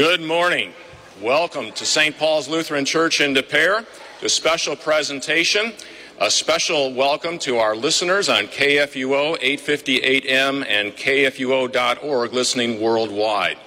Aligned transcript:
Good 0.00 0.22
morning. 0.22 0.72
Welcome 1.20 1.72
to 1.72 1.84
St. 1.84 2.16
Paul's 2.16 2.48
Lutheran 2.48 2.86
Church 2.86 3.20
in 3.20 3.34
Des 3.34 3.42
Peres, 3.42 3.84
a 4.22 4.30
special 4.30 4.74
presentation. 4.74 5.74
A 6.18 6.30
special 6.30 6.94
welcome 6.94 7.38
to 7.40 7.58
our 7.58 7.76
listeners 7.76 8.30
on 8.30 8.46
KFUO 8.46 9.38
858M 9.38 10.64
and 10.66 10.92
KFUO.org 10.92 12.32
listening 12.32 12.80
worldwide. 12.80 13.58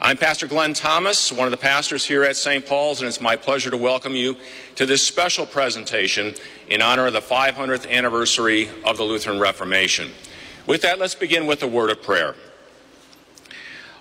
I'm 0.00 0.16
Pastor 0.16 0.46
Glenn 0.46 0.72
Thomas, 0.72 1.30
one 1.30 1.46
of 1.46 1.50
the 1.50 1.58
pastors 1.58 2.06
here 2.06 2.24
at 2.24 2.36
St. 2.36 2.64
Paul's, 2.64 3.02
and 3.02 3.06
it's 3.08 3.20
my 3.20 3.36
pleasure 3.36 3.70
to 3.70 3.76
welcome 3.76 4.14
you 4.14 4.38
to 4.76 4.86
this 4.86 5.06
special 5.06 5.44
presentation 5.44 6.32
in 6.66 6.80
honor 6.80 7.08
of 7.08 7.12
the 7.12 7.20
500th 7.20 7.90
anniversary 7.90 8.70
of 8.86 8.96
the 8.96 9.04
Lutheran 9.04 9.38
Reformation. 9.38 10.12
With 10.66 10.80
that, 10.80 10.98
let's 10.98 11.14
begin 11.14 11.44
with 11.46 11.62
a 11.62 11.68
word 11.68 11.90
of 11.90 12.00
prayer. 12.00 12.36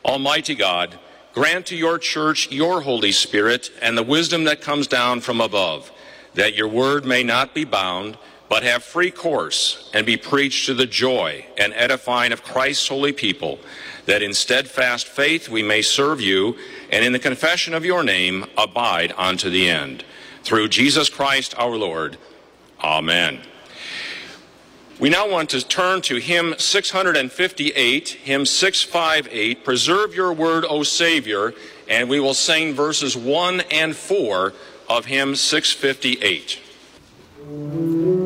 Almighty 0.06 0.56
God, 0.56 0.98
grant 1.34 1.66
to 1.68 1.76
your 1.76 1.98
church 1.98 2.52
your 2.52 2.82
Holy 2.82 3.12
Spirit 3.12 3.72
and 3.82 3.98
the 3.98 4.04
wisdom 4.04 4.44
that 4.46 4.62
comes 4.62 4.88
down 4.88 5.22
from 5.22 5.42
above, 5.42 5.92
that 6.36 6.56
your 6.56 6.68
word 6.68 7.06
may 7.06 7.24
not 7.24 7.54
be 7.54 7.66
bound, 7.66 8.18
but 8.50 8.64
have 8.64 8.84
free 8.84 9.10
course 9.10 9.90
and 9.94 10.06
be 10.06 10.16
preached 10.16 10.68
to 10.68 10.74
the 10.74 10.86
joy 10.86 11.46
and 11.58 11.74
edifying 11.74 12.32
of 12.32 12.44
Christ's 12.44 12.88
holy 12.88 13.12
people, 13.12 13.60
that 14.06 14.22
in 14.22 14.34
steadfast 14.34 15.08
faith 15.08 15.50
we 15.50 15.64
may 15.64 15.82
serve 15.82 16.22
you 16.22 16.56
and 16.92 17.04
in 17.04 17.14
the 17.14 17.20
confession 17.20 17.74
of 17.74 17.86
your 17.86 18.04
name 18.04 18.46
abide 18.58 19.14
unto 19.18 19.50
the 19.50 19.68
end. 19.68 20.04
Through 20.44 20.68
Jesus 20.68 21.10
Christ 21.10 21.56
our 21.58 21.76
Lord. 21.76 22.18
Amen. 22.84 23.42
We 25.04 25.10
now 25.10 25.28
want 25.28 25.50
to 25.50 25.60
turn 25.60 26.02
to 26.04 26.16
hymn 26.16 26.56
658, 26.58 28.08
hymn 28.08 28.46
658, 28.46 29.66
Preserve 29.66 30.16
Your 30.16 30.32
Word, 30.32 30.64
O 30.64 30.84
Savior, 30.84 31.54
and 31.90 32.08
we 32.08 32.22
will 32.22 32.34
sing 32.34 32.74
verses 32.74 33.18
1 33.18 33.64
and 33.70 33.98
4 33.98 34.54
of 34.88 35.04
hymn 35.04 35.36
658. 35.36 38.23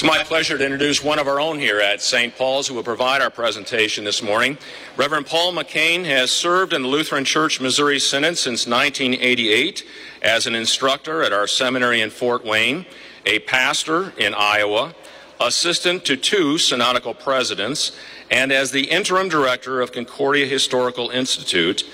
It's 0.00 0.06
my 0.06 0.24
pleasure 0.24 0.56
to 0.56 0.64
introduce 0.64 1.04
one 1.04 1.18
of 1.18 1.28
our 1.28 1.38
own 1.38 1.58
here 1.58 1.78
at 1.78 2.00
St. 2.00 2.34
Paul's 2.34 2.66
who 2.66 2.72
will 2.72 2.82
provide 2.82 3.20
our 3.20 3.28
presentation 3.28 4.02
this 4.02 4.22
morning. 4.22 4.56
Reverend 4.96 5.26
Paul 5.26 5.52
McCain 5.52 6.06
has 6.06 6.30
served 6.30 6.72
in 6.72 6.80
the 6.80 6.88
Lutheran 6.88 7.26
Church 7.26 7.60
Missouri 7.60 7.98
Synod 7.98 8.38
since 8.38 8.66
1988 8.66 9.86
as 10.22 10.46
an 10.46 10.54
instructor 10.54 11.22
at 11.22 11.34
our 11.34 11.46
seminary 11.46 12.00
in 12.00 12.08
Fort 12.08 12.46
Wayne, 12.46 12.86
a 13.26 13.40
pastor 13.40 14.14
in 14.16 14.32
Iowa, 14.32 14.94
assistant 15.38 16.06
to 16.06 16.16
two 16.16 16.56
synodical 16.56 17.12
presidents, 17.12 17.92
and 18.30 18.50
as 18.52 18.70
the 18.70 18.84
interim 18.84 19.28
director 19.28 19.82
of 19.82 19.92
Concordia 19.92 20.46
Historical 20.46 21.10
Institute, 21.10 21.84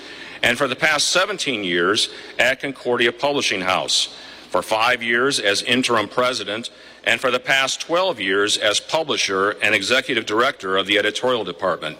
and 0.41 0.57
for 0.57 0.69
the 0.69 0.77
past 0.77 1.09
17 1.09 1.61
years 1.65 2.07
at 2.39 2.61
Concordia 2.61 3.11
Publishing 3.11 3.59
House, 3.59 4.15
for 4.49 4.61
five 4.61 5.03
years 5.03 5.41
as 5.41 5.61
interim 5.61 6.07
president 6.07 6.69
and 7.07 7.21
for 7.21 7.31
the 7.31 7.39
past 7.39 7.79
12 7.79 8.19
years 8.19 8.57
as 8.57 8.81
publisher 8.81 9.51
and 9.51 9.73
executive 9.73 10.25
director 10.25 10.75
of 10.75 10.87
the 10.87 10.99
editorial 10.99 11.45
department. 11.45 11.97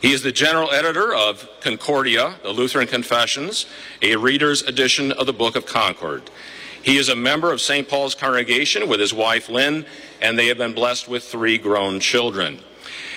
He 0.00 0.12
is 0.12 0.22
the 0.22 0.30
general 0.30 0.70
editor 0.70 1.12
of 1.12 1.48
Concordia, 1.60 2.36
the 2.44 2.52
Lutheran 2.52 2.86
Confessions, 2.86 3.66
a 4.00 4.14
reader's 4.14 4.62
edition 4.62 5.10
of 5.10 5.26
the 5.26 5.32
Book 5.32 5.56
of 5.56 5.66
Concord. 5.66 6.30
He 6.80 6.98
is 6.98 7.08
a 7.08 7.16
member 7.16 7.50
of 7.50 7.60
St. 7.60 7.88
Paul's 7.88 8.14
congregation 8.14 8.88
with 8.88 9.00
his 9.00 9.12
wife 9.12 9.48
Lynn, 9.48 9.86
and 10.22 10.38
they 10.38 10.46
have 10.46 10.58
been 10.58 10.72
blessed 10.72 11.08
with 11.08 11.24
three 11.24 11.58
grown 11.58 11.98
children. 11.98 12.60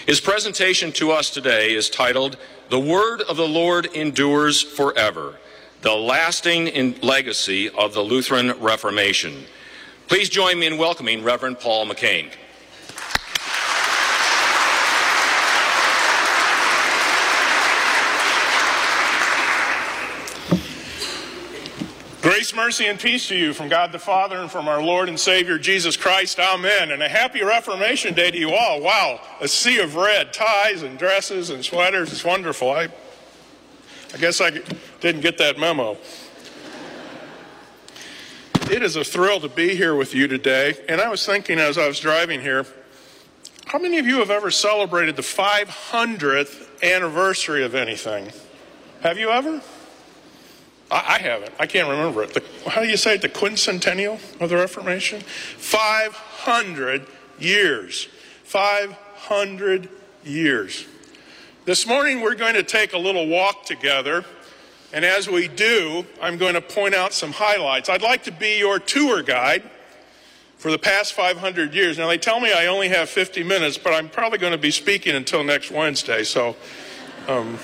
His 0.08 0.20
presentation 0.20 0.92
to 0.94 1.12
us 1.12 1.30
today 1.30 1.76
is 1.76 1.88
titled, 1.88 2.38
The 2.70 2.80
Word 2.80 3.22
of 3.22 3.38
the 3.38 3.48
Lord 3.48 3.86
Endures 3.86 4.64
Forever, 4.64 5.36
the 5.84 5.94
lasting 5.94 7.00
legacy 7.02 7.70
of 7.70 7.94
the 7.94 8.02
Lutheran 8.02 8.60
Reformation. 8.60 9.44
Please 10.08 10.30
join 10.30 10.58
me 10.58 10.68
in 10.68 10.78
welcoming 10.78 11.22
Reverend 11.22 11.60
Paul 11.60 11.86
McCain. 11.86 12.32
Grace, 22.22 22.56
mercy, 22.56 22.86
and 22.86 22.98
peace 22.98 23.28
to 23.28 23.36
you 23.36 23.54
from 23.54 23.68
God 23.68 23.92
the 23.92 24.00
Father 24.00 24.38
and 24.38 24.50
from 24.50 24.70
our 24.70 24.82
Lord 24.82 25.10
and 25.10 25.20
Savior 25.20 25.58
Jesus 25.58 25.98
Christ. 25.98 26.40
Amen. 26.40 26.92
And 26.92 27.04
a 27.04 27.10
happy 27.10 27.44
Reformation 27.44 28.14
Day 28.14 28.32
to 28.32 28.38
you 28.38 28.54
all. 28.54 28.80
Wow, 28.80 29.20
a 29.42 29.48
sea 29.48 29.80
of 29.80 29.98
red, 29.98 30.32
ties 30.32 30.84
and 30.84 30.98
dresses 30.98 31.50
and 31.50 31.66
sweaters. 31.66 32.14
It's 32.14 32.24
wonderful. 32.24 32.72
I, 32.72 32.88
I 34.14 34.18
guess 34.20 34.40
I 34.40 34.52
didn't 35.02 35.22
get 35.22 35.38
that 35.40 35.60
memo. 35.60 35.98
It 38.70 38.84
is 38.84 38.98
a 38.98 39.04
thrill 39.04 39.40
to 39.40 39.48
be 39.48 39.76
here 39.78 39.96
with 39.96 40.14
you 40.14 40.28
today. 40.28 40.76
And 40.90 41.00
I 41.00 41.08
was 41.08 41.26
thinking 41.26 41.58
as 41.58 41.78
I 41.78 41.88
was 41.88 42.02
driving 42.02 42.42
here, 42.42 42.66
how 43.66 43.80
many 43.80 43.98
of 43.98 44.06
you 44.06 44.20
have 44.20 44.30
ever 44.30 44.52
celebrated 44.52 45.16
the 45.16 45.22
500th 45.22 46.84
anniversary 46.84 47.64
of 47.64 47.76
anything? 47.76 48.30
Have 49.04 49.18
you 49.18 49.30
ever? 49.30 49.62
I, 50.92 51.16
I 51.16 51.18
haven't. 51.20 51.54
I 51.58 51.66
can't 51.66 51.88
remember 51.88 52.24
it. 52.24 52.34
The, 52.34 52.44
how 52.70 52.82
do 52.82 52.90
you 52.90 52.98
say 52.98 53.16
it? 53.16 53.22
The 53.22 53.30
quincentennial 53.30 54.20
of 54.42 54.50
the 54.50 54.58
Reformation? 54.58 55.22
500 55.22 57.08
years. 57.40 58.10
500 58.44 59.88
years. 60.26 60.86
This 61.64 61.88
morning 61.88 62.20
we're 62.20 62.36
going 62.36 62.56
to 62.56 62.64
take 62.64 62.92
a 62.92 62.98
little 62.98 63.28
walk 63.28 63.66
together 63.66 64.26
And 64.98 65.06
as 65.06 65.30
we 65.30 65.48
do, 65.48 66.08
I'm 66.20 66.40
going 66.40 66.56
to 66.56 66.62
point 66.62 66.96
out 66.96 67.14
some 67.14 67.32
highlights. 67.32 67.88
I'd 67.88 68.02
like 68.02 68.24
to 68.24 68.32
be 68.32 68.58
your 68.58 68.80
tour 68.80 69.22
guide 69.22 69.62
for 70.58 70.72
the 70.72 70.80
past 70.80 71.14
500 71.14 71.76
years. 71.76 72.00
Now, 72.00 72.08
they 72.08 72.18
tell 72.18 72.40
me 72.40 72.52
I 72.52 72.66
only 72.66 72.90
have 72.90 73.08
50 73.08 73.44
minutes, 73.44 73.78
but 73.78 73.94
I'm 73.94 74.10
probably 74.10 74.40
going 74.40 74.54
to 74.54 74.58
be 74.58 74.72
speaking 74.72 75.14
until 75.14 75.44
next 75.44 75.70
Wednesday. 75.70 76.24
So, 76.24 76.56
um, 77.28 77.60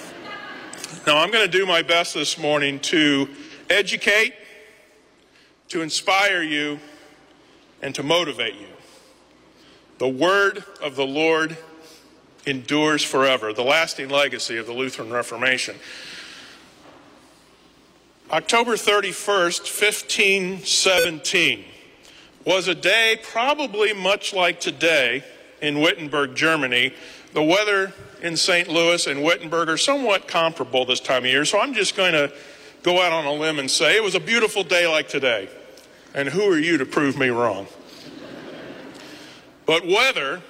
now 1.08 1.18
I'm 1.18 1.32
going 1.32 1.44
to 1.44 1.52
do 1.52 1.66
my 1.66 1.82
best 1.82 2.14
this 2.14 2.38
morning 2.38 2.80
to 2.82 3.28
educate, 3.68 4.36
to 5.70 5.82
inspire 5.82 6.44
you, 6.44 6.80
and 7.82 7.96
to 7.96 8.04
motivate 8.04 8.54
you. 8.54 8.68
The 9.98 10.08
word 10.08 10.64
of 10.84 10.96
the 10.96 11.08
Lord 11.08 11.58
endures 12.46 13.04
forever, 13.04 13.54
the 13.54 13.64
lasting 13.64 14.10
legacy 14.10 14.58
of 14.58 14.68
the 14.68 14.74
Lutheran 14.74 15.10
Reformation. 15.10 15.78
October 18.34 18.72
31st, 18.72 19.62
1517, 19.70 21.66
was 22.44 22.68
a 22.68 22.74
day 22.74 23.20
probably 23.22 23.94
much 23.94 24.34
like 24.34 24.60
today 24.60 25.24
in 25.62 25.80
Wittenberg, 25.80 26.34
Germany. 26.34 26.96
The 27.34 27.44
weather 27.44 27.94
in 28.24 28.36
St. 28.36 28.68
Louis 28.68 29.06
and 29.06 29.24
Wittenberg 29.24 29.70
are 29.70 29.78
somewhat 29.78 30.28
comparable 30.28 30.84
this 30.84 31.00
time 31.00 31.26
of 31.26 31.30
year, 31.30 31.46
so 31.46 31.60
I'm 31.60 31.76
just 31.76 31.96
going 31.96 32.14
to 32.14 32.34
go 32.82 33.00
out 33.04 33.14
on 33.14 33.26
a 33.26 33.34
limb 33.34 33.60
and 33.60 33.70
say 33.70 33.96
it 33.96 34.04
was 34.04 34.16
a 34.16 34.20
beautiful 34.20 34.64
day 34.64 34.88
like 34.88 35.08
today. 35.08 35.48
And 36.16 36.28
who 36.28 36.52
are 36.52 36.58
you 36.58 36.80
to 36.80 36.88
prove 36.88 37.16
me 37.20 37.30
wrong? 37.30 37.68
But 39.68 39.86
weather 39.86 40.42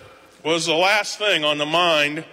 was 0.42 0.68
the 0.68 0.74
last 0.74 1.18
thing 1.18 1.44
on 1.44 1.58
the 1.58 1.66
mind 1.66 2.24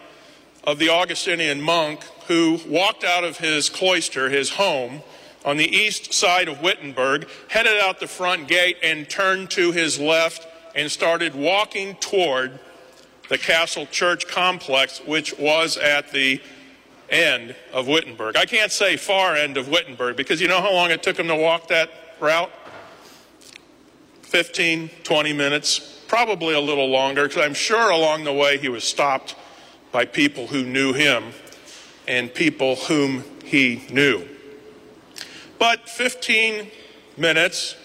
of 0.63 0.79
the 0.79 0.91
Augustinian 0.91 1.61
monk 1.61 2.05
who 2.29 2.61
walked 2.69 3.03
out 3.03 3.25
of 3.25 3.39
his 3.39 3.69
cloister, 3.69 4.31
his 4.31 4.51
home, 4.51 5.03
on 5.45 5.57
the 5.57 5.69
east 5.69 6.13
side 6.13 6.49
of 6.49 6.61
Wittenberg, 6.61 7.29
headed 7.49 7.81
out 7.81 8.01
the 8.01 8.07
front 8.07 8.49
gate 8.49 8.77
and 8.83 9.09
turned 9.09 9.51
to 9.51 9.73
his 9.73 9.99
left 9.99 10.47
and 10.75 10.91
started 10.91 11.35
walking 11.35 11.95
toward 11.97 12.59
the 13.29 13.39
castle 13.39 13.87
church 13.87 14.27
complex, 14.27 15.01
which 15.07 15.39
was 15.39 15.77
at 15.77 16.11
the 16.13 16.41
end 17.09 17.55
of 17.73 17.89
Wittenberg. 17.89 18.37
I 18.37 18.45
can't 18.45 18.73
say 18.73 18.97
far 18.97 19.35
end 19.35 19.57
of 19.57 19.69
Wittenberg 19.69 20.17
because 20.17 20.41
you 20.41 20.49
know 20.49 20.61
how 20.61 20.73
long 20.73 20.91
it 20.91 21.03
took 21.03 21.19
him 21.19 21.29
to 21.29 21.37
walk 21.37 21.69
that 21.69 21.91
route? 22.21 22.51
15, 24.23 24.91
20 25.03 25.33
minutes, 25.33 26.05
probably 26.07 26.55
a 26.55 26.61
little 26.61 26.89
longer, 26.89 27.27
because 27.27 27.43
I'm 27.45 27.55
sure 27.55 27.91
along 27.91 28.25
the 28.25 28.33
way 28.33 28.59
he 28.59 28.69
was 28.69 28.85
stopped 28.85 29.35
by 29.91 30.05
people 30.05 30.47
who 30.47 30.63
knew 30.63 30.93
him 30.93 31.33
and 32.07 32.33
people 32.33 32.77
whom 32.77 33.25
he 33.45 33.83
knew. 33.91 34.25
But 35.61 35.91
15 35.91 36.71
minutes, 37.19 37.77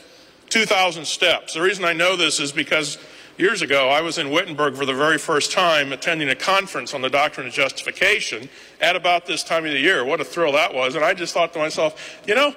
2,000 0.49 1.05
steps. 1.05 1.55
The 1.55 1.61
reason 1.61 1.83
I 1.83 1.91
know 1.91 2.15
this 2.15 2.39
is 2.39 2.53
because 2.53 2.97
years 3.37 3.61
ago 3.61 3.89
I 3.89 3.99
was 3.99 4.17
in 4.17 4.31
Wittenberg 4.31 4.77
for 4.77 4.85
the 4.85 4.93
very 4.93 5.17
first 5.17 5.51
time 5.51 5.91
attending 5.91 6.29
a 6.29 6.35
conference 6.35 6.93
on 6.93 7.01
the 7.01 7.09
doctrine 7.09 7.47
of 7.47 7.51
justification 7.51 8.47
at 8.79 8.95
about 8.95 9.25
this 9.25 9.43
time 9.43 9.65
of 9.65 9.73
the 9.73 9.79
year. 9.79 10.05
What 10.05 10.21
a 10.21 10.23
thrill 10.23 10.53
that 10.53 10.73
was. 10.73 10.95
And 10.95 11.03
I 11.03 11.13
just 11.13 11.33
thought 11.33 11.51
to 11.51 11.59
myself, 11.59 12.21
you 12.25 12.33
know, 12.33 12.55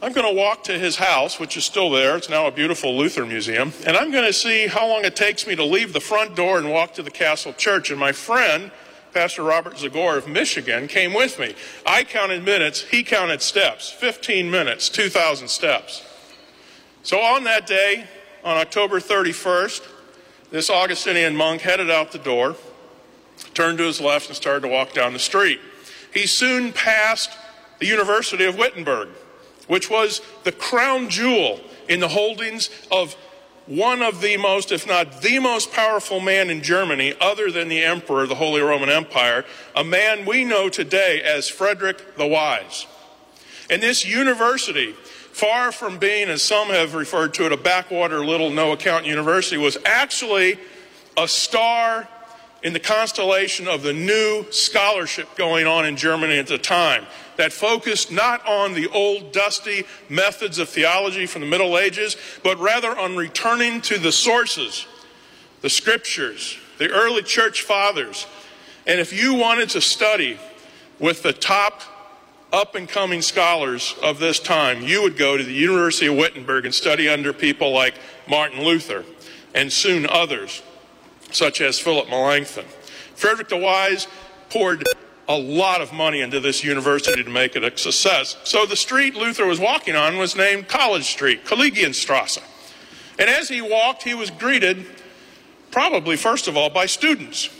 I'm 0.00 0.14
going 0.14 0.26
to 0.26 0.34
walk 0.34 0.64
to 0.64 0.78
his 0.78 0.96
house, 0.96 1.38
which 1.38 1.58
is 1.58 1.66
still 1.66 1.90
there. 1.90 2.16
It's 2.16 2.30
now 2.30 2.46
a 2.46 2.50
beautiful 2.50 2.96
Lutheran 2.96 3.28
museum. 3.28 3.74
And 3.86 3.94
I'm 3.94 4.10
going 4.10 4.24
to 4.24 4.32
see 4.32 4.68
how 4.68 4.88
long 4.88 5.04
it 5.04 5.16
takes 5.16 5.46
me 5.46 5.54
to 5.56 5.64
leave 5.64 5.92
the 5.92 6.00
front 6.00 6.34
door 6.34 6.56
and 6.56 6.70
walk 6.70 6.94
to 6.94 7.02
the 7.02 7.10
castle 7.10 7.52
church. 7.52 7.90
And 7.90 8.00
my 8.00 8.12
friend, 8.12 8.70
Pastor 9.16 9.44
Robert 9.44 9.78
Zagore 9.78 10.18
of 10.18 10.28
Michigan 10.28 10.88
came 10.88 11.14
with 11.14 11.38
me. 11.38 11.54
I 11.86 12.04
counted 12.04 12.44
minutes, 12.44 12.82
he 12.82 13.02
counted 13.02 13.40
steps 13.40 13.88
15 13.88 14.50
minutes, 14.50 14.90
2,000 14.90 15.48
steps. 15.48 16.04
So 17.02 17.18
on 17.18 17.44
that 17.44 17.66
day, 17.66 18.04
on 18.44 18.58
October 18.58 19.00
31st, 19.00 19.88
this 20.50 20.68
Augustinian 20.68 21.34
monk 21.34 21.62
headed 21.62 21.90
out 21.90 22.12
the 22.12 22.18
door, 22.18 22.56
turned 23.54 23.78
to 23.78 23.84
his 23.84 24.02
left, 24.02 24.26
and 24.26 24.36
started 24.36 24.60
to 24.60 24.68
walk 24.68 24.92
down 24.92 25.14
the 25.14 25.18
street. 25.18 25.60
He 26.12 26.26
soon 26.26 26.74
passed 26.74 27.30
the 27.78 27.86
University 27.86 28.44
of 28.44 28.58
Wittenberg, 28.58 29.08
which 29.66 29.88
was 29.88 30.20
the 30.44 30.52
crown 30.52 31.08
jewel 31.08 31.62
in 31.88 32.00
the 32.00 32.08
holdings 32.08 32.68
of 32.92 33.16
one 33.66 34.00
of 34.00 34.20
the 34.20 34.36
most, 34.36 34.70
if 34.70 34.86
not 34.86 35.22
the 35.22 35.38
most 35.38 35.72
powerful 35.72 36.20
man 36.20 36.50
in 36.50 36.62
Germany, 36.62 37.14
other 37.20 37.50
than 37.50 37.68
the 37.68 37.82
emperor 37.82 38.22
of 38.22 38.28
the 38.28 38.36
Holy 38.36 38.60
Roman 38.60 38.88
Empire, 38.88 39.44
a 39.74 39.82
man 39.82 40.24
we 40.24 40.44
know 40.44 40.68
today 40.68 41.20
as 41.22 41.48
Frederick 41.48 42.16
the 42.16 42.26
Wise. 42.26 42.86
And 43.68 43.82
this 43.82 44.06
university, 44.06 44.92
far 44.92 45.72
from 45.72 45.98
being, 45.98 46.28
as 46.28 46.42
some 46.42 46.68
have 46.68 46.94
referred 46.94 47.34
to 47.34 47.46
it, 47.46 47.52
a 47.52 47.56
backwater 47.56 48.24
little 48.24 48.50
no 48.50 48.72
account 48.72 49.04
university, 49.04 49.56
was 49.56 49.76
actually 49.84 50.58
a 51.16 51.26
star 51.26 52.08
in 52.66 52.72
the 52.72 52.80
constellation 52.80 53.68
of 53.68 53.84
the 53.84 53.92
new 53.92 54.44
scholarship 54.50 55.28
going 55.36 55.68
on 55.68 55.86
in 55.86 55.96
Germany 55.96 56.36
at 56.36 56.48
the 56.48 56.58
time 56.58 57.06
that 57.36 57.52
focused 57.52 58.10
not 58.10 58.44
on 58.44 58.74
the 58.74 58.88
old 58.88 59.30
dusty 59.30 59.84
methods 60.08 60.58
of 60.58 60.68
theology 60.68 61.26
from 61.26 61.42
the 61.42 61.46
Middle 61.46 61.78
Ages, 61.78 62.16
but 62.42 62.58
rather 62.58 62.90
on 62.98 63.14
returning 63.14 63.80
to 63.82 63.98
the 63.98 64.10
sources, 64.10 64.84
the 65.60 65.70
scriptures, 65.70 66.58
the 66.78 66.90
early 66.90 67.22
church 67.22 67.62
fathers. 67.62 68.26
And 68.84 68.98
if 68.98 69.12
you 69.12 69.34
wanted 69.34 69.68
to 69.70 69.80
study 69.80 70.36
with 70.98 71.22
the 71.22 71.32
top 71.32 71.82
up 72.52 72.74
and 72.74 72.88
coming 72.88 73.22
scholars 73.22 73.94
of 74.02 74.18
this 74.18 74.40
time, 74.40 74.82
you 74.82 75.04
would 75.04 75.16
go 75.16 75.36
to 75.36 75.44
the 75.44 75.52
University 75.52 76.08
of 76.08 76.16
Wittenberg 76.16 76.64
and 76.64 76.74
study 76.74 77.08
under 77.08 77.32
people 77.32 77.70
like 77.70 77.94
Martin 78.28 78.64
Luther 78.64 79.04
and 79.54 79.72
soon 79.72 80.04
others, 80.04 80.62
such 81.32 81.60
as 81.60 81.78
Philip 81.78 82.08
Melanchthon. 82.08 82.64
Frederick 83.14 83.48
the 83.48 83.56
Wise 83.56 84.06
poured 84.50 84.84
a 85.28 85.36
lot 85.36 85.80
of 85.80 85.92
money 85.92 86.20
into 86.20 86.38
this 86.38 86.62
university 86.62 87.22
to 87.22 87.30
make 87.30 87.56
it 87.56 87.64
a 87.64 87.76
success. 87.76 88.36
So 88.44 88.64
the 88.64 88.76
street 88.76 89.14
Luther 89.14 89.46
was 89.46 89.58
walking 89.58 89.96
on 89.96 90.18
was 90.18 90.36
named 90.36 90.68
College 90.68 91.04
Street, 91.04 91.44
Collegienstrasse. 91.44 92.42
And 93.18 93.28
as 93.28 93.48
he 93.48 93.60
walked, 93.60 94.02
he 94.02 94.14
was 94.14 94.30
greeted, 94.30 94.86
probably 95.70 96.16
first 96.16 96.48
of 96.48 96.56
all, 96.56 96.70
by 96.70 96.86
students 96.86 97.50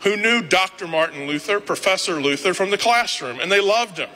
who 0.00 0.16
knew 0.16 0.42
Dr. 0.42 0.86
Martin 0.86 1.26
Luther, 1.26 1.60
Professor 1.60 2.20
Luther, 2.20 2.54
from 2.54 2.70
the 2.70 2.78
classroom, 2.78 3.40
and 3.40 3.50
they 3.50 3.60
loved 3.60 3.98
him. 3.98 4.10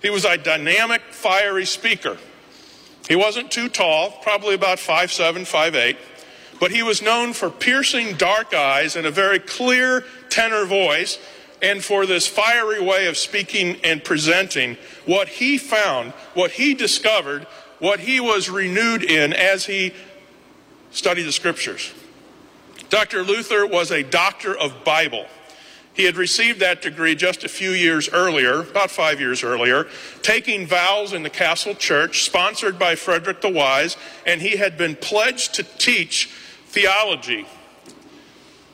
He 0.00 0.10
was 0.10 0.24
a 0.24 0.36
dynamic, 0.36 1.02
fiery 1.10 1.66
speaker. 1.66 2.18
He 3.08 3.16
wasn't 3.16 3.50
too 3.50 3.68
tall, 3.68 4.10
probably 4.22 4.54
about 4.54 4.78
5'7, 4.78 5.40
5'8, 5.40 5.96
but 6.60 6.70
he 6.70 6.82
was 6.82 7.02
known 7.02 7.32
for 7.32 7.50
piercing 7.50 8.16
dark 8.16 8.54
eyes 8.54 8.96
and 8.96 9.06
a 9.06 9.10
very 9.10 9.38
clear 9.38 10.04
tenor 10.28 10.64
voice 10.64 11.18
and 11.62 11.82
for 11.82 12.06
this 12.06 12.26
fiery 12.26 12.80
way 12.80 13.06
of 13.06 13.16
speaking 13.16 13.76
and 13.82 14.04
presenting 14.04 14.76
what 15.06 15.28
he 15.28 15.58
found, 15.58 16.12
what 16.34 16.52
he 16.52 16.74
discovered, 16.74 17.46
what 17.78 18.00
he 18.00 18.20
was 18.20 18.48
renewed 18.48 19.02
in 19.02 19.32
as 19.32 19.66
he 19.66 19.92
studied 20.90 21.24
the 21.24 21.32
scriptures. 21.32 21.92
Dr. 22.88 23.22
Luther 23.22 23.66
was 23.66 23.90
a 23.90 24.02
doctor 24.02 24.56
of 24.56 24.84
Bible. 24.84 25.26
He 25.92 26.04
had 26.04 26.16
received 26.16 26.60
that 26.60 26.82
degree 26.82 27.14
just 27.14 27.42
a 27.42 27.48
few 27.48 27.70
years 27.70 28.08
earlier, 28.10 28.60
about 28.60 28.90
five 28.90 29.18
years 29.18 29.42
earlier, 29.42 29.86
taking 30.20 30.66
vows 30.66 31.14
in 31.14 31.22
the 31.22 31.30
Castle 31.30 31.74
Church, 31.74 32.24
sponsored 32.24 32.78
by 32.78 32.94
Frederick 32.94 33.40
the 33.40 33.48
Wise, 33.48 33.96
and 34.26 34.42
he 34.42 34.56
had 34.56 34.76
been 34.76 34.94
pledged 34.94 35.54
to 35.54 35.62
teach 35.62 36.30
theology, 36.76 37.46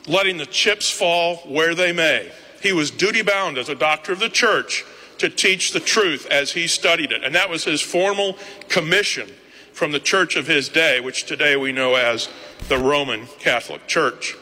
letting 0.07 0.35
the 0.35 0.45
chips 0.45 0.91
fall 0.91 1.37
where 1.47 1.73
they 1.73 1.93
may. 1.93 2.29
He 2.61 2.73
was 2.73 2.91
duty 2.91 3.21
bound 3.21 3.57
as 3.57 3.69
a 3.69 3.75
doctor 3.75 4.11
of 4.11 4.19
the 4.19 4.27
church 4.27 4.83
to 5.19 5.29
teach 5.29 5.71
the 5.71 5.79
truth 5.79 6.27
as 6.29 6.51
he 6.51 6.67
studied 6.67 7.13
it. 7.13 7.23
And 7.23 7.33
that 7.33 7.49
was 7.49 7.63
his 7.63 7.79
formal 7.79 8.37
commission 8.67 9.29
from 9.71 9.93
the 9.93 10.01
church 10.01 10.35
of 10.35 10.47
his 10.47 10.67
day, 10.67 10.99
which 10.99 11.23
today 11.23 11.55
we 11.55 11.71
know 11.71 11.95
as 11.95 12.27
the 12.67 12.77
Roman 12.77 13.25
Catholic 13.39 13.87
Church. 13.87 14.35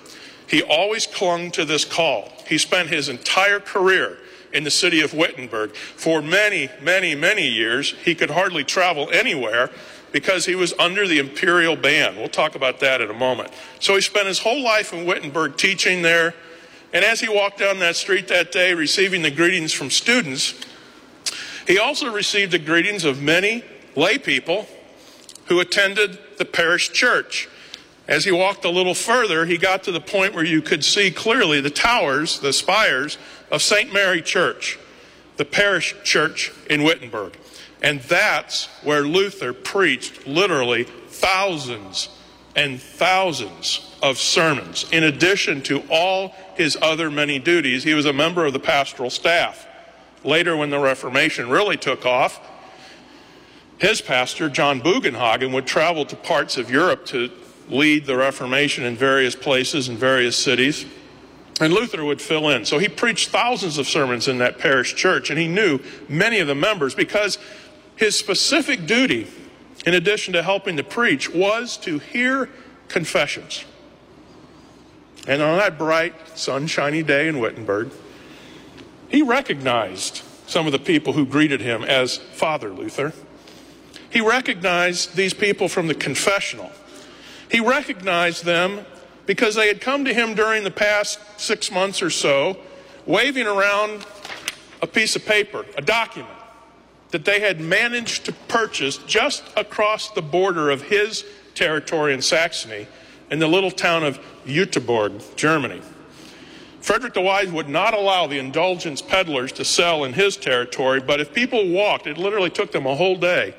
He 0.48 0.64
always 0.64 1.06
clung 1.06 1.52
to 1.52 1.64
this 1.64 1.86
call. 1.86 2.34
He 2.48 2.58
spent 2.58 2.90
his 2.90 3.10
entire 3.10 3.60
career 3.60 4.18
in 4.52 4.64
the 4.64 4.72
city 4.72 5.02
of 5.02 5.14
Wittenberg. 5.14 5.76
For 5.76 6.24
many, 6.24 6.72
many, 6.82 7.14
many 7.14 7.48
years, 7.48 7.94
he 8.04 8.16
could 8.16 8.32
hardly 8.32 8.64
travel 8.64 9.12
anywhere 9.12 9.70
because 10.12 10.46
he 10.46 10.56
was 10.56 10.74
under 10.78 11.08
the 11.08 11.20
imperial 11.20 11.76
ban. 11.76 12.16
We'll 12.18 12.28
talk 12.30 12.56
about 12.56 12.80
that 12.82 13.02
in 13.02 13.10
a 13.10 13.14
moment. 13.14 13.52
So 13.80 13.96
he 13.96 14.02
spent 14.02 14.28
his 14.28 14.40
whole 14.40 14.62
life 14.62 14.94
in 14.94 15.06
Wittenberg 15.06 15.58
teaching 15.58 16.02
there, 16.02 16.34
and 16.94 17.06
as 17.06 17.22
he 17.22 17.30
walked 17.30 17.60
down 17.60 17.80
that 17.80 17.96
street 17.96 18.28
that 18.28 18.52
day, 18.52 18.74
receiving 18.74 19.22
the 19.22 19.32
greetings 19.32 19.72
from 19.72 19.90
students, 19.90 20.54
he 21.68 21.80
also 21.80 22.12
received 22.12 22.52
the 22.52 22.60
greetings 22.60 23.06
of 23.06 23.22
many 23.22 23.64
lay 23.96 24.18
people 24.18 24.68
who 25.46 25.60
attended 25.60 26.20
the 26.38 26.46
parish 26.46 26.92
church. 26.92 27.48
As 28.08 28.26
he 28.26 28.32
walked 28.32 28.66
a 28.66 28.70
little 28.70 28.94
further, 28.96 29.46
he 29.46 29.58
got 29.58 29.84
to 29.84 29.92
the 29.92 30.02
point 30.02 30.34
where 30.34 30.44
you 30.44 30.62
could 30.62 30.84
see 30.84 31.12
clearly 31.12 31.62
the 31.62 31.70
towers, 31.70 32.40
the 32.40 32.52
spires 32.52 33.18
of 33.50 33.62
St. 33.62 33.94
Mary 33.94 34.22
Church. 34.22 34.78
the 35.38 35.46
parish 35.46 35.96
church 36.04 36.52
in 36.70 36.84
Wittenberg. 36.84 37.34
And 37.82 38.00
that's 38.02 38.68
where 38.84 39.02
Luther 39.02 39.54
preached 39.54 40.28
literally 40.28 40.84
thousands 40.84 42.10
and 42.56 42.82
thousands 42.82 43.96
of 44.04 44.18
sermons. 44.18 44.86
In 44.92 45.04
addition 45.04 45.62
to 45.64 45.84
all 45.90 46.36
his 46.56 46.78
other 46.82 47.10
many 47.10 47.40
duties, 47.40 47.84
he 47.84 47.94
was 47.94 48.06
a 48.06 48.14
member 48.14 48.46
of 48.46 48.54
the 48.54 48.60
pastoral 48.60 49.10
staff. 49.10 49.68
Later, 50.24 50.56
when 50.56 50.70
the 50.70 50.80
Reformation 50.80 51.50
really 51.50 51.78
took 51.78 52.06
off, 52.06 52.40
his 53.80 54.02
pastor, 54.02 54.48
John 54.50 54.80
Bugenhagen, 54.82 55.52
would 55.54 55.66
travel 55.66 56.06
to 56.06 56.16
parts 56.16 56.58
of 56.58 56.70
Europe 56.70 57.06
to 57.08 57.32
lead 57.68 58.06
the 58.06 58.16
Reformation 58.16 58.84
in 58.84 58.96
various 58.96 59.36
places 59.36 59.90
in 59.90 59.98
various 59.98 60.38
cities. 60.38 60.86
And 61.60 61.74
Luther 61.74 62.04
would 62.04 62.22
fill 62.22 62.50
in. 62.50 62.66
So 62.66 62.80
he 62.80 62.88
preached 62.88 63.30
thousands 63.30 63.78
of 63.78 63.88
sermons 63.88 64.28
in 64.28 64.40
that 64.40 64.60
parish 64.60 64.94
church, 64.96 65.30
and 65.30 65.40
he 65.40 65.48
knew 65.48 65.80
many 66.08 66.40
of 66.40 66.48
the 66.48 66.56
members 66.56 66.94
because 66.94 67.40
his 68.02 68.18
specific 68.18 68.88
duty, 68.88 69.28
in 69.86 69.94
addition 69.94 70.34
to 70.34 70.42
helping 70.42 70.76
to 70.76 70.84
preach, 70.84 71.30
was 71.30 71.78
to 71.78 72.00
hear 72.00 72.50
confessions. 72.88 73.64
And 75.28 75.40
on 75.40 75.60
that 75.60 75.78
bright, 75.78 76.16
sunshiny 76.36 77.04
day 77.04 77.28
in 77.28 77.40
Wittenberg, 77.40 77.92
he 79.08 79.22
recognized 79.22 80.24
some 80.48 80.66
of 80.66 80.72
the 80.72 80.80
people 80.80 81.14
who 81.14 81.28
greeted 81.28 81.62
him 81.62 81.84
as 81.84 82.18
Father 82.18 82.72
Luther. 82.72 83.14
He 84.10 84.20
recognized 84.20 85.16
these 85.16 85.36
people 85.36 85.68
from 85.68 85.86
the 85.86 85.94
confessional. 85.94 86.72
He 87.52 87.60
recognized 87.60 88.46
them 88.46 88.84
because 89.28 89.54
they 89.54 89.68
had 89.68 89.80
come 89.80 90.06
to 90.06 90.14
him 90.14 90.34
during 90.34 90.64
the 90.64 90.72
past 90.72 91.20
six 91.38 91.72
months 91.72 92.02
or 92.02 92.10
so, 92.10 92.58
waving 93.06 93.46
around 93.46 94.08
a 94.82 94.88
piece 94.88 95.16
of 95.16 95.24
paper, 95.24 95.68
a 95.78 95.84
document 95.84 96.41
that 97.12 97.26
they 97.26 97.42
had 97.42 97.60
managed 97.60 98.26
to 98.26 98.34
purchase 98.48 98.98
just 99.00 99.44
across 99.56 100.10
the 100.12 100.22
border 100.22 100.70
of 100.70 100.84
his 100.84 101.26
territory 101.54 102.14
in 102.14 102.22
Saxony 102.22 102.88
in 103.30 103.40
the 103.40 103.48
little 103.48 103.72
town 103.72 104.04
of 104.04 104.20
Jüterbog, 104.46 105.36
Germany. 105.36 105.82
Frederick 106.82 107.14
the 107.14 107.22
Wise 107.22 107.52
would 107.52 107.70
not 107.70 107.94
allow 107.94 108.28
the 108.28 108.40
indulgence 108.40 109.02
peddlers 109.02 109.52
to 109.54 109.64
sell 109.64 110.04
in 110.04 110.14
his 110.14 110.36
territory, 110.36 111.00
but 111.00 111.20
if 111.20 111.34
people 111.34 111.70
walked, 111.70 112.08
it 112.08 112.18
literally 112.18 112.50
took 112.50 112.72
them 112.72 112.88
a 112.88 112.96
whole 112.96 113.16
day. 113.16 113.54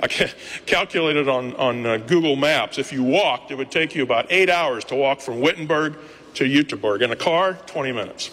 I 0.00 0.08
calculated 0.66 1.28
on, 1.28 1.54
on 1.56 1.86
uh, 1.86 1.96
Google 1.96 2.36
Maps, 2.36 2.78
if 2.78 2.92
you 2.92 3.02
walked, 3.02 3.50
it 3.50 3.54
would 3.54 3.70
take 3.70 3.94
you 3.94 4.02
about 4.02 4.26
eight 4.30 4.50
hours 4.50 4.84
to 4.86 4.94
walk 4.94 5.20
from 5.20 5.40
Wittenberg 5.40 5.96
to 6.34 6.44
Jüterbog. 6.44 7.00
In 7.00 7.10
a 7.10 7.16
car, 7.16 7.54
20 7.66 7.92
minutes. 7.92 8.30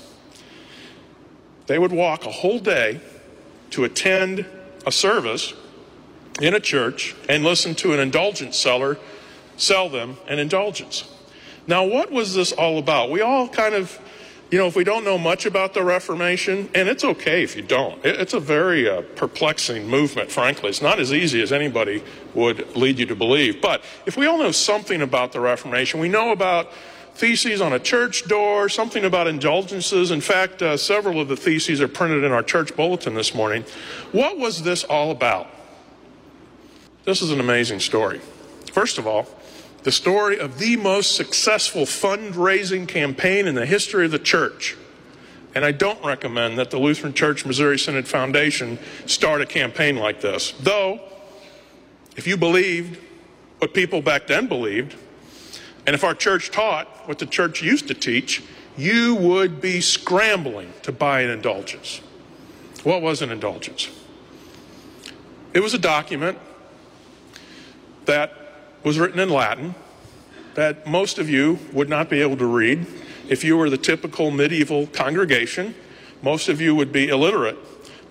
They 1.67 1.79
would 1.79 1.93
walk 1.93 2.25
a 2.25 2.31
whole 2.31 2.59
day 2.59 2.99
to 3.71 3.85
attend 3.85 4.45
a 4.85 4.91
service 4.91 5.53
in 6.41 6.53
a 6.53 6.59
church 6.59 7.15
and 7.29 7.43
listen 7.43 7.75
to 7.75 7.93
an 7.93 7.99
indulgence 7.99 8.57
seller 8.57 8.97
sell 9.57 9.89
them 9.89 10.17
an 10.27 10.39
indulgence. 10.39 11.09
Now, 11.67 11.85
what 11.85 12.11
was 12.11 12.33
this 12.33 12.51
all 12.51 12.77
about? 12.77 13.09
We 13.09 13.21
all 13.21 13.47
kind 13.47 13.73
of, 13.73 13.99
you 14.51 14.57
know, 14.57 14.67
if 14.67 14.75
we 14.75 14.83
don't 14.83 15.03
know 15.03 15.17
much 15.17 15.45
about 15.45 15.73
the 15.73 15.83
Reformation, 15.83 16.69
and 16.75 16.89
it's 16.89 17.03
okay 17.03 17.43
if 17.43 17.55
you 17.55 17.61
don't, 17.61 18.03
it's 18.03 18.33
a 18.33 18.39
very 18.39 18.89
uh, 18.89 19.01
perplexing 19.15 19.87
movement, 19.87 20.31
frankly. 20.31 20.69
It's 20.69 20.81
not 20.81 20.99
as 20.99 21.13
easy 21.13 21.41
as 21.41 21.53
anybody 21.53 22.03
would 22.33 22.75
lead 22.75 22.99
you 22.99 23.05
to 23.05 23.15
believe. 23.15 23.61
But 23.61 23.83
if 24.05 24.17
we 24.17 24.25
all 24.25 24.37
know 24.37 24.51
something 24.51 25.01
about 25.01 25.31
the 25.31 25.39
Reformation, 25.39 25.99
we 25.99 26.09
know 26.09 26.31
about 26.31 26.69
theses 27.15 27.61
on 27.61 27.73
a 27.73 27.79
church 27.79 28.27
door, 28.27 28.69
something 28.69 29.05
about 29.05 29.27
indulgences. 29.27 30.11
In 30.11 30.21
fact, 30.21 30.61
uh, 30.61 30.77
several 30.77 31.19
of 31.19 31.27
the 31.27 31.35
theses 31.35 31.81
are 31.81 31.87
printed 31.87 32.23
in 32.23 32.31
our 32.31 32.43
church 32.43 32.75
bulletin 32.75 33.13
this 33.13 33.33
morning. 33.35 33.65
What 34.11 34.37
was 34.37 34.63
this 34.63 34.83
all 34.83 35.11
about? 35.11 35.47
This 37.05 37.21
is 37.21 37.31
an 37.31 37.39
amazing 37.39 37.79
story. 37.79 38.21
First 38.71 38.97
of 38.97 39.05
all, 39.05 39.27
the 39.83 39.91
story 39.91 40.39
of 40.39 40.59
the 40.59 40.77
most 40.77 41.15
successful 41.15 41.83
fundraising 41.83 42.87
campaign 42.87 43.47
in 43.47 43.55
the 43.55 43.65
history 43.65 44.05
of 44.05 44.11
the 44.11 44.19
church. 44.19 44.77
And 45.55 45.63
I 45.63 45.71
don't 45.71 46.03
recommend 46.03 46.57
that 46.57 46.71
the 46.71 46.79
Lutheran 46.79 47.13
Church 47.13 47.45
Missouri 47.45 47.77
Synod 47.77 48.07
Foundation 48.07 48.79
start 49.05 49.41
a 49.41 49.45
campaign 49.45 49.97
like 49.97 50.21
this. 50.21 50.53
Though, 50.59 51.01
if 52.15 52.25
you 52.25 52.37
believed 52.37 52.99
what 53.59 53.73
people 53.73 54.01
back 54.01 54.25
then 54.25 54.47
believed, 54.47 54.95
and 55.85 55.93
if 55.93 56.03
our 56.03 56.15
church 56.15 56.51
taught 56.51 56.87
what 57.07 57.19
the 57.19 57.25
church 57.25 57.61
used 57.61 57.87
to 57.87 57.93
teach, 57.93 58.41
you 58.77 59.15
would 59.15 59.61
be 59.61 59.81
scrambling 59.81 60.73
to 60.81 60.91
buy 60.91 61.21
an 61.21 61.29
indulgence. 61.29 62.01
What 62.83 63.01
was 63.01 63.21
an 63.21 63.31
indulgence? 63.31 63.89
It 65.53 65.61
was 65.61 65.73
a 65.73 65.79
document 65.79 66.37
that 68.05 68.33
was 68.83 68.99
written 68.99 69.19
in 69.19 69.29
Latin 69.29 69.75
that 70.55 70.87
most 70.87 71.19
of 71.19 71.29
you 71.29 71.59
would 71.71 71.89
not 71.89 72.09
be 72.09 72.21
able 72.21 72.37
to 72.37 72.45
read. 72.45 72.85
If 73.29 73.43
you 73.43 73.57
were 73.57 73.69
the 73.69 73.77
typical 73.77 74.31
medieval 74.31 74.87
congregation, 74.87 75.75
most 76.21 76.49
of 76.49 76.61
you 76.61 76.75
would 76.75 76.91
be 76.91 77.09
illiterate, 77.09 77.57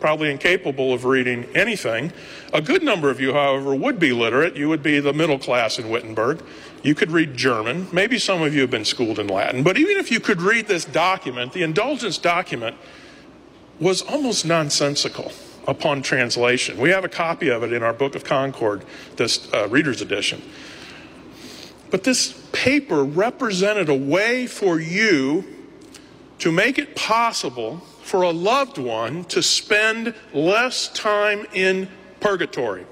probably 0.03 0.33
incapable 0.33 0.93
of 0.93 1.05
reading 1.05 1.45
anything. 1.55 2.13
A 2.53 2.61
good 2.61 2.83
number 2.83 3.09
of 3.09 3.21
you, 3.21 3.33
however, 3.33 3.73
would 3.73 4.01
be 4.01 4.13
literate. 4.13 4.57
You 4.57 4.69
would 4.69 4.83
be 4.83 4.99
the 4.99 5.13
middle 5.13 5.39
class 5.39 5.79
in 5.79 5.89
Wittenberg. 5.89 6.43
You 6.83 6.97
could 6.97 7.13
read 7.13 7.37
German. 7.37 7.87
Maybe 7.93 8.19
some 8.19 8.43
of 8.43 8.53
you 8.53 8.63
have 8.63 8.71
been 8.71 8.85
schooled 8.85 9.21
in 9.21 9.29
Latin. 9.29 9.63
But 9.63 9.79
even 9.79 9.97
if 9.99 10.11
you 10.11 10.19
could 10.19 10.43
read 10.43 10.67
this 10.67 10.85
document, 10.85 11.53
the 11.53 11.63
indulgence 11.63 12.19
document 12.19 12.77
was 13.79 14.03
almost 14.03 14.45
nonsensical 14.45 15.31
upon 15.69 16.03
translation. 16.03 16.79
We 16.79 16.91
have 16.91 17.05
a 17.05 17.09
copy 17.09 17.49
of 17.49 17.63
it 17.63 17.73
in 17.73 17.85
our 17.85 17.93
Book 17.93 18.17
of 18.17 18.25
Concord, 18.25 18.85
this 19.15 19.49
uh, 19.55 19.69
reader's 19.69 20.03
edition. 20.03 20.43
But 21.93 22.03
this 22.03 22.33
paper 22.51 23.05
represented 23.05 23.89
a 23.89 23.95
way 23.95 24.49
for 24.49 24.81
you 24.81 25.45
to 26.41 26.51
make 26.51 26.77
it 26.77 26.97
possible 26.97 27.83
for 28.13 28.25
a 28.25 28.31
loved 28.31 28.77
one 28.77 29.25
to 29.25 29.43
spend 29.43 30.15
less 30.35 30.89
time 30.89 31.47
in 31.55 31.89
purgatory. 32.21 32.85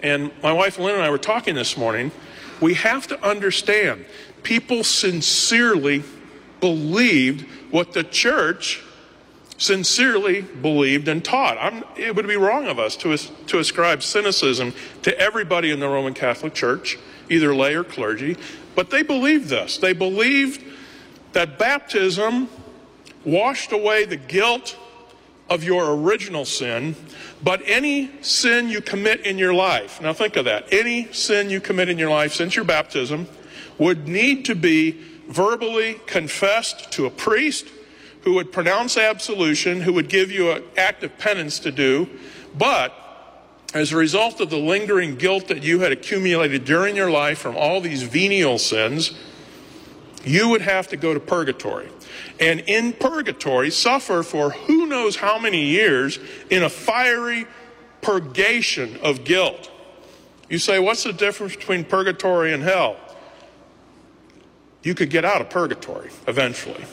And 0.00 0.32
my 0.42 0.52
wife 0.52 0.80
Lynn 0.80 0.96
and 0.96 1.04
I 1.04 1.10
were 1.10 1.16
talking 1.16 1.54
this 1.54 1.76
morning. 1.76 2.10
We 2.60 2.74
have 2.74 3.06
to 3.06 3.24
understand 3.24 4.04
people 4.42 4.82
sincerely 4.82 6.02
believed 6.58 7.42
what 7.70 7.92
the 7.92 8.02
church 8.02 8.82
sincerely 9.58 10.40
believed 10.40 11.06
and 11.06 11.24
taught. 11.24 11.56
I'm, 11.60 11.84
it 11.96 12.16
would 12.16 12.26
be 12.26 12.36
wrong 12.36 12.66
of 12.66 12.80
us 12.80 12.96
to, 12.96 13.16
to 13.16 13.60
ascribe 13.60 14.02
cynicism 14.02 14.74
to 15.02 15.16
everybody 15.20 15.70
in 15.70 15.78
the 15.78 15.88
Roman 15.88 16.14
Catholic 16.14 16.52
Church, 16.52 16.98
either 17.30 17.54
lay 17.54 17.76
or 17.76 17.84
clergy, 17.84 18.38
but 18.74 18.90
they 18.90 19.04
believed 19.04 19.48
this. 19.48 19.78
They 19.78 19.92
believed 19.92 20.64
that 21.32 21.60
baptism 21.60 22.48
washed 23.24 23.72
away 23.72 24.04
the 24.04 24.16
guilt 24.16 24.76
of 25.50 25.64
your 25.64 25.94
original 25.94 26.44
sin, 26.44 26.94
but 27.42 27.62
any 27.64 28.10
sin 28.22 28.68
you 28.68 28.80
commit 28.80 29.26
in 29.26 29.38
your 29.38 29.54
life, 29.54 30.00
now 30.00 30.12
think 30.12 30.36
of 30.36 30.44
that, 30.44 30.70
any 30.72 31.10
sin 31.12 31.48
you 31.48 31.60
commit 31.60 31.88
in 31.88 31.98
your 31.98 32.10
life 32.10 32.34
since 32.34 32.54
your 32.54 32.64
baptism 32.64 33.26
would 33.78 34.06
need 34.06 34.44
to 34.44 34.54
be 34.54 34.92
verbally 35.28 36.00
confessed 36.06 36.90
to 36.92 37.06
a 37.06 37.10
priest 37.10 37.68
who 38.22 38.34
would 38.34 38.52
pronounce 38.52 38.96
absolution, 38.96 39.80
who 39.80 39.92
would 39.92 40.08
give 40.08 40.30
you 40.30 40.50
an 40.50 40.62
act 40.76 41.02
of 41.02 41.16
penance 41.18 41.58
to 41.60 41.70
do, 41.70 42.08
but 42.56 42.92
as 43.74 43.92
a 43.92 43.96
result 43.96 44.40
of 44.40 44.50
the 44.50 44.58
lingering 44.58 45.16
guilt 45.16 45.48
that 45.48 45.62
you 45.62 45.80
had 45.80 45.92
accumulated 45.92 46.64
during 46.64 46.96
your 46.96 47.10
life 47.10 47.38
from 47.38 47.56
all 47.56 47.80
these 47.80 48.02
venial 48.02 48.58
sins, 48.58 49.12
you 50.24 50.48
would 50.48 50.62
have 50.62 50.88
to 50.88 50.96
go 50.96 51.14
to 51.14 51.20
purgatory. 51.20 51.88
And 52.40 52.60
in 52.60 52.92
purgatory, 52.92 53.70
suffer 53.70 54.22
for 54.22 54.50
who 54.50 54.86
knows 54.86 55.16
how 55.16 55.38
many 55.38 55.64
years 55.64 56.18
in 56.50 56.62
a 56.62 56.68
fiery 56.68 57.46
purgation 58.00 58.98
of 59.02 59.24
guilt. 59.24 59.70
You 60.48 60.58
say, 60.58 60.78
what's 60.78 61.04
the 61.04 61.12
difference 61.12 61.56
between 61.56 61.84
purgatory 61.84 62.52
and 62.52 62.62
hell? 62.62 62.96
You 64.82 64.94
could 64.94 65.10
get 65.10 65.24
out 65.24 65.40
of 65.40 65.50
purgatory 65.50 66.10
eventually 66.26 66.84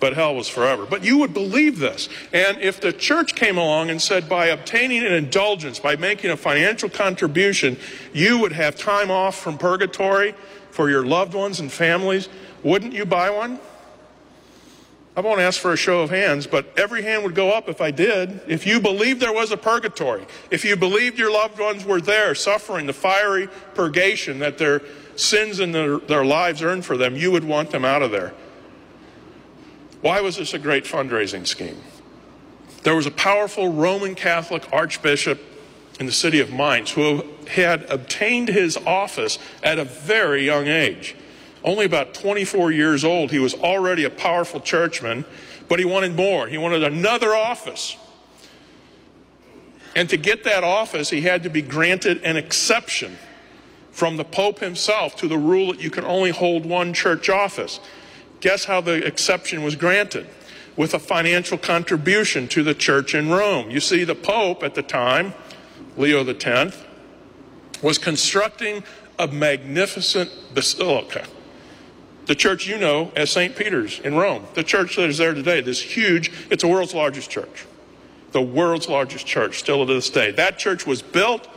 but 0.00 0.14
hell 0.14 0.34
was 0.34 0.48
forever. 0.48 0.86
But 0.86 1.04
you 1.04 1.18
would 1.18 1.34
believe 1.34 1.78
this. 1.78 2.08
And 2.32 2.58
if 2.60 2.80
the 2.80 2.92
church 2.92 3.34
came 3.34 3.58
along 3.58 3.90
and 3.90 4.00
said, 4.00 4.28
by 4.28 4.46
obtaining 4.46 5.04
an 5.04 5.12
indulgence, 5.12 5.78
by 5.78 5.96
making 5.96 6.30
a 6.30 6.36
financial 6.36 6.88
contribution, 6.88 7.76
you 8.12 8.38
would 8.38 8.52
have 8.52 8.76
time 8.76 9.10
off 9.10 9.36
from 9.36 9.58
purgatory 9.58 10.34
for 10.70 10.90
your 10.90 11.04
loved 11.04 11.34
ones 11.34 11.60
and 11.60 11.72
families, 11.72 12.28
wouldn't 12.62 12.92
you 12.92 13.04
buy 13.04 13.30
one? 13.30 13.58
I 15.16 15.20
won't 15.20 15.40
ask 15.40 15.58
for 15.58 15.72
a 15.72 15.76
show 15.76 16.02
of 16.02 16.10
hands, 16.10 16.46
but 16.46 16.66
every 16.78 17.02
hand 17.02 17.24
would 17.24 17.34
go 17.34 17.50
up 17.50 17.70
if 17.70 17.80
I 17.80 17.90
did. 17.90 18.38
If 18.46 18.66
you 18.66 18.80
believed 18.80 19.18
there 19.20 19.32
was 19.32 19.50
a 19.50 19.56
purgatory, 19.56 20.26
if 20.50 20.62
you 20.62 20.76
believed 20.76 21.18
your 21.18 21.32
loved 21.32 21.58
ones 21.58 21.86
were 21.86 22.02
there 22.02 22.34
suffering 22.34 22.84
the 22.84 22.92
fiery 22.92 23.48
purgation 23.74 24.40
that 24.40 24.58
their 24.58 24.82
sins 25.16 25.58
and 25.58 25.74
their, 25.74 25.96
their 25.98 26.24
lives 26.24 26.62
earned 26.62 26.84
for 26.84 26.98
them, 26.98 27.16
you 27.16 27.30
would 27.30 27.44
want 27.44 27.70
them 27.70 27.82
out 27.82 28.02
of 28.02 28.10
there. 28.10 28.34
Why 30.02 30.20
was 30.20 30.36
this 30.36 30.52
a 30.52 30.58
great 30.58 30.84
fundraising 30.84 31.46
scheme? 31.46 31.78
There 32.82 32.94
was 32.94 33.06
a 33.06 33.10
powerful 33.10 33.72
Roman 33.72 34.14
Catholic 34.14 34.70
archbishop 34.70 35.40
in 35.98 36.04
the 36.04 36.12
city 36.12 36.40
of 36.40 36.52
Mainz 36.52 36.90
who 36.90 37.24
had 37.48 37.90
obtained 37.90 38.48
his 38.48 38.76
office 38.76 39.38
at 39.62 39.78
a 39.78 39.84
very 39.84 40.44
young 40.44 40.66
age. 40.66 41.16
Only 41.66 41.84
about 41.84 42.14
24 42.14 42.70
years 42.70 43.04
old, 43.04 43.32
he 43.32 43.40
was 43.40 43.52
already 43.52 44.04
a 44.04 44.10
powerful 44.10 44.60
churchman, 44.60 45.24
but 45.68 45.80
he 45.80 45.84
wanted 45.84 46.14
more. 46.14 46.46
He 46.46 46.56
wanted 46.56 46.84
another 46.84 47.34
office. 47.34 47.96
And 49.96 50.08
to 50.10 50.16
get 50.16 50.44
that 50.44 50.62
office, 50.62 51.10
he 51.10 51.22
had 51.22 51.42
to 51.42 51.50
be 51.50 51.62
granted 51.62 52.22
an 52.22 52.36
exception 52.36 53.16
from 53.90 54.16
the 54.16 54.24
Pope 54.24 54.60
himself 54.60 55.16
to 55.16 55.26
the 55.26 55.38
rule 55.38 55.72
that 55.72 55.80
you 55.80 55.90
can 55.90 56.04
only 56.04 56.30
hold 56.30 56.64
one 56.64 56.92
church 56.92 57.28
office. 57.28 57.80
Guess 58.40 58.66
how 58.66 58.80
the 58.80 59.04
exception 59.04 59.64
was 59.64 59.74
granted? 59.74 60.28
With 60.76 60.94
a 60.94 60.98
financial 60.98 61.58
contribution 61.58 62.46
to 62.48 62.62
the 62.62 62.74
church 62.74 63.14
in 63.14 63.30
Rome. 63.30 63.70
You 63.70 63.80
see, 63.80 64.04
the 64.04 64.14
Pope 64.14 64.62
at 64.62 64.74
the 64.74 64.82
time, 64.82 65.34
Leo 65.96 66.24
X, 66.24 66.76
was 67.82 67.98
constructing 67.98 68.84
a 69.18 69.26
magnificent 69.26 70.30
basilica. 70.54 71.26
The 72.26 72.34
church 72.34 72.66
you 72.66 72.76
know 72.76 73.12
as 73.14 73.30
St. 73.30 73.54
Peter's 73.54 74.00
in 74.00 74.16
Rome, 74.16 74.44
the 74.54 74.64
church 74.64 74.96
that 74.96 75.08
is 75.08 75.18
there 75.18 75.32
today, 75.32 75.60
this 75.60 75.80
huge, 75.80 76.32
it's 76.50 76.62
the 76.62 76.68
world's 76.68 76.94
largest 76.94 77.30
church. 77.30 77.66
The 78.32 78.42
world's 78.42 78.88
largest 78.88 79.26
church, 79.26 79.58
still 79.58 79.86
to 79.86 79.94
this 79.94 80.10
day. 80.10 80.32
That 80.32 80.58
church 80.58 80.86
was 80.86 81.02
built 81.02 81.48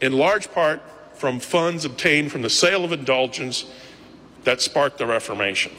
in 0.00 0.12
large 0.12 0.50
part 0.52 0.82
from 1.14 1.38
funds 1.38 1.84
obtained 1.84 2.32
from 2.32 2.42
the 2.42 2.50
sale 2.50 2.84
of 2.84 2.92
indulgence 2.92 3.70
that 4.44 4.60
sparked 4.60 4.98
the 4.98 5.06
Reformation. 5.06 5.72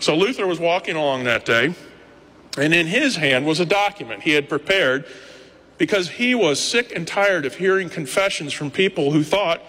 So 0.00 0.16
Luther 0.16 0.46
was 0.46 0.58
walking 0.58 0.96
along 0.96 1.24
that 1.24 1.44
day, 1.44 1.74
and 2.58 2.74
in 2.74 2.86
his 2.86 3.16
hand 3.16 3.46
was 3.46 3.60
a 3.60 3.66
document 3.66 4.22
he 4.22 4.32
had 4.32 4.48
prepared 4.48 5.06
because 5.78 6.10
he 6.10 6.34
was 6.34 6.60
sick 6.60 6.92
and 6.94 7.06
tired 7.06 7.46
of 7.46 7.56
hearing 7.56 7.88
confessions 7.88 8.52
from 8.52 8.70
people 8.70 9.12
who 9.12 9.22
thought 9.22 9.62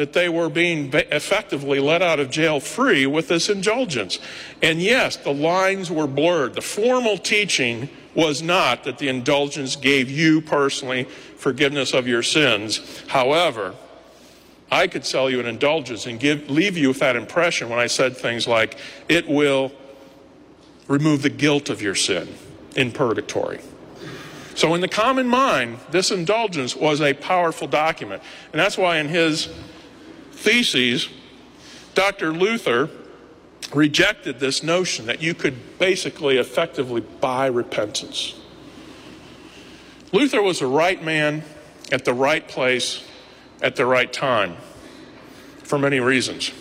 that 0.00 0.14
they 0.14 0.30
were 0.30 0.48
being 0.48 0.90
effectively 0.94 1.78
let 1.78 2.00
out 2.00 2.18
of 2.18 2.30
jail 2.30 2.58
free 2.58 3.04
with 3.04 3.28
this 3.28 3.50
indulgence. 3.50 4.18
And 4.62 4.80
yes, 4.80 5.16
the 5.16 5.32
lines 5.34 5.90
were 5.90 6.06
blurred. 6.06 6.54
The 6.54 6.62
formal 6.62 7.18
teaching 7.18 7.90
was 8.14 8.40
not 8.40 8.84
that 8.84 8.96
the 8.96 9.08
indulgence 9.08 9.76
gave 9.76 10.10
you 10.10 10.40
personally 10.40 11.04
forgiveness 11.36 11.92
of 11.92 12.08
your 12.08 12.22
sins. 12.22 13.02
However, 13.08 13.74
I 14.72 14.86
could 14.86 15.04
sell 15.04 15.28
you 15.28 15.38
an 15.38 15.44
indulgence 15.46 16.06
and 16.06 16.18
give, 16.18 16.48
leave 16.48 16.78
you 16.78 16.88
with 16.88 17.00
that 17.00 17.14
impression 17.14 17.68
when 17.68 17.78
I 17.78 17.86
said 17.86 18.16
things 18.16 18.48
like, 18.48 18.78
it 19.06 19.28
will 19.28 19.70
remove 20.88 21.20
the 21.20 21.28
guilt 21.28 21.68
of 21.68 21.82
your 21.82 21.94
sin 21.94 22.26
in 22.74 22.90
purgatory. 22.90 23.60
So, 24.54 24.74
in 24.74 24.80
the 24.80 24.88
common 24.88 25.28
mind, 25.28 25.78
this 25.90 26.10
indulgence 26.10 26.74
was 26.74 27.02
a 27.02 27.12
powerful 27.12 27.68
document. 27.68 28.22
And 28.52 28.58
that's 28.58 28.78
why 28.78 28.96
in 28.96 29.08
his 29.08 29.48
theses, 30.40 31.08
Dr. 31.94 32.32
Luther 32.32 32.88
rejected 33.74 34.40
this 34.40 34.62
notion 34.62 35.06
that 35.06 35.22
you 35.22 35.34
could 35.34 35.78
basically 35.78 36.38
effectively 36.38 37.02
buy 37.02 37.46
repentance. 37.46 38.34
Luther 40.12 40.42
was 40.42 40.58
the 40.58 40.66
right 40.66 41.02
man 41.02 41.44
at 41.92 42.04
the 42.04 42.14
right 42.14 42.46
place 42.48 43.04
at 43.62 43.76
the 43.76 43.86
right 43.86 44.12
time 44.12 44.56
for 45.62 45.78
many 45.78 46.00
reasons. 46.00 46.52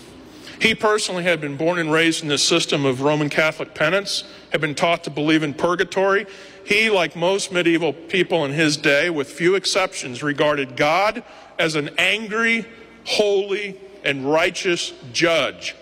He 0.60 0.76
personally 0.76 1.24
had 1.24 1.40
been 1.40 1.56
born 1.56 1.80
and 1.80 1.92
raised 1.92 2.22
in 2.22 2.28
the 2.28 2.38
system 2.38 2.86
of 2.86 3.02
Roman 3.02 3.30
Catholic 3.30 3.74
penance, 3.74 4.26
had 4.52 4.60
been 4.60 4.76
taught 4.76 5.06
to 5.06 5.10
believe 5.10 5.42
in 5.42 5.54
purgatory. 5.54 6.28
He, 6.66 6.90
like 6.90 7.16
most 7.16 7.52
medieval 7.52 7.94
people 7.94 8.44
in 8.44 8.52
his 8.52 8.76
day, 8.76 9.10
with 9.10 9.30
few 9.30 9.56
exceptions, 9.56 10.22
regarded 10.22 10.76
God 10.76 11.24
as 11.58 11.76
an 11.76 11.90
angry, 11.98 12.66
holy, 13.10 13.76
and 14.04 14.32
righteous 14.32 14.94
judge, 15.12 15.76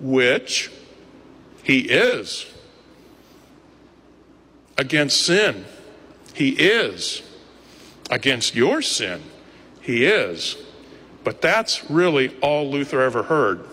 which 0.00 0.70
he 1.64 1.80
is. 1.80 2.46
Against 4.78 5.20
sin, 5.20 5.64
he 6.32 6.50
is. 6.50 7.22
Against 8.08 8.54
your 8.54 8.82
sin, 8.82 9.20
he 9.80 10.04
is. 10.04 10.56
But 11.24 11.42
that's 11.42 11.90
really 11.90 12.36
all 12.40 12.70
Luther 12.70 13.00
ever 13.00 13.24
heard 13.24 13.64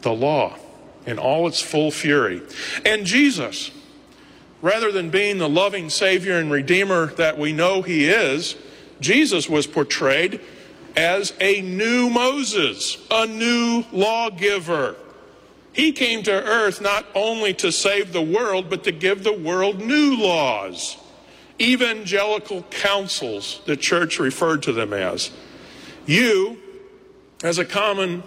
the 0.00 0.12
law 0.12 0.56
in 1.04 1.18
all 1.18 1.46
its 1.46 1.60
full 1.60 1.90
fury. 1.90 2.40
And 2.86 3.04
Jesus, 3.04 3.70
rather 4.62 4.90
than 4.90 5.10
being 5.10 5.36
the 5.36 5.48
loving 5.48 5.90
Savior 5.90 6.38
and 6.38 6.50
Redeemer 6.50 7.06
that 7.14 7.36
we 7.36 7.52
know 7.52 7.82
He 7.82 8.08
is, 8.08 8.56
Jesus 8.98 9.48
was 9.48 9.66
portrayed 9.66 10.40
as 10.96 11.32
a 11.40 11.60
new 11.62 12.10
Moses, 12.10 12.96
a 13.10 13.26
new 13.26 13.84
lawgiver. 13.92 14.96
He 15.72 15.92
came 15.92 16.22
to 16.24 16.32
earth 16.32 16.80
not 16.80 17.06
only 17.14 17.54
to 17.54 17.70
save 17.70 18.12
the 18.12 18.22
world, 18.22 18.68
but 18.68 18.84
to 18.84 18.92
give 18.92 19.22
the 19.22 19.32
world 19.32 19.80
new 19.80 20.16
laws. 20.16 20.96
Evangelical 21.60 22.62
counsels, 22.70 23.60
the 23.66 23.76
church 23.76 24.18
referred 24.18 24.62
to 24.64 24.72
them 24.72 24.92
as. 24.92 25.30
You, 26.06 26.58
as 27.44 27.58
a 27.58 27.64
common 27.64 28.22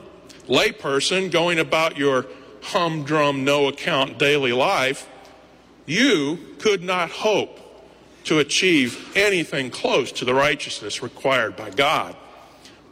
layperson 0.47 1.32
going 1.32 1.60
about 1.60 1.97
your 1.97 2.28
humdrum, 2.62 3.43
no 3.43 3.67
account 3.67 4.17
daily 4.17 4.54
life, 4.54 5.10
you 5.86 6.39
could 6.60 6.84
not 6.84 7.10
hope 7.10 7.60
to 8.26 8.39
achieve 8.39 9.12
anything 9.15 9.69
close 9.69 10.12
to 10.13 10.26
the 10.26 10.34
righteousness 10.34 11.04
required 11.04 11.56
by 11.56 11.69
God. 11.69 12.15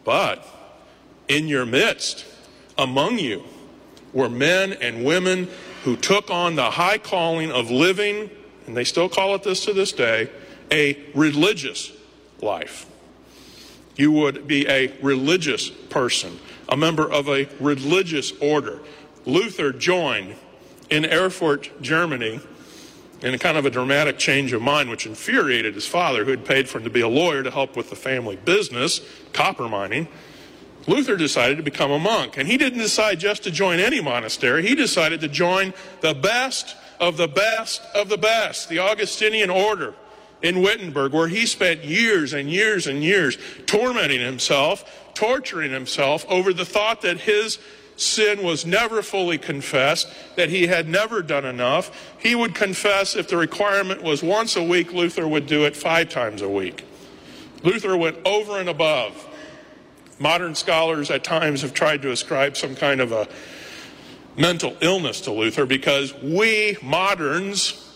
But 0.03 0.45
in 1.27 1.47
your 1.47 1.65
midst, 1.65 2.25
among 2.77 3.19
you, 3.19 3.43
were 4.13 4.29
men 4.29 4.73
and 4.73 5.05
women 5.05 5.47
who 5.83 5.95
took 5.95 6.29
on 6.29 6.55
the 6.55 6.71
high 6.71 6.97
calling 6.97 7.51
of 7.51 7.71
living, 7.71 8.29
and 8.67 8.75
they 8.75 8.83
still 8.83 9.09
call 9.09 9.35
it 9.35 9.43
this 9.43 9.65
to 9.65 9.73
this 9.73 9.91
day, 9.91 10.29
a 10.71 10.97
religious 11.13 11.91
life. 12.41 12.85
You 13.95 14.11
would 14.11 14.47
be 14.47 14.67
a 14.67 14.93
religious 15.01 15.69
person, 15.69 16.39
a 16.69 16.77
member 16.77 17.09
of 17.09 17.27
a 17.27 17.47
religious 17.59 18.31
order. 18.39 18.79
Luther 19.25 19.71
joined 19.71 20.35
in 20.89 21.05
Erfurt, 21.05 21.81
Germany, 21.81 22.39
in 23.21 23.33
a 23.33 23.37
kind 23.37 23.57
of 23.57 23.65
a 23.65 23.69
dramatic 23.69 24.17
change 24.17 24.51
of 24.53 24.61
mind, 24.61 24.89
which 24.89 25.05
infuriated 25.05 25.75
his 25.75 25.85
father, 25.85 26.25
who 26.25 26.31
had 26.31 26.45
paid 26.45 26.67
for 26.67 26.79
him 26.79 26.83
to 26.83 26.89
be 26.89 27.01
a 27.01 27.07
lawyer 27.07 27.43
to 27.43 27.51
help 27.51 27.75
with 27.75 27.89
the 27.89 27.95
family 27.95 28.35
business, 28.35 29.01
copper 29.33 29.69
mining. 29.69 30.07
Luther 30.87 31.15
decided 31.15 31.57
to 31.57 31.63
become 31.63 31.91
a 31.91 31.99
monk. 31.99 32.37
And 32.37 32.47
he 32.47 32.57
didn't 32.57 32.79
decide 32.79 33.19
just 33.19 33.43
to 33.43 33.51
join 33.51 33.79
any 33.79 34.01
monastery, 34.01 34.67
he 34.67 34.75
decided 34.75 35.21
to 35.21 35.27
join 35.27 35.73
the 36.01 36.13
best 36.13 36.75
of 36.99 37.17
the 37.17 37.27
best 37.27 37.81
of 37.95 38.09
the 38.09 38.17
best, 38.17 38.69
the 38.69 38.79
Augustinian 38.79 39.49
order 39.49 39.93
in 40.41 40.61
Wittenberg, 40.61 41.13
where 41.13 41.27
he 41.27 41.45
spent 41.45 41.83
years 41.83 42.33
and 42.33 42.49
years 42.49 42.87
and 42.87 43.03
years 43.03 43.37
tormenting 43.67 44.19
himself, 44.19 45.11
torturing 45.13 45.71
himself 45.71 46.25
over 46.27 46.53
the 46.53 46.65
thought 46.65 47.01
that 47.01 47.19
his 47.19 47.59
sin 48.01 48.43
was 48.43 48.65
never 48.65 49.01
fully 49.01 49.37
confessed, 49.37 50.07
that 50.35 50.49
he 50.49 50.67
had 50.67 50.89
never 50.89 51.21
done 51.21 51.45
enough. 51.45 52.13
He 52.19 52.35
would 52.35 52.55
confess 52.55 53.15
if 53.15 53.27
the 53.27 53.37
requirement 53.37 54.01
was 54.01 54.23
once 54.23 54.55
a 54.55 54.63
week, 54.63 54.93
Luther 54.93 55.27
would 55.27 55.45
do 55.45 55.65
it 55.65 55.75
five 55.75 56.09
times 56.09 56.41
a 56.41 56.49
week. 56.49 56.85
Luther 57.63 57.95
went 57.95 58.17
over 58.25 58.59
and 58.59 58.69
above. 58.69 59.27
Modern 60.19 60.55
scholars 60.55 61.09
at 61.11 61.23
times 61.23 61.61
have 61.61 61.73
tried 61.73 62.01
to 62.03 62.11
ascribe 62.11 62.57
some 62.57 62.75
kind 62.75 63.01
of 63.01 63.11
a 63.11 63.27
mental 64.37 64.75
illness 64.81 65.21
to 65.21 65.31
Luther 65.31 65.65
because 65.65 66.13
we 66.15 66.77
moderns 66.81 67.90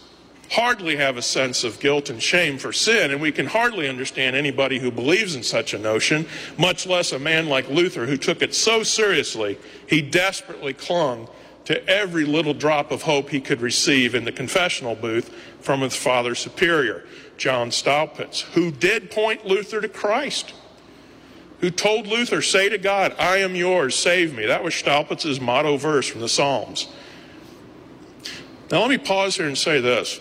hardly 0.51 0.95
have 0.95 1.17
a 1.17 1.21
sense 1.21 1.63
of 1.63 1.79
guilt 1.79 2.09
and 2.09 2.21
shame 2.21 2.57
for 2.57 2.71
sin, 2.71 3.11
and 3.11 3.21
we 3.21 3.31
can 3.31 3.47
hardly 3.47 3.87
understand 3.87 4.35
anybody 4.35 4.79
who 4.79 4.91
believes 4.91 5.35
in 5.35 5.43
such 5.43 5.73
a 5.73 5.79
notion, 5.79 6.27
much 6.57 6.85
less 6.85 7.11
a 7.11 7.19
man 7.19 7.47
like 7.47 7.69
Luther 7.69 8.05
who 8.05 8.17
took 8.17 8.41
it 8.41 8.53
so 8.53 8.83
seriously 8.83 9.57
he 9.87 10.01
desperately 10.01 10.73
clung 10.73 11.27
to 11.65 11.87
every 11.89 12.25
little 12.25 12.53
drop 12.53 12.91
of 12.91 13.01
hope 13.01 13.29
he 13.29 13.41
could 13.41 13.61
receive 13.61 14.15
in 14.15 14.23
the 14.23 14.31
confessional 14.31 14.95
booth 14.95 15.33
from 15.59 15.81
his 15.81 15.95
father 15.95 16.35
superior, 16.35 17.03
John 17.37 17.69
Staupitz, 17.69 18.41
who 18.53 18.71
did 18.71 19.11
point 19.11 19.45
Luther 19.45 19.81
to 19.81 19.89
Christ. 19.89 20.53
Who 21.61 21.71
told 21.71 22.05
Luther, 22.05 22.41
Say 22.41 22.69
to 22.69 22.77
God, 22.77 23.15
I 23.17 23.37
am 23.37 23.55
yours, 23.55 23.95
save 23.95 24.35
me. 24.35 24.45
That 24.45 24.63
was 24.63 24.73
Staupitz's 24.75 25.39
motto 25.39 25.77
verse 25.77 26.07
from 26.07 26.21
the 26.21 26.29
Psalms. 26.29 26.87
Now, 28.71 28.81
let 28.81 28.89
me 28.89 28.97
pause 28.97 29.37
here 29.37 29.47
and 29.47 29.57
say 29.57 29.79
this. 29.79 30.19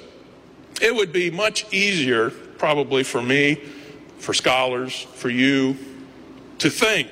It 0.80 0.94
would 0.94 1.12
be 1.12 1.30
much 1.30 1.72
easier, 1.72 2.30
probably 2.30 3.04
for 3.04 3.22
me, 3.22 3.56
for 4.18 4.34
scholars, 4.34 5.06
for 5.14 5.30
you, 5.30 5.76
to 6.58 6.70
think 6.70 7.08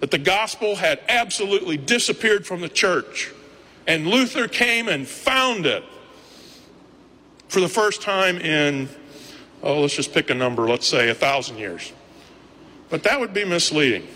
that 0.00 0.10
the 0.10 0.18
gospel 0.18 0.76
had 0.76 1.00
absolutely 1.08 1.76
disappeared 1.76 2.46
from 2.46 2.60
the 2.60 2.68
church 2.68 3.30
and 3.86 4.06
Luther 4.06 4.48
came 4.48 4.88
and 4.88 5.06
found 5.06 5.66
it 5.66 5.84
for 7.48 7.60
the 7.60 7.68
first 7.68 8.02
time 8.02 8.38
in, 8.38 8.88
oh, 9.62 9.82
let's 9.82 9.94
just 9.94 10.12
pick 10.12 10.30
a 10.30 10.34
number, 10.34 10.66
let's 10.68 10.86
say 10.86 11.10
a 11.10 11.14
thousand 11.14 11.58
years. 11.58 11.92
But 12.88 13.02
that 13.02 13.20
would 13.20 13.34
be 13.34 13.44
misleading. 13.44 14.06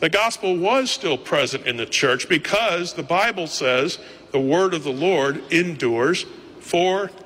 The 0.00 0.08
gospel 0.08 0.56
was 0.56 0.90
still 0.90 1.18
present 1.18 1.66
in 1.66 1.76
the 1.76 1.86
church 1.86 2.28
because 2.28 2.94
the 2.94 3.02
Bible 3.02 3.46
says 3.46 3.98
the 4.30 4.40
word 4.40 4.74
of 4.74 4.84
the 4.84 4.92
Lord 4.92 5.42
endures 5.52 6.24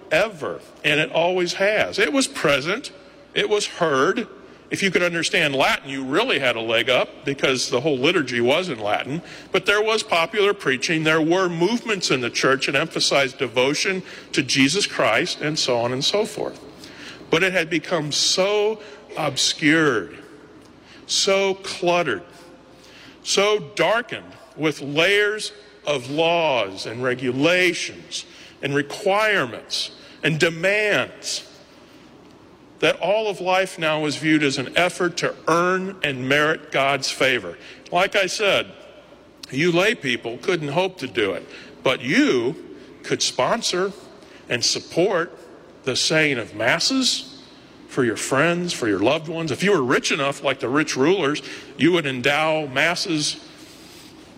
forever, 0.08 0.60
and 0.84 1.00
it 1.00 1.12
always 1.12 1.54
has. 1.54 1.98
It 1.98 2.12
was 2.12 2.26
present, 2.26 2.92
it 3.34 3.48
was 3.48 3.66
heard. 3.66 4.28
If 4.68 4.82
you 4.82 4.90
could 4.90 5.02
understand 5.02 5.54
Latin, 5.54 5.88
you 5.88 6.04
really 6.04 6.40
had 6.40 6.56
a 6.56 6.60
leg 6.60 6.90
up 6.90 7.24
because 7.24 7.70
the 7.70 7.80
whole 7.80 7.96
liturgy 7.96 8.40
was 8.40 8.68
in 8.68 8.80
Latin. 8.80 9.22
But 9.52 9.64
there 9.64 9.80
was 9.80 10.02
popular 10.02 10.52
preaching. 10.52 11.04
There 11.04 11.22
were 11.22 11.48
movements 11.48 12.10
in 12.10 12.20
the 12.20 12.30
church 12.30 12.66
that 12.66 12.74
emphasized 12.74 13.38
devotion 13.38 14.02
to 14.32 14.42
Jesus 14.42 14.84
Christ 14.84 15.40
and 15.40 15.56
so 15.56 15.78
on 15.78 15.92
and 15.92 16.04
so 16.04 16.24
forth. 16.24 16.60
But 17.30 17.44
it 17.44 17.52
had 17.52 17.70
become 17.70 18.10
so 18.10 18.80
obscured, 19.16 20.18
so 21.06 21.54
cluttered, 21.54 22.24
so 23.22 23.70
darkened 23.76 24.32
with 24.56 24.80
layers 24.80 25.52
of 25.86 26.10
laws 26.10 26.86
and 26.86 27.04
regulations 27.04 28.24
and 28.62 28.74
requirements 28.74 29.92
and 30.22 30.38
demands 30.38 31.46
that 32.80 32.98
all 33.00 33.28
of 33.28 33.40
life 33.40 33.78
now 33.78 34.04
is 34.04 34.16
viewed 34.16 34.42
as 34.42 34.58
an 34.58 34.76
effort 34.76 35.16
to 35.18 35.34
earn 35.48 35.96
and 36.02 36.28
merit 36.28 36.70
God's 36.70 37.10
favor. 37.10 37.56
Like 37.90 38.16
I 38.16 38.26
said, 38.26 38.70
you 39.50 39.72
lay 39.72 39.94
people 39.94 40.38
couldn't 40.38 40.68
hope 40.68 40.98
to 40.98 41.06
do 41.06 41.32
it, 41.32 41.46
but 41.82 42.00
you 42.00 42.76
could 43.02 43.22
sponsor 43.22 43.92
and 44.48 44.64
support 44.64 45.38
the 45.84 45.96
saying 45.96 46.38
of 46.38 46.54
masses 46.54 47.42
for 47.88 48.04
your 48.04 48.16
friends, 48.16 48.72
for 48.72 48.88
your 48.88 48.98
loved 48.98 49.28
ones. 49.28 49.50
If 49.50 49.62
you 49.62 49.70
were 49.70 49.82
rich 49.82 50.12
enough, 50.12 50.42
like 50.42 50.60
the 50.60 50.68
rich 50.68 50.96
rulers, 50.96 51.40
you 51.78 51.92
would 51.92 52.04
endow 52.04 52.66
masses 52.66 53.42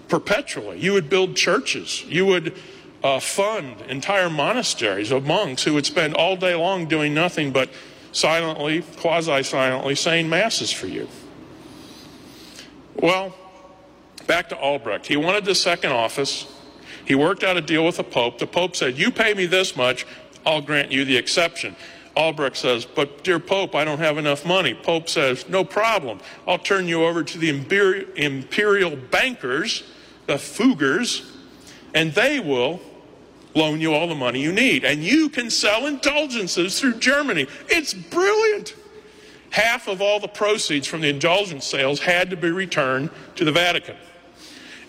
perpetually. 0.08 0.78
You 0.78 0.92
would 0.92 1.10
build 1.10 1.34
churches. 1.34 2.04
You 2.04 2.26
would 2.26 2.56
uh, 3.02 3.20
fund 3.20 3.80
entire 3.82 4.28
monasteries 4.28 5.10
of 5.10 5.26
monks 5.26 5.62
who 5.62 5.74
would 5.74 5.86
spend 5.86 6.14
all 6.14 6.36
day 6.36 6.54
long 6.54 6.86
doing 6.86 7.14
nothing 7.14 7.52
but 7.52 7.70
silently, 8.12 8.82
quasi 8.96 9.42
silently, 9.42 9.94
saying 9.94 10.28
masses 10.28 10.72
for 10.72 10.86
you. 10.86 11.08
Well, 12.96 13.34
back 14.26 14.48
to 14.48 14.56
Albrecht. 14.56 15.06
He 15.06 15.16
wanted 15.16 15.44
the 15.44 15.54
second 15.54 15.92
office. 15.92 16.46
He 17.04 17.14
worked 17.14 17.44
out 17.44 17.56
a 17.56 17.60
deal 17.60 17.86
with 17.86 17.96
the 17.96 18.04
Pope. 18.04 18.38
The 18.38 18.46
Pope 18.46 18.74
said, 18.74 18.98
You 18.98 19.10
pay 19.10 19.34
me 19.34 19.46
this 19.46 19.76
much, 19.76 20.06
I'll 20.44 20.60
grant 20.60 20.90
you 20.90 21.04
the 21.04 21.16
exception. 21.16 21.76
Albrecht 22.16 22.56
says, 22.56 22.84
But 22.84 23.22
dear 23.22 23.38
Pope, 23.38 23.76
I 23.76 23.84
don't 23.84 24.00
have 24.00 24.18
enough 24.18 24.44
money. 24.44 24.74
Pope 24.74 25.08
says, 25.08 25.48
No 25.48 25.64
problem. 25.64 26.18
I'll 26.46 26.58
turn 26.58 26.88
you 26.88 27.04
over 27.04 27.22
to 27.22 27.38
the 27.38 27.48
imperial 27.48 28.96
bankers, 28.96 29.84
the 30.26 30.34
Fuggers, 30.34 31.30
and 31.94 32.12
they 32.12 32.40
will 32.40 32.80
loan 33.54 33.80
you 33.80 33.94
all 33.94 34.06
the 34.06 34.14
money 34.14 34.40
you 34.40 34.52
need. 34.52 34.84
And 34.84 35.02
you 35.02 35.28
can 35.28 35.50
sell 35.50 35.86
indulgences 35.86 36.78
through 36.78 36.98
Germany. 36.98 37.46
It's 37.68 37.94
brilliant. 37.94 38.74
Half 39.50 39.88
of 39.88 40.02
all 40.02 40.20
the 40.20 40.28
proceeds 40.28 40.86
from 40.86 41.00
the 41.00 41.08
indulgence 41.08 41.66
sales 41.66 42.00
had 42.00 42.30
to 42.30 42.36
be 42.36 42.50
returned 42.50 43.10
to 43.36 43.44
the 43.44 43.52
Vatican. 43.52 43.96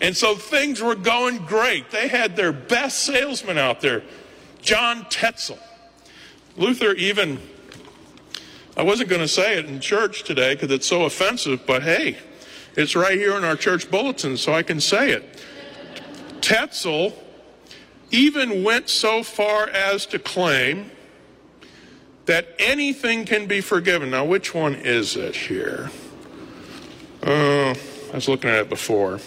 And 0.00 0.16
so 0.16 0.34
things 0.34 0.80
were 0.80 0.94
going 0.94 1.38
great. 1.46 1.90
They 1.90 2.08
had 2.08 2.36
their 2.36 2.52
best 2.52 3.04
salesman 3.04 3.58
out 3.58 3.80
there, 3.80 4.02
John 4.62 5.06
Tetzel. 5.10 5.58
Luther 6.56 6.92
even, 6.94 7.38
I 8.76 8.82
wasn't 8.82 9.08
going 9.08 9.20
to 9.20 9.28
say 9.28 9.58
it 9.58 9.66
in 9.66 9.80
church 9.80 10.24
today 10.24 10.54
because 10.54 10.70
it's 10.70 10.86
so 10.86 11.04
offensive, 11.04 11.66
but 11.66 11.82
hey, 11.82 12.18
it's 12.76 12.96
right 12.96 13.18
here 13.18 13.36
in 13.36 13.44
our 13.44 13.56
church 13.56 13.90
bulletin, 13.90 14.36
so 14.36 14.52
I 14.52 14.62
can 14.62 14.80
say 14.80 15.12
it. 15.12 15.42
Tetzel 16.40 17.14
even 18.10 18.64
went 18.64 18.88
so 18.88 19.22
far 19.22 19.68
as 19.68 20.06
to 20.06 20.18
claim 20.18 20.90
that 22.26 22.54
anything 22.58 23.24
can 23.24 23.46
be 23.46 23.60
forgiven. 23.60 24.10
Now, 24.10 24.24
which 24.24 24.54
one 24.54 24.74
is 24.74 25.16
it 25.16 25.34
here? 25.34 25.90
Uh, 27.22 27.70
I 27.70 28.14
was 28.14 28.28
looking 28.28 28.50
at 28.50 28.60
it 28.60 28.68
before. 28.68 29.20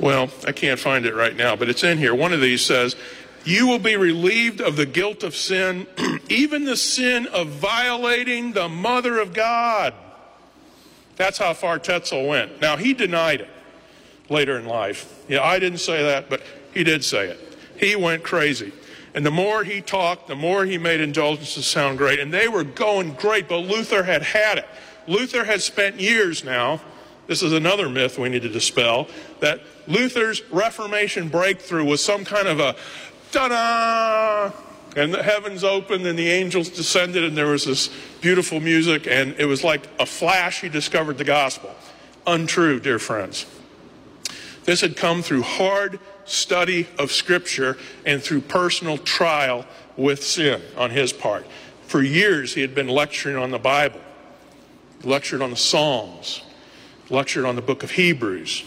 Well, 0.00 0.30
I 0.46 0.52
can't 0.52 0.78
find 0.78 1.06
it 1.06 1.14
right 1.14 1.34
now, 1.34 1.56
but 1.56 1.68
it's 1.68 1.82
in 1.82 1.98
here. 1.98 2.14
One 2.14 2.32
of 2.32 2.40
these 2.40 2.62
says, 2.62 2.96
You 3.44 3.66
will 3.66 3.78
be 3.78 3.96
relieved 3.96 4.60
of 4.60 4.76
the 4.76 4.86
guilt 4.86 5.22
of 5.22 5.34
sin, 5.34 5.86
even 6.28 6.64
the 6.64 6.76
sin 6.76 7.26
of 7.26 7.48
violating 7.48 8.52
the 8.52 8.68
mother 8.68 9.18
of 9.18 9.32
God. 9.32 9.94
That's 11.16 11.38
how 11.38 11.54
far 11.54 11.78
Tetzel 11.78 12.26
went. 12.26 12.60
Now, 12.60 12.76
he 12.76 12.92
denied 12.92 13.40
it 13.42 13.48
later 14.28 14.58
in 14.58 14.66
life. 14.66 15.24
Yeah, 15.28 15.42
I 15.42 15.58
didn't 15.58 15.78
say 15.78 16.02
that, 16.02 16.28
but 16.28 16.42
he 16.72 16.84
did 16.84 17.04
say 17.04 17.28
it. 17.28 17.58
He 17.78 17.96
went 17.96 18.22
crazy. 18.22 18.72
And 19.14 19.24
the 19.24 19.30
more 19.30 19.64
he 19.64 19.80
talked, 19.80 20.28
the 20.28 20.36
more 20.36 20.66
he 20.66 20.76
made 20.76 21.00
indulgences 21.00 21.66
sound 21.66 21.96
great. 21.96 22.18
And 22.18 22.32
they 22.32 22.48
were 22.48 22.64
going 22.64 23.14
great, 23.14 23.48
but 23.48 23.60
Luther 23.60 24.02
had 24.02 24.22
had 24.22 24.58
it. 24.58 24.66
Luther 25.06 25.44
had 25.44 25.62
spent 25.62 26.00
years 26.00 26.44
now, 26.44 26.80
this 27.26 27.42
is 27.42 27.52
another 27.52 27.88
myth 27.88 28.18
we 28.18 28.28
need 28.28 28.42
to 28.42 28.48
dispel, 28.48 29.08
that 29.40 29.60
Luther's 29.86 30.42
Reformation 30.50 31.28
breakthrough 31.28 31.84
was 31.84 32.04
some 32.04 32.24
kind 32.24 32.46
of 32.46 32.60
a 32.60 32.76
ta 33.32 33.48
da! 33.48 34.52
And 35.00 35.12
the 35.12 35.22
heavens 35.22 35.64
opened 35.64 36.06
and 36.06 36.18
the 36.18 36.28
angels 36.28 36.68
descended 36.68 37.24
and 37.24 37.36
there 37.36 37.48
was 37.48 37.64
this 37.64 37.90
beautiful 38.20 38.60
music 38.60 39.06
and 39.06 39.34
it 39.38 39.44
was 39.44 39.62
like 39.62 39.86
a 39.98 40.06
flash 40.06 40.60
he 40.60 40.68
discovered 40.68 41.18
the 41.18 41.24
gospel. 41.24 41.74
Untrue, 42.26 42.80
dear 42.80 42.98
friends. 42.98 43.46
This 44.66 44.80
had 44.80 44.96
come 44.96 45.22
through 45.22 45.42
hard 45.42 46.00
study 46.24 46.88
of 46.98 47.12
Scripture 47.12 47.78
and 48.04 48.22
through 48.22 48.42
personal 48.42 48.98
trial 48.98 49.64
with 49.96 50.22
sin 50.22 50.60
on 50.76 50.90
his 50.90 51.12
part. 51.12 51.46
For 51.86 52.02
years, 52.02 52.54
he 52.54 52.60
had 52.60 52.74
been 52.74 52.88
lecturing 52.88 53.36
on 53.36 53.52
the 53.52 53.60
Bible, 53.60 54.00
lectured 55.04 55.40
on 55.40 55.50
the 55.50 55.56
Psalms, 55.56 56.42
lectured 57.08 57.44
on 57.44 57.54
the 57.54 57.62
book 57.62 57.84
of 57.84 57.92
Hebrews. 57.92 58.64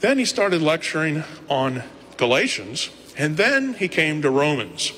Then 0.00 0.18
he 0.18 0.24
started 0.24 0.62
lecturing 0.62 1.24
on 1.50 1.82
Galatians, 2.16 2.88
and 3.18 3.36
then 3.36 3.74
he 3.74 3.86
came 3.86 4.22
to 4.22 4.30
Romans. 4.30 4.92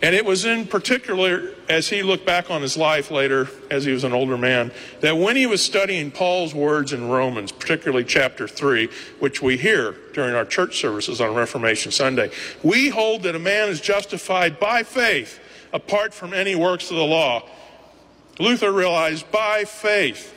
And 0.00 0.14
it 0.14 0.24
was 0.24 0.46
in 0.46 0.66
particular, 0.66 1.54
as 1.70 1.88
he 1.88 2.02
looked 2.02 2.26
back 2.26 2.50
on 2.50 2.62
his 2.62 2.76
life 2.76 3.12
later, 3.12 3.48
as 3.70 3.84
he 3.84 3.92
was 3.92 4.02
an 4.02 4.12
older 4.12 4.36
man, 4.36 4.72
that 5.02 5.16
when 5.16 5.36
he 5.36 5.46
was 5.46 5.62
studying 5.62 6.10
Paul's 6.10 6.52
words 6.52 6.92
in 6.92 7.08
Romans, 7.08 7.52
particularly 7.52 8.02
chapter 8.02 8.48
3, 8.48 8.88
which 9.20 9.40
we 9.40 9.56
hear 9.56 9.92
during 10.12 10.34
our 10.34 10.44
church 10.44 10.80
services 10.80 11.20
on 11.20 11.32
Reformation 11.32 11.92
Sunday, 11.92 12.32
we 12.64 12.88
hold 12.88 13.22
that 13.22 13.36
a 13.36 13.38
man 13.38 13.68
is 13.68 13.80
justified 13.80 14.58
by 14.58 14.82
faith 14.82 15.38
apart 15.72 16.12
from 16.12 16.34
any 16.34 16.56
works 16.56 16.90
of 16.90 16.96
the 16.96 17.04
law. 17.04 17.48
Luther 18.40 18.72
realized 18.72 19.30
by 19.30 19.64
faith, 19.64 20.34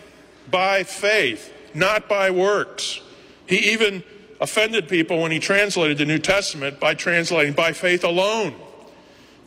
by 0.52 0.84
faith, 0.84 1.52
not 1.74 2.08
by 2.08 2.30
works. 2.30 3.02
He 3.48 3.72
even 3.72 4.04
offended 4.40 4.88
people 4.88 5.20
when 5.20 5.32
he 5.32 5.40
translated 5.40 5.98
the 5.98 6.06
New 6.06 6.20
Testament 6.20 6.80
by 6.80 6.94
translating 6.94 7.54
by 7.54 7.74
faith 7.74 8.04
alone. 8.04 8.54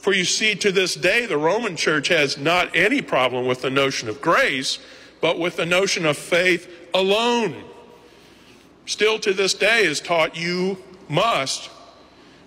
For 0.06 0.14
you 0.14 0.24
see, 0.24 0.54
to 0.54 0.70
this 0.70 0.94
day, 0.94 1.26
the 1.26 1.36
Roman 1.36 1.74
church 1.74 2.06
has 2.06 2.38
not 2.38 2.76
any 2.76 3.02
problem 3.02 3.44
with 3.44 3.62
the 3.62 3.70
notion 3.70 4.08
of 4.08 4.20
grace, 4.20 4.78
but 5.20 5.36
with 5.36 5.56
the 5.56 5.66
notion 5.66 6.06
of 6.06 6.16
faith 6.16 6.72
alone. 6.94 7.64
Still 8.84 9.18
to 9.18 9.32
this 9.32 9.52
day 9.52 9.84
is 9.84 9.98
taught 9.98 10.36
you 10.36 10.78
must 11.08 11.70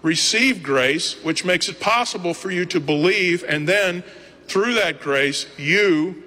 receive 0.02 0.64
grace, 0.64 1.22
which 1.22 1.44
makes 1.44 1.68
it 1.68 1.82
possible 1.82 2.34
for 2.34 2.50
you 2.50 2.64
to 2.64 2.80
believe, 2.80 3.44
and 3.46 3.68
then 3.68 4.06
through 4.48 4.76
that 4.76 5.02
grace, 5.02 5.46
you 5.58 6.24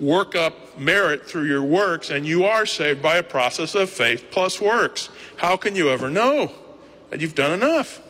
work 0.00 0.34
up 0.34 0.78
merit 0.78 1.26
through 1.26 1.44
your 1.44 1.62
works, 1.62 2.08
and 2.08 2.24
you 2.24 2.46
are 2.46 2.64
saved 2.64 3.02
by 3.02 3.18
a 3.18 3.22
process 3.22 3.74
of 3.74 3.90
faith 3.90 4.28
plus 4.30 4.62
works. 4.62 5.10
How 5.36 5.58
can 5.58 5.76
you 5.76 5.90
ever 5.90 6.08
know 6.08 6.52
that 7.10 7.20
you've 7.20 7.34
done 7.34 7.52
enough? 7.52 8.00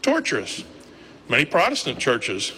Torturous. 0.00 0.64
Many 1.30 1.44
Protestant 1.44 2.00
churches 2.00 2.52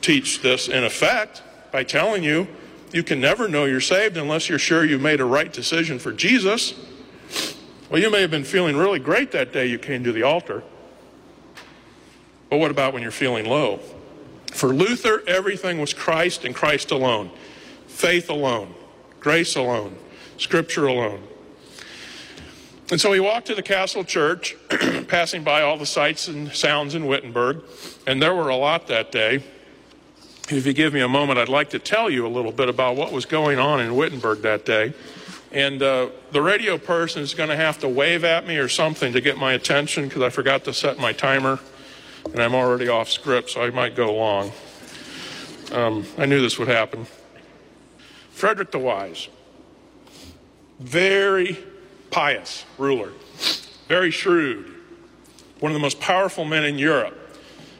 teach 0.00 0.40
this 0.40 0.68
in 0.68 0.84
effect 0.84 1.42
by 1.70 1.84
telling 1.84 2.24
you 2.24 2.48
you 2.90 3.02
can 3.02 3.20
never 3.20 3.46
know 3.46 3.66
you're 3.66 3.78
saved 3.78 4.16
unless 4.16 4.48
you're 4.48 4.58
sure 4.58 4.86
you 4.86 4.98
made 4.98 5.20
a 5.20 5.24
right 5.26 5.52
decision 5.52 5.98
for 5.98 6.12
Jesus. 6.12 6.72
Well, 7.90 8.00
you 8.00 8.10
may 8.10 8.22
have 8.22 8.30
been 8.30 8.44
feeling 8.44 8.74
really 8.74 8.98
great 8.98 9.32
that 9.32 9.52
day 9.52 9.66
you 9.66 9.78
came 9.78 10.02
to 10.04 10.12
the 10.12 10.22
altar. 10.22 10.62
But 12.48 12.56
what 12.56 12.70
about 12.70 12.94
when 12.94 13.02
you're 13.02 13.10
feeling 13.10 13.44
low? 13.44 13.80
For 14.50 14.68
Luther, 14.68 15.22
everything 15.26 15.78
was 15.78 15.92
Christ 15.92 16.46
and 16.46 16.54
Christ 16.54 16.92
alone, 16.92 17.30
faith 17.86 18.30
alone, 18.30 18.74
grace 19.20 19.56
alone, 19.56 19.94
scripture 20.38 20.86
alone. 20.86 21.22
And 22.90 23.00
so 23.00 23.12
he 23.12 23.18
walked 23.18 23.48
to 23.48 23.54
the 23.54 23.62
castle 23.62 24.04
church, 24.04 24.56
passing 25.08 25.42
by 25.42 25.62
all 25.62 25.76
the 25.76 25.86
sights 25.86 26.28
and 26.28 26.52
sounds 26.52 26.94
in 26.94 27.06
Wittenberg, 27.06 27.62
and 28.06 28.22
there 28.22 28.34
were 28.34 28.48
a 28.48 28.56
lot 28.56 28.86
that 28.86 29.10
day. 29.10 29.42
If 30.48 30.64
you 30.64 30.72
give 30.72 30.92
me 30.92 31.00
a 31.00 31.08
moment, 31.08 31.40
I'd 31.40 31.48
like 31.48 31.70
to 31.70 31.80
tell 31.80 32.08
you 32.08 32.24
a 32.24 32.28
little 32.28 32.52
bit 32.52 32.68
about 32.68 32.94
what 32.94 33.10
was 33.10 33.26
going 33.26 33.58
on 33.58 33.80
in 33.80 33.96
Wittenberg 33.96 34.42
that 34.42 34.64
day. 34.64 34.94
And 35.50 35.82
uh, 35.82 36.10
the 36.30 36.42
radio 36.42 36.78
person 36.78 37.22
is 37.22 37.34
going 37.34 37.48
to 37.48 37.56
have 37.56 37.78
to 37.80 37.88
wave 37.88 38.22
at 38.22 38.46
me 38.46 38.56
or 38.58 38.68
something 38.68 39.12
to 39.14 39.20
get 39.20 39.36
my 39.36 39.54
attention 39.54 40.06
because 40.06 40.22
I 40.22 40.30
forgot 40.30 40.64
to 40.64 40.72
set 40.72 40.98
my 40.98 41.12
timer 41.12 41.58
and 42.32 42.40
I'm 42.40 42.54
already 42.54 42.88
off 42.88 43.10
script, 43.10 43.50
so 43.50 43.62
I 43.62 43.70
might 43.70 43.96
go 43.96 44.14
long. 44.14 44.52
Um, 45.72 46.06
I 46.18 46.26
knew 46.26 46.40
this 46.40 46.58
would 46.58 46.68
happen. 46.68 47.06
Frederick 48.30 48.70
the 48.70 48.78
Wise, 48.78 49.28
very 50.78 51.58
pious 52.10 52.64
ruler, 52.78 53.12
very 53.88 54.10
shrewd, 54.10 54.72
one 55.60 55.72
of 55.72 55.74
the 55.74 55.80
most 55.80 56.00
powerful 56.00 56.44
men 56.44 56.64
in 56.64 56.78
Europe. 56.78 57.16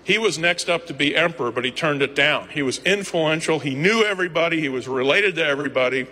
He 0.04 0.18
was 0.18 0.38
next 0.38 0.68
up 0.68 0.86
to 0.86 0.94
be 0.94 1.16
emperor, 1.16 1.50
but 1.50 1.64
he 1.64 1.72
turned 1.72 2.00
it 2.00 2.14
down. 2.14 2.48
He 2.50 2.62
was 2.62 2.78
influential, 2.84 3.58
he 3.58 3.74
knew 3.74 4.04
everybody, 4.04 4.60
he 4.60 4.68
was 4.68 4.86
related 4.86 5.34
to 5.34 5.44
everybody. 5.44 6.06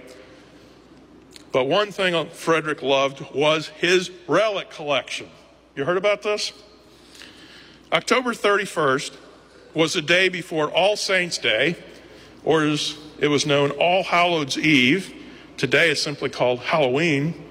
But 1.52 1.68
one 1.68 1.92
thing 1.92 2.28
Frederick 2.30 2.82
loved 2.82 3.32
was 3.32 3.68
his 3.68 4.10
relic 4.26 4.70
collection. 4.70 5.28
You 5.76 5.84
heard 5.84 5.96
about 5.96 6.22
this? 6.22 6.52
October 7.92 8.32
31st 8.32 9.16
was 9.72 9.92
the 9.92 10.02
day 10.02 10.28
before 10.28 10.68
All 10.70 10.96
Saints' 10.96 11.38
Day, 11.38 11.76
or 12.42 12.64
as 12.64 12.96
it 13.20 13.28
was 13.28 13.46
known, 13.46 13.70
All 13.70 14.02
Hallows' 14.02 14.58
Eve. 14.58 15.14
Today 15.56 15.90
it's 15.90 16.02
simply 16.02 16.28
called 16.28 16.58
Halloween. 16.58 17.43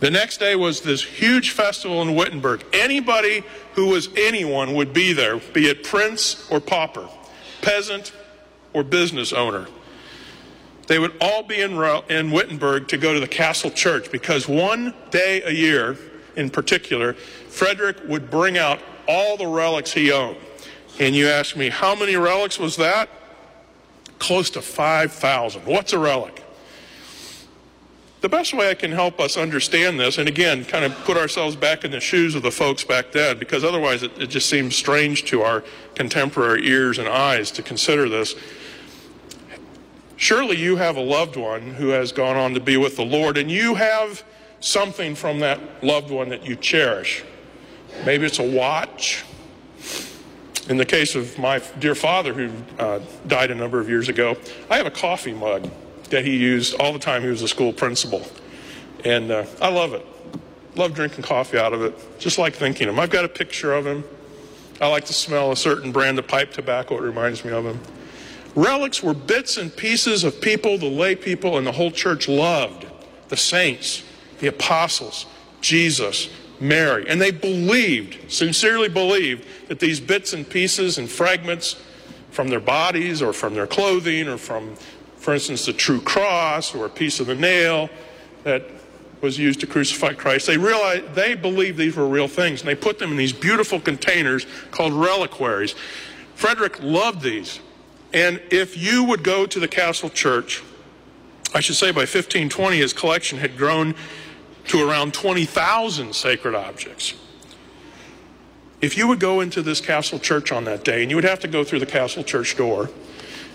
The 0.00 0.10
next 0.10 0.38
day 0.38 0.54
was 0.54 0.80
this 0.80 1.02
huge 1.02 1.50
festival 1.50 2.02
in 2.02 2.14
Wittenberg. 2.14 2.64
Anybody 2.72 3.42
who 3.74 3.88
was 3.88 4.08
anyone 4.16 4.74
would 4.74 4.92
be 4.92 5.12
there, 5.12 5.38
be 5.38 5.68
it 5.68 5.82
prince 5.82 6.48
or 6.50 6.60
pauper, 6.60 7.08
peasant 7.62 8.12
or 8.72 8.84
business 8.84 9.32
owner. 9.32 9.66
They 10.86 10.98
would 10.98 11.14
all 11.20 11.42
be 11.42 11.60
in, 11.60 11.72
in 12.08 12.30
Wittenberg 12.30 12.88
to 12.88 12.96
go 12.96 13.12
to 13.12 13.20
the 13.20 13.28
castle 13.28 13.70
church 13.70 14.10
because 14.10 14.48
one 14.48 14.94
day 15.10 15.42
a 15.42 15.50
year, 15.50 15.98
in 16.36 16.48
particular, 16.48 17.14
Frederick 17.14 17.98
would 18.06 18.30
bring 18.30 18.56
out 18.56 18.80
all 19.08 19.36
the 19.36 19.46
relics 19.46 19.92
he 19.92 20.12
owned. 20.12 20.38
And 21.00 21.14
you 21.14 21.28
ask 21.28 21.56
me, 21.56 21.68
how 21.68 21.94
many 21.94 22.16
relics 22.16 22.58
was 22.58 22.76
that? 22.76 23.08
Close 24.18 24.50
to 24.50 24.62
5,000. 24.62 25.66
What's 25.66 25.92
a 25.92 25.98
relic? 25.98 26.42
The 28.20 28.28
best 28.28 28.52
way 28.52 28.68
I 28.68 28.74
can 28.74 28.90
help 28.90 29.20
us 29.20 29.36
understand 29.36 30.00
this, 30.00 30.18
and 30.18 30.28
again, 30.28 30.64
kind 30.64 30.84
of 30.84 30.92
put 31.04 31.16
ourselves 31.16 31.54
back 31.54 31.84
in 31.84 31.92
the 31.92 32.00
shoes 32.00 32.34
of 32.34 32.42
the 32.42 32.50
folks 32.50 32.82
back 32.82 33.12
then, 33.12 33.38
because 33.38 33.62
otherwise 33.62 34.02
it, 34.02 34.10
it 34.20 34.26
just 34.26 34.48
seems 34.48 34.74
strange 34.74 35.24
to 35.26 35.42
our 35.42 35.62
contemporary 35.94 36.66
ears 36.66 36.98
and 36.98 37.08
eyes 37.08 37.52
to 37.52 37.62
consider 37.62 38.08
this. 38.08 38.34
Surely 40.16 40.56
you 40.56 40.76
have 40.76 40.96
a 40.96 41.00
loved 41.00 41.36
one 41.36 41.62
who 41.74 41.90
has 41.90 42.10
gone 42.10 42.36
on 42.36 42.54
to 42.54 42.60
be 42.60 42.76
with 42.76 42.96
the 42.96 43.04
Lord, 43.04 43.38
and 43.38 43.48
you 43.48 43.76
have 43.76 44.24
something 44.58 45.14
from 45.14 45.38
that 45.38 45.84
loved 45.84 46.10
one 46.10 46.28
that 46.30 46.44
you 46.44 46.56
cherish. 46.56 47.22
Maybe 48.04 48.26
it's 48.26 48.40
a 48.40 48.50
watch. 48.50 49.24
In 50.68 50.76
the 50.76 50.84
case 50.84 51.14
of 51.14 51.38
my 51.38 51.62
dear 51.78 51.94
father, 51.94 52.34
who 52.34 52.50
uh, 52.80 52.98
died 53.28 53.52
a 53.52 53.54
number 53.54 53.78
of 53.78 53.88
years 53.88 54.08
ago, 54.08 54.36
I 54.68 54.76
have 54.76 54.86
a 54.86 54.90
coffee 54.90 55.32
mug 55.32 55.70
that 56.10 56.24
he 56.24 56.36
used 56.36 56.74
all 56.74 56.92
the 56.92 56.98
time 56.98 57.22
he 57.22 57.28
was 57.28 57.42
a 57.42 57.48
school 57.48 57.72
principal. 57.72 58.26
And 59.04 59.30
uh, 59.30 59.46
I 59.60 59.68
love 59.68 59.94
it. 59.94 60.04
Love 60.74 60.94
drinking 60.94 61.24
coffee 61.24 61.58
out 61.58 61.72
of 61.72 61.82
it. 61.82 62.18
Just 62.18 62.38
like 62.38 62.54
thinking 62.54 62.88
of 62.88 62.94
him. 62.94 63.00
I've 63.00 63.10
got 63.10 63.24
a 63.24 63.28
picture 63.28 63.72
of 63.72 63.86
him. 63.86 64.04
I 64.80 64.86
like 64.86 65.06
to 65.06 65.12
smell 65.12 65.50
a 65.50 65.56
certain 65.56 65.92
brand 65.92 66.18
of 66.18 66.28
pipe 66.28 66.52
tobacco. 66.52 66.96
It 66.96 67.02
reminds 67.02 67.44
me 67.44 67.52
of 67.52 67.64
him. 67.64 67.80
Relics 68.54 69.02
were 69.02 69.14
bits 69.14 69.56
and 69.56 69.74
pieces 69.74 70.24
of 70.24 70.40
people 70.40 70.78
the 70.78 70.88
lay 70.88 71.14
people 71.14 71.58
and 71.58 71.66
the 71.66 71.72
whole 71.72 71.90
church 71.90 72.28
loved 72.28 72.86
the 73.28 73.36
saints, 73.36 74.02
the 74.40 74.46
apostles, 74.46 75.26
Jesus, 75.60 76.28
Mary. 76.60 77.08
And 77.08 77.20
they 77.20 77.30
believed, 77.30 78.30
sincerely 78.30 78.88
believed, 78.88 79.46
that 79.68 79.80
these 79.80 80.00
bits 80.00 80.32
and 80.32 80.48
pieces 80.48 80.98
and 80.98 81.08
fragments 81.08 81.76
from 82.30 82.48
their 82.48 82.60
bodies 82.60 83.22
or 83.22 83.32
from 83.32 83.54
their 83.54 83.66
clothing 83.66 84.28
or 84.28 84.38
from 84.38 84.74
for 85.18 85.34
instance, 85.34 85.66
the 85.66 85.72
true 85.72 86.00
cross 86.00 86.74
or 86.74 86.86
a 86.86 86.90
piece 86.90 87.20
of 87.20 87.26
the 87.26 87.34
nail 87.34 87.90
that 88.44 88.62
was 89.20 89.38
used 89.38 89.60
to 89.60 89.66
crucify 89.66 90.12
Christ. 90.12 90.46
They 90.46 90.56
realized 90.56 91.14
they 91.14 91.34
believed 91.34 91.76
these 91.76 91.96
were 91.96 92.06
real 92.06 92.28
things, 92.28 92.60
and 92.60 92.68
they 92.68 92.74
put 92.74 92.98
them 92.98 93.10
in 93.10 93.16
these 93.16 93.32
beautiful 93.32 93.80
containers 93.80 94.46
called 94.70 94.92
reliquaries. 94.92 95.74
Frederick 96.34 96.82
loved 96.82 97.22
these. 97.22 97.60
And 98.12 98.40
if 98.50 98.76
you 98.76 99.04
would 99.04 99.22
go 99.22 99.44
to 99.44 99.58
the 99.58 99.68
castle 99.68 100.08
church, 100.08 100.62
I 101.54 101.60
should 101.60 101.76
say 101.76 101.90
by 101.90 102.00
1520 102.00 102.78
his 102.78 102.92
collection 102.92 103.38
had 103.38 103.56
grown 103.56 103.94
to 104.68 104.88
around 104.88 105.14
20,000 105.14 106.14
sacred 106.14 106.54
objects. 106.54 107.14
If 108.80 108.96
you 108.96 109.08
would 109.08 109.18
go 109.18 109.40
into 109.40 109.62
this 109.62 109.80
castle 109.80 110.18
church 110.18 110.52
on 110.52 110.64
that 110.64 110.84
day, 110.84 111.02
and 111.02 111.10
you 111.10 111.16
would 111.16 111.24
have 111.24 111.40
to 111.40 111.48
go 111.48 111.64
through 111.64 111.80
the 111.80 111.86
castle 111.86 112.22
church 112.22 112.56
door, 112.56 112.88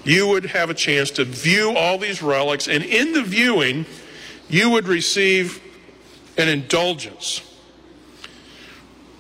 you 0.03 0.27
would 0.27 0.45
have 0.45 0.69
a 0.69 0.73
chance 0.73 1.11
to 1.11 1.23
view 1.23 1.75
all 1.75 1.97
these 1.97 2.21
relics, 2.21 2.67
and 2.67 2.83
in 2.83 3.13
the 3.13 3.23
viewing, 3.23 3.85
you 4.49 4.69
would 4.69 4.87
receive 4.87 5.61
an 6.37 6.49
indulgence. 6.49 7.41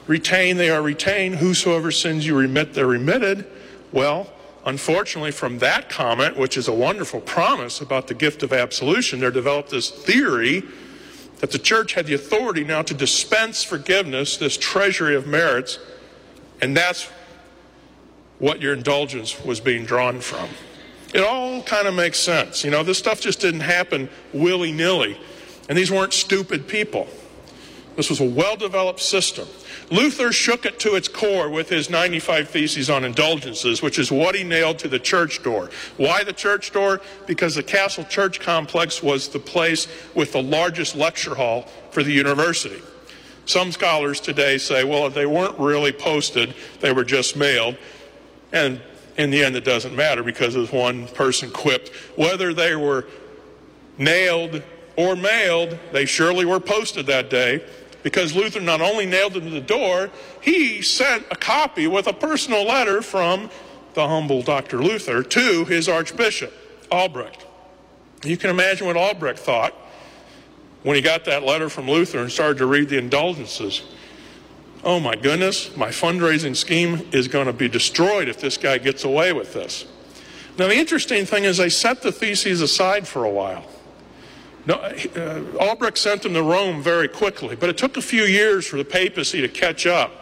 retain, 0.06 0.56
they 0.56 0.70
are 0.70 0.82
retained. 0.82 1.36
Whosoever 1.36 1.90
sins 1.90 2.26
you 2.26 2.36
remit, 2.36 2.74
they're 2.74 2.86
remitted. 2.86 3.46
Well, 3.90 4.32
Unfortunately, 4.64 5.32
from 5.32 5.58
that 5.58 5.88
comment, 5.88 6.36
which 6.36 6.56
is 6.56 6.68
a 6.68 6.72
wonderful 6.72 7.20
promise 7.20 7.80
about 7.80 8.06
the 8.06 8.14
gift 8.14 8.42
of 8.42 8.52
absolution, 8.52 9.18
there 9.18 9.30
developed 9.30 9.70
this 9.70 9.90
theory 9.90 10.62
that 11.40 11.50
the 11.50 11.58
church 11.58 11.94
had 11.94 12.06
the 12.06 12.14
authority 12.14 12.62
now 12.62 12.82
to 12.82 12.94
dispense 12.94 13.64
forgiveness, 13.64 14.36
this 14.36 14.56
treasury 14.56 15.16
of 15.16 15.26
merits, 15.26 15.80
and 16.60 16.76
that's 16.76 17.10
what 18.38 18.60
your 18.60 18.72
indulgence 18.72 19.44
was 19.44 19.58
being 19.58 19.84
drawn 19.84 20.20
from. 20.20 20.48
It 21.12 21.24
all 21.24 21.62
kind 21.64 21.88
of 21.88 21.94
makes 21.94 22.18
sense. 22.18 22.64
You 22.64 22.70
know, 22.70 22.84
this 22.84 22.98
stuff 22.98 23.20
just 23.20 23.40
didn't 23.40 23.60
happen 23.60 24.08
willy 24.32 24.70
nilly, 24.70 25.18
and 25.68 25.76
these 25.76 25.90
weren't 25.90 26.12
stupid 26.12 26.68
people. 26.68 27.08
This 27.96 28.08
was 28.08 28.20
a 28.20 28.24
well 28.24 28.56
developed 28.56 29.00
system. 29.00 29.48
Luther 29.92 30.32
shook 30.32 30.64
it 30.64 30.80
to 30.80 30.94
its 30.94 31.06
core 31.06 31.50
with 31.50 31.68
his 31.68 31.90
95 31.90 32.48
Theses 32.48 32.88
on 32.88 33.04
Indulgences, 33.04 33.82
which 33.82 33.98
is 33.98 34.10
what 34.10 34.34
he 34.34 34.42
nailed 34.42 34.78
to 34.78 34.88
the 34.88 34.98
church 34.98 35.42
door. 35.42 35.68
Why 35.98 36.24
the 36.24 36.32
church 36.32 36.72
door? 36.72 37.02
Because 37.26 37.56
the 37.56 37.62
Castle 37.62 38.04
Church 38.04 38.40
complex 38.40 39.02
was 39.02 39.28
the 39.28 39.38
place 39.38 39.86
with 40.14 40.32
the 40.32 40.42
largest 40.42 40.96
lecture 40.96 41.34
hall 41.34 41.68
for 41.90 42.02
the 42.02 42.10
university. 42.10 42.80
Some 43.44 43.70
scholars 43.70 44.18
today 44.18 44.56
say, 44.56 44.82
well, 44.82 45.06
if 45.06 45.12
they 45.12 45.26
weren't 45.26 45.58
really 45.58 45.92
posted, 45.92 46.54
they 46.80 46.92
were 46.92 47.04
just 47.04 47.36
mailed. 47.36 47.76
And 48.50 48.80
in 49.18 49.30
the 49.30 49.44
end, 49.44 49.56
it 49.56 49.64
doesn't 49.64 49.94
matter 49.94 50.22
because, 50.22 50.56
as 50.56 50.72
one 50.72 51.06
person 51.08 51.50
quipped, 51.50 51.90
whether 52.16 52.54
they 52.54 52.76
were 52.76 53.06
nailed 53.98 54.62
or 54.96 55.16
mailed, 55.16 55.78
they 55.92 56.06
surely 56.06 56.46
were 56.46 56.60
posted 56.60 57.04
that 57.06 57.28
day 57.28 57.62
because 58.02 58.34
Luther 58.34 58.60
not 58.60 58.80
only 58.80 59.06
nailed 59.06 59.34
them 59.34 59.44
to 59.44 59.50
the 59.50 59.60
door, 59.60 60.10
he 60.40 60.82
sent 60.82 61.24
a 61.30 61.36
copy 61.36 61.86
with 61.86 62.06
a 62.06 62.12
personal 62.12 62.64
letter 62.64 63.02
from 63.02 63.50
the 63.94 64.06
humble 64.06 64.42
Dr. 64.42 64.82
Luther 64.82 65.22
to 65.22 65.64
his 65.64 65.88
archbishop, 65.88 66.52
Albrecht. 66.90 67.46
You 68.24 68.36
can 68.36 68.50
imagine 68.50 68.86
what 68.86 68.96
Albrecht 68.96 69.38
thought 69.38 69.74
when 70.82 70.96
he 70.96 71.02
got 71.02 71.24
that 71.26 71.42
letter 71.42 71.68
from 71.68 71.88
Luther 71.88 72.18
and 72.18 72.30
started 72.30 72.58
to 72.58 72.66
read 72.66 72.88
the 72.88 72.98
indulgences. 72.98 73.82
Oh 74.84 74.98
my 74.98 75.14
goodness, 75.14 75.76
my 75.76 75.88
fundraising 75.88 76.56
scheme 76.56 77.08
is 77.12 77.28
going 77.28 77.46
to 77.46 77.52
be 77.52 77.68
destroyed 77.68 78.28
if 78.28 78.40
this 78.40 78.56
guy 78.56 78.78
gets 78.78 79.04
away 79.04 79.32
with 79.32 79.52
this. 79.52 79.86
Now, 80.58 80.68
the 80.68 80.76
interesting 80.76 81.24
thing 81.24 81.44
is, 81.44 81.56
they 81.56 81.68
set 81.68 82.02
the 82.02 82.12
theses 82.12 82.60
aside 82.60 83.06
for 83.08 83.24
a 83.24 83.30
while. 83.30 83.64
No, 84.64 84.74
uh, 84.74 85.42
Albrecht 85.58 85.98
sent 85.98 86.22
them 86.22 86.34
to 86.34 86.42
Rome 86.42 86.82
very 86.82 87.08
quickly, 87.08 87.56
but 87.56 87.68
it 87.68 87.76
took 87.76 87.96
a 87.96 88.02
few 88.02 88.22
years 88.22 88.66
for 88.66 88.76
the 88.76 88.84
papacy 88.84 89.40
to 89.40 89.48
catch 89.48 89.86
up 89.86 90.12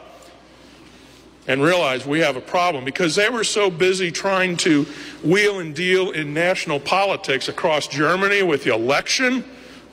and 1.46 1.62
realize 1.62 2.06
we 2.06 2.20
have 2.20 2.36
a 2.36 2.40
problem 2.40 2.84
because 2.84 3.16
they 3.16 3.28
were 3.28 3.44
so 3.44 3.70
busy 3.70 4.10
trying 4.10 4.56
to 4.56 4.84
wheel 5.22 5.58
and 5.58 5.74
deal 5.74 6.10
in 6.12 6.32
national 6.32 6.80
politics 6.80 7.48
across 7.48 7.86
Germany 7.86 8.42
with 8.42 8.64
the 8.64 8.72
election 8.72 9.44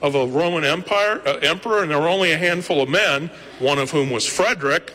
of 0.02 0.16
a 0.16 0.26
Roman 0.26 0.64
Empire 0.64 1.22
uh, 1.26 1.38
emperor, 1.42 1.82
and 1.82 1.92
there 1.92 2.00
were 2.00 2.08
only 2.08 2.32
a 2.32 2.38
handful 2.38 2.82
of 2.82 2.88
men, 2.88 3.30
one 3.60 3.80
of 3.80 3.92
whom 3.92 4.12
was 4.12 4.26
Frederick, 4.26 4.94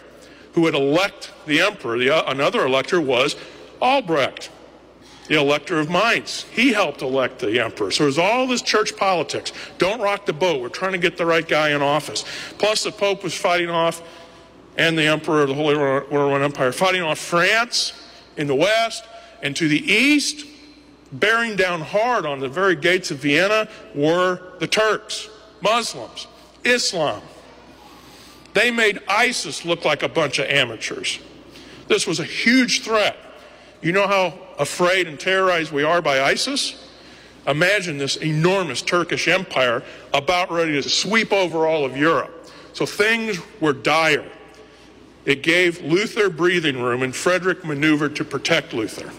who 0.54 0.62
would 0.62 0.74
elect 0.74 1.32
the 1.46 1.60
emperor. 1.60 1.98
The, 1.98 2.10
uh, 2.10 2.30
another 2.30 2.64
elector 2.64 3.00
was 3.00 3.36
Albrecht 3.80 4.50
the 5.28 5.38
elector 5.38 5.78
of 5.78 5.88
Mainz. 5.88 6.42
He 6.52 6.72
helped 6.72 7.02
elect 7.02 7.38
the 7.38 7.62
emperor. 7.62 7.90
So 7.90 8.04
there's 8.04 8.18
all 8.18 8.46
this 8.46 8.62
church 8.62 8.96
politics. 8.96 9.52
Don't 9.78 10.00
rock 10.00 10.26
the 10.26 10.32
boat. 10.32 10.60
We're 10.60 10.68
trying 10.68 10.92
to 10.92 10.98
get 10.98 11.16
the 11.16 11.26
right 11.26 11.46
guy 11.46 11.70
in 11.70 11.82
office. 11.82 12.24
Plus, 12.58 12.82
the 12.82 12.92
Pope 12.92 13.22
was 13.22 13.34
fighting 13.34 13.70
off, 13.70 14.02
and 14.76 14.96
the 14.98 15.04
emperor 15.04 15.42
of 15.42 15.48
the 15.48 15.54
Holy 15.54 15.74
Roman 15.76 16.42
Empire, 16.42 16.72
fighting 16.72 17.02
off 17.02 17.18
France 17.18 17.92
in 18.36 18.46
the 18.46 18.54
west, 18.54 19.04
and 19.42 19.54
to 19.56 19.68
the 19.68 19.80
east, 19.92 20.46
bearing 21.12 21.56
down 21.56 21.80
hard 21.80 22.24
on 22.24 22.40
the 22.40 22.48
very 22.48 22.74
gates 22.74 23.10
of 23.10 23.18
Vienna, 23.18 23.68
were 23.94 24.40
the 24.58 24.66
Turks, 24.66 25.28
Muslims, 25.60 26.26
Islam. 26.64 27.22
They 28.54 28.70
made 28.70 29.00
ISIS 29.08 29.64
look 29.64 29.84
like 29.84 30.02
a 30.02 30.08
bunch 30.08 30.38
of 30.38 30.46
amateurs. 30.46 31.18
This 31.88 32.06
was 32.06 32.20
a 32.20 32.24
huge 32.24 32.82
threat. 32.82 33.16
You 33.80 33.92
know 33.92 34.06
how 34.06 34.38
afraid 34.62 35.06
and 35.06 35.20
terrorized 35.20 35.72
we 35.72 35.82
are 35.82 36.00
by 36.00 36.22
ISIS? 36.22 36.88
Imagine 37.46 37.98
this 37.98 38.16
enormous 38.16 38.80
Turkish 38.80 39.28
empire 39.28 39.82
about 40.14 40.50
ready 40.50 40.80
to 40.80 40.88
sweep 40.88 41.32
over 41.32 41.66
all 41.66 41.84
of 41.84 41.96
Europe. 41.96 42.50
So 42.72 42.86
things 42.86 43.38
were 43.60 43.72
dire. 43.72 44.24
It 45.24 45.42
gave 45.42 45.80
Luther 45.82 46.30
breathing 46.30 46.80
room, 46.80 47.02
and 47.02 47.14
Frederick 47.14 47.64
maneuvered 47.64 48.16
to 48.16 48.24
protect 48.24 48.72
Luther. 48.72 49.12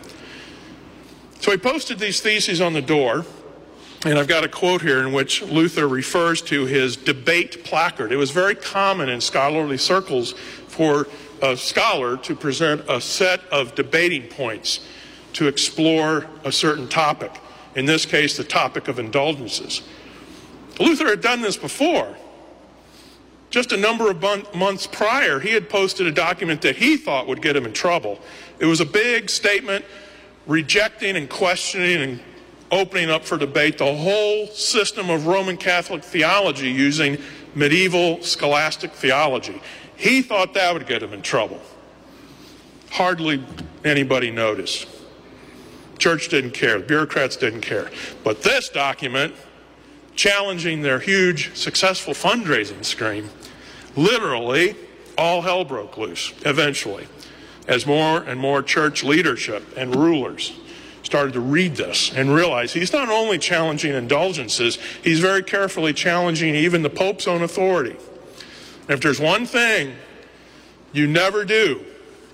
So 1.40 1.52
he 1.52 1.58
posted 1.58 2.00
these 2.00 2.22
theses 2.22 2.62
on 2.62 2.74
the 2.74 2.82
door, 2.82 3.26
and 4.06 4.18
I've 4.18 4.28
got 4.28 4.44
a 4.44 4.50
quote 4.50 4.82
here 4.82 5.00
in 5.00 5.14
which 5.14 5.42
Luther 5.42 5.88
refers 5.88 6.42
to 6.44 6.66
his 6.66 6.96
debate 6.96 7.64
placard. 7.64 8.12
It 8.12 8.18
was 8.18 8.32
very 8.32 8.56
common 8.56 9.10
in 9.10 9.22
scholarly 9.22 9.78
circles 9.78 10.34
for 10.68 11.08
a 11.42 11.56
scholar 11.58 12.18
to 12.18 12.36
present 12.36 12.82
a 12.90 13.00
set 13.02 13.42
of 13.52 13.76
debating 13.76 14.28
points 14.28 14.80
to 15.34 15.48
explore 15.48 16.28
a 16.44 16.52
certain 16.52 16.88
topic. 16.88 17.32
In 17.76 17.86
this 17.86 18.06
case, 18.06 18.38
the 18.38 18.44
topic 18.44 18.88
of 18.88 19.00
indulgences. 19.00 19.82
Luther 20.80 21.08
had 21.08 21.22
done 21.22 21.42
this 21.42 21.58
before. 21.58 22.16
Just 23.50 23.72
a 23.72 23.78
number 23.78 24.10
of 24.10 24.22
months 24.56 24.88
prior, 24.88 25.40
he 25.40 25.54
had 25.54 25.70
posted 25.70 26.08
a 26.08 26.12
document 26.12 26.62
that 26.64 26.78
he 26.78 26.98
thought 26.98 27.28
would 27.28 27.42
get 27.42 27.56
him 27.56 27.66
in 27.66 27.74
trouble. 27.74 28.20
It 28.60 28.66
was 28.66 28.82
a 28.82 28.86
big 28.86 29.30
statement 29.30 29.86
rejecting 30.48 31.16
and 31.16 31.30
questioning 31.30 32.02
and 32.02 32.20
opening 32.72 33.12
up 33.12 33.24
for 33.24 33.38
debate 33.38 33.78
the 33.78 33.96
whole 33.96 34.48
system 34.48 35.12
of 35.12 35.28
Roman 35.28 35.58
Catholic 35.58 36.04
theology 36.04 36.72
using 36.72 37.20
medieval 37.54 38.22
scholastic 38.24 38.92
theology. 38.92 39.62
He 39.96 40.24
thought 40.24 40.56
that 40.56 40.74
would 40.74 40.88
get 40.88 41.04
him 41.04 41.14
in 41.14 41.22
trouble. 41.22 41.62
Hardly 42.90 43.44
anybody 43.86 44.32
noticed. 44.32 44.88
Church 46.04 46.28
didn't 46.28 46.52
care. 46.52 46.80
The 46.80 46.86
bureaucrats 46.86 47.38
didn't 47.38 47.62
care. 47.62 47.90
But 48.26 48.44
this 48.44 48.68
document, 48.68 49.34
challenging 50.16 50.82
their 50.82 51.00
huge, 51.00 51.56
successful 51.56 52.14
fundraising 52.14 52.84
scheme, 52.84 53.30
literally 53.96 54.76
all 55.18 55.44
hell 55.44 55.64
broke 55.64 55.98
loose 55.98 56.34
eventually 56.46 57.08
as 57.70 57.86
more 57.86 58.18
and 58.18 58.38
more 58.38 58.62
church 58.62 59.02
leadership 59.02 59.64
and 59.78 59.96
rulers 59.96 60.52
started 61.04 61.32
to 61.36 61.40
read 61.40 61.78
this 61.78 62.12
and 62.14 62.36
realize 62.36 62.74
he's 62.74 62.92
not 62.92 63.08
only 63.08 63.38
challenging 63.38 63.94
indulgences, 63.94 64.78
he's 65.02 65.22
very 65.22 65.42
carefully 65.42 65.94
challenging 65.94 66.54
even 66.54 66.82
the 66.82 66.90
Pope's 66.90 67.30
own 67.30 67.42
authority. 67.42 67.96
And 68.82 68.90
if 68.90 69.00
there's 69.00 69.22
one 69.22 69.46
thing 69.46 69.96
you 70.92 71.08
never 71.08 71.46
do, 71.46 71.86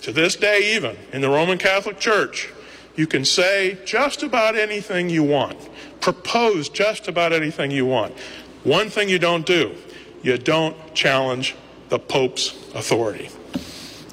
to 0.02 0.12
this 0.12 0.36
day 0.36 0.76
even, 0.76 0.98
in 1.14 1.22
the 1.22 1.30
Roman 1.30 1.60
Catholic 1.60 2.00
Church, 2.00 2.52
you 3.00 3.08
can 3.08 3.24
say 3.24 3.78
just 3.86 4.24
about 4.24 4.58
anything 4.58 5.10
you 5.10 5.24
want, 5.24 5.58
propose 6.02 6.68
just 6.68 7.08
about 7.08 7.32
anything 7.32 7.72
you 7.72 7.86
want. 7.86 8.14
One 8.66 8.90
thing 8.90 9.08
you 9.08 9.18
don't 9.18 9.46
do, 9.46 9.74
you 10.22 10.38
don't 10.38 10.76
challenge 10.94 11.56
the 11.88 11.98
Pope's 11.98 12.50
authority. 12.76 13.30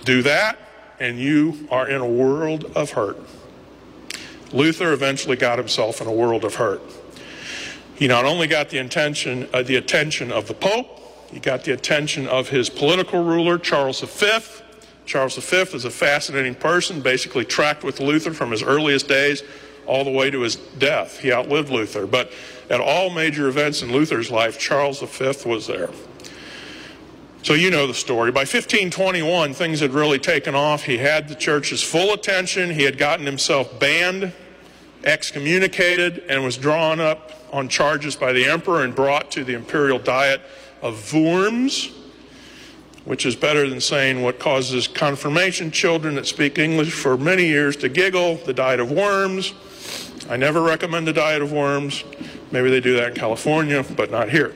Do 0.04 0.22
that, 0.22 0.56
and 1.00 1.18
you 1.18 1.66
are 1.68 1.88
in 1.88 2.00
a 2.00 2.06
world 2.06 2.70
of 2.76 2.92
hurt. 2.92 3.18
Luther 4.52 4.92
eventually 4.92 5.36
got 5.36 5.58
himself 5.58 6.00
in 6.00 6.06
a 6.06 6.12
world 6.12 6.44
of 6.44 6.54
hurt. 6.54 6.80
He 7.96 8.06
not 8.06 8.24
only 8.24 8.46
got 8.46 8.70
the 8.70 8.78
attention, 8.78 9.48
uh, 9.52 9.64
the 9.64 9.74
attention 9.74 10.30
of 10.30 10.46
the 10.46 10.54
Pope, 10.54 10.86
he 11.32 11.40
got 11.40 11.64
the 11.64 11.72
attention 11.72 12.28
of 12.28 12.50
his 12.50 12.70
political 12.70 13.24
ruler, 13.24 13.58
Charles 13.58 14.00
V. 14.00 14.38
Charles 15.06 15.36
V 15.36 15.56
is 15.56 15.84
a 15.84 15.90
fascinating 15.90 16.54
person, 16.54 17.00
basically 17.00 17.44
tracked 17.44 17.84
with 17.84 18.00
Luther 18.00 18.32
from 18.32 18.50
his 18.50 18.62
earliest 18.62 19.08
days 19.08 19.42
all 19.86 20.04
the 20.04 20.10
way 20.10 20.30
to 20.30 20.40
his 20.40 20.56
death. 20.56 21.20
He 21.20 21.32
outlived 21.32 21.70
Luther, 21.70 22.06
but 22.06 22.32
at 22.68 22.80
all 22.80 23.10
major 23.10 23.48
events 23.48 23.82
in 23.82 23.92
Luther's 23.92 24.30
life, 24.30 24.58
Charles 24.58 25.00
V 25.00 25.48
was 25.48 25.66
there. 25.68 25.90
So 27.44 27.54
you 27.54 27.70
know 27.70 27.86
the 27.86 27.94
story. 27.94 28.32
By 28.32 28.40
1521, 28.40 29.54
things 29.54 29.78
had 29.78 29.92
really 29.92 30.18
taken 30.18 30.56
off. 30.56 30.82
He 30.82 30.98
had 30.98 31.28
the 31.28 31.36
church's 31.36 31.80
full 31.80 32.12
attention. 32.12 32.70
He 32.70 32.82
had 32.82 32.98
gotten 32.98 33.24
himself 33.24 33.78
banned, 33.78 34.32
excommunicated, 35.04 36.24
and 36.28 36.42
was 36.42 36.56
drawn 36.56 36.98
up 36.98 37.30
on 37.52 37.68
charges 37.68 38.16
by 38.16 38.32
the 38.32 38.46
emperor 38.46 38.82
and 38.82 38.92
brought 38.92 39.30
to 39.30 39.44
the 39.44 39.54
imperial 39.54 40.00
diet 40.00 40.40
of 40.82 41.14
Worms, 41.14 41.92
which 43.06 43.24
is 43.24 43.36
better 43.36 43.68
than 43.70 43.80
saying 43.80 44.20
what 44.20 44.38
causes 44.38 44.88
confirmation 44.88 45.70
children 45.70 46.16
that 46.16 46.26
speak 46.26 46.58
English 46.58 46.92
for 46.92 47.16
many 47.16 47.46
years 47.46 47.76
to 47.76 47.88
giggle, 47.88 48.34
the 48.44 48.52
diet 48.52 48.80
of 48.80 48.90
worms. 48.90 49.54
I 50.28 50.36
never 50.36 50.60
recommend 50.60 51.06
the 51.06 51.12
diet 51.12 51.40
of 51.40 51.52
worms. 51.52 52.02
Maybe 52.50 52.68
they 52.68 52.80
do 52.80 52.96
that 52.96 53.10
in 53.10 53.14
California, 53.14 53.84
but 53.96 54.10
not 54.10 54.28
here. 54.28 54.54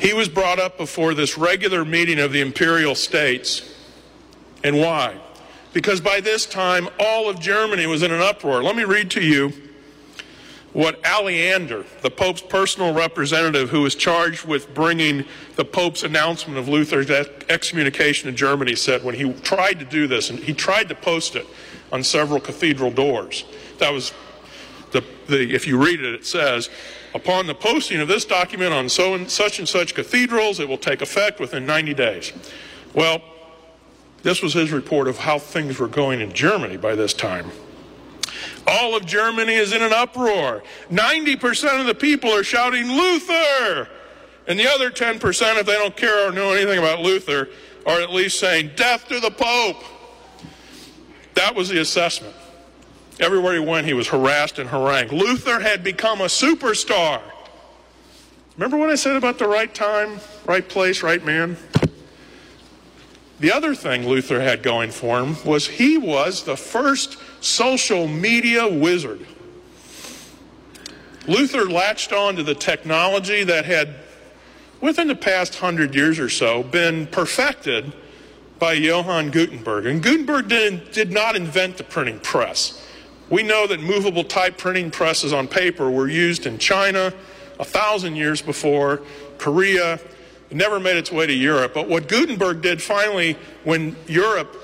He 0.00 0.12
was 0.12 0.28
brought 0.28 0.58
up 0.58 0.76
before 0.76 1.14
this 1.14 1.38
regular 1.38 1.84
meeting 1.84 2.18
of 2.18 2.32
the 2.32 2.40
imperial 2.40 2.96
states. 2.96 3.72
And 4.64 4.78
why? 4.78 5.20
Because 5.72 6.00
by 6.00 6.20
this 6.20 6.46
time, 6.46 6.88
all 6.98 7.30
of 7.30 7.38
Germany 7.38 7.86
was 7.86 8.02
in 8.02 8.10
an 8.10 8.20
uproar. 8.20 8.64
Let 8.64 8.74
me 8.74 8.82
read 8.82 9.08
to 9.12 9.22
you 9.22 9.52
what 10.72 11.02
Aleander, 11.02 11.84
the 12.00 12.10
Pope's 12.10 12.40
personal 12.40 12.94
representative 12.94 13.70
who 13.70 13.82
was 13.82 13.94
charged 13.94 14.46
with 14.46 14.72
bringing 14.74 15.24
the 15.56 15.64
Pope's 15.64 16.02
announcement 16.02 16.58
of 16.58 16.68
Luther's 16.68 17.10
excommunication 17.10 18.28
in 18.28 18.36
Germany, 18.36 18.74
said 18.74 19.04
when 19.04 19.14
he 19.14 19.32
tried 19.34 19.78
to 19.80 19.84
do 19.84 20.06
this, 20.06 20.30
and 20.30 20.38
he 20.38 20.54
tried 20.54 20.88
to 20.88 20.94
post 20.94 21.36
it 21.36 21.46
on 21.90 22.02
several 22.02 22.40
cathedral 22.40 22.90
doors. 22.90 23.44
That 23.78 23.92
was 23.92 24.12
the, 24.92 25.04
the 25.28 25.54
if 25.54 25.66
you 25.66 25.82
read 25.82 26.00
it, 26.00 26.14
it 26.14 26.24
says, 26.26 26.70
upon 27.14 27.46
the 27.46 27.54
posting 27.54 28.00
of 28.00 28.08
this 28.08 28.24
document 28.24 28.72
on 28.72 28.88
so 28.88 29.14
and 29.14 29.30
such 29.30 29.58
and 29.58 29.68
such 29.68 29.94
cathedrals, 29.94 30.58
it 30.58 30.68
will 30.68 30.78
take 30.78 31.02
effect 31.02 31.38
within 31.38 31.66
90 31.66 31.92
days. 31.94 32.32
Well, 32.94 33.20
this 34.22 34.40
was 34.40 34.54
his 34.54 34.72
report 34.72 35.08
of 35.08 35.18
how 35.18 35.38
things 35.38 35.78
were 35.78 35.88
going 35.88 36.20
in 36.20 36.32
Germany 36.32 36.78
by 36.78 36.94
this 36.94 37.12
time. 37.12 37.50
All 38.66 38.96
of 38.96 39.06
Germany 39.06 39.54
is 39.54 39.72
in 39.72 39.82
an 39.82 39.92
uproar. 39.92 40.62
90% 40.90 41.80
of 41.80 41.86
the 41.86 41.94
people 41.94 42.30
are 42.30 42.44
shouting, 42.44 42.86
Luther! 42.86 43.88
And 44.46 44.58
the 44.58 44.68
other 44.68 44.90
10%, 44.90 45.20
if 45.58 45.66
they 45.66 45.72
don't 45.74 45.96
care 45.96 46.28
or 46.28 46.32
know 46.32 46.52
anything 46.52 46.78
about 46.78 47.00
Luther, 47.00 47.48
are 47.86 48.00
at 48.00 48.10
least 48.10 48.38
saying, 48.38 48.72
Death 48.76 49.08
to 49.08 49.20
the 49.20 49.30
Pope! 49.30 49.82
That 51.34 51.54
was 51.54 51.68
the 51.68 51.80
assessment. 51.80 52.34
Everywhere 53.20 53.54
he 53.54 53.60
went, 53.60 53.86
he 53.86 53.94
was 53.94 54.08
harassed 54.08 54.58
and 54.58 54.68
harangued. 54.68 55.12
Luther 55.12 55.60
had 55.60 55.84
become 55.84 56.20
a 56.20 56.26
superstar. 56.26 57.20
Remember 58.56 58.76
what 58.76 58.90
I 58.90 58.96
said 58.96 59.16
about 59.16 59.38
the 59.38 59.48
right 59.48 59.72
time, 59.74 60.20
right 60.44 60.66
place, 60.66 61.02
right 61.02 61.24
man? 61.24 61.56
The 63.40 63.50
other 63.50 63.74
thing 63.74 64.06
Luther 64.06 64.40
had 64.40 64.62
going 64.62 64.90
for 64.90 65.20
him 65.20 65.36
was 65.44 65.66
he 65.66 65.98
was 65.98 66.44
the 66.44 66.56
first 66.56 67.18
social 67.42 68.06
media 68.06 68.66
wizard. 68.66 69.26
Luther 71.26 71.64
latched 71.64 72.12
on 72.12 72.36
to 72.36 72.42
the 72.42 72.54
technology 72.54 73.44
that 73.44 73.64
had, 73.64 73.96
within 74.80 75.08
the 75.08 75.14
past 75.14 75.56
hundred 75.56 75.94
years 75.94 76.18
or 76.18 76.28
so, 76.28 76.62
been 76.62 77.06
perfected 77.08 77.92
by 78.58 78.72
Johann 78.74 79.30
Gutenberg. 79.30 79.86
And 79.86 80.02
Gutenberg 80.02 80.48
did, 80.48 80.92
did 80.92 81.12
not 81.12 81.36
invent 81.36 81.76
the 81.76 81.84
printing 81.84 82.20
press. 82.20 82.86
We 83.28 83.42
know 83.42 83.66
that 83.66 83.80
movable 83.80 84.24
type 84.24 84.56
printing 84.56 84.90
presses 84.90 85.32
on 85.32 85.48
paper 85.48 85.90
were 85.90 86.08
used 86.08 86.46
in 86.46 86.58
China 86.58 87.12
a 87.58 87.64
thousand 87.64 88.16
years 88.16 88.42
before, 88.42 89.02
Korea. 89.38 89.94
It 90.50 90.56
never 90.56 90.78
made 90.78 90.96
its 90.96 91.10
way 91.10 91.26
to 91.26 91.32
Europe. 91.32 91.74
But 91.74 91.88
what 91.88 92.08
Gutenberg 92.08 92.62
did 92.62 92.82
finally 92.82 93.36
when 93.64 93.96
Europe 94.06 94.56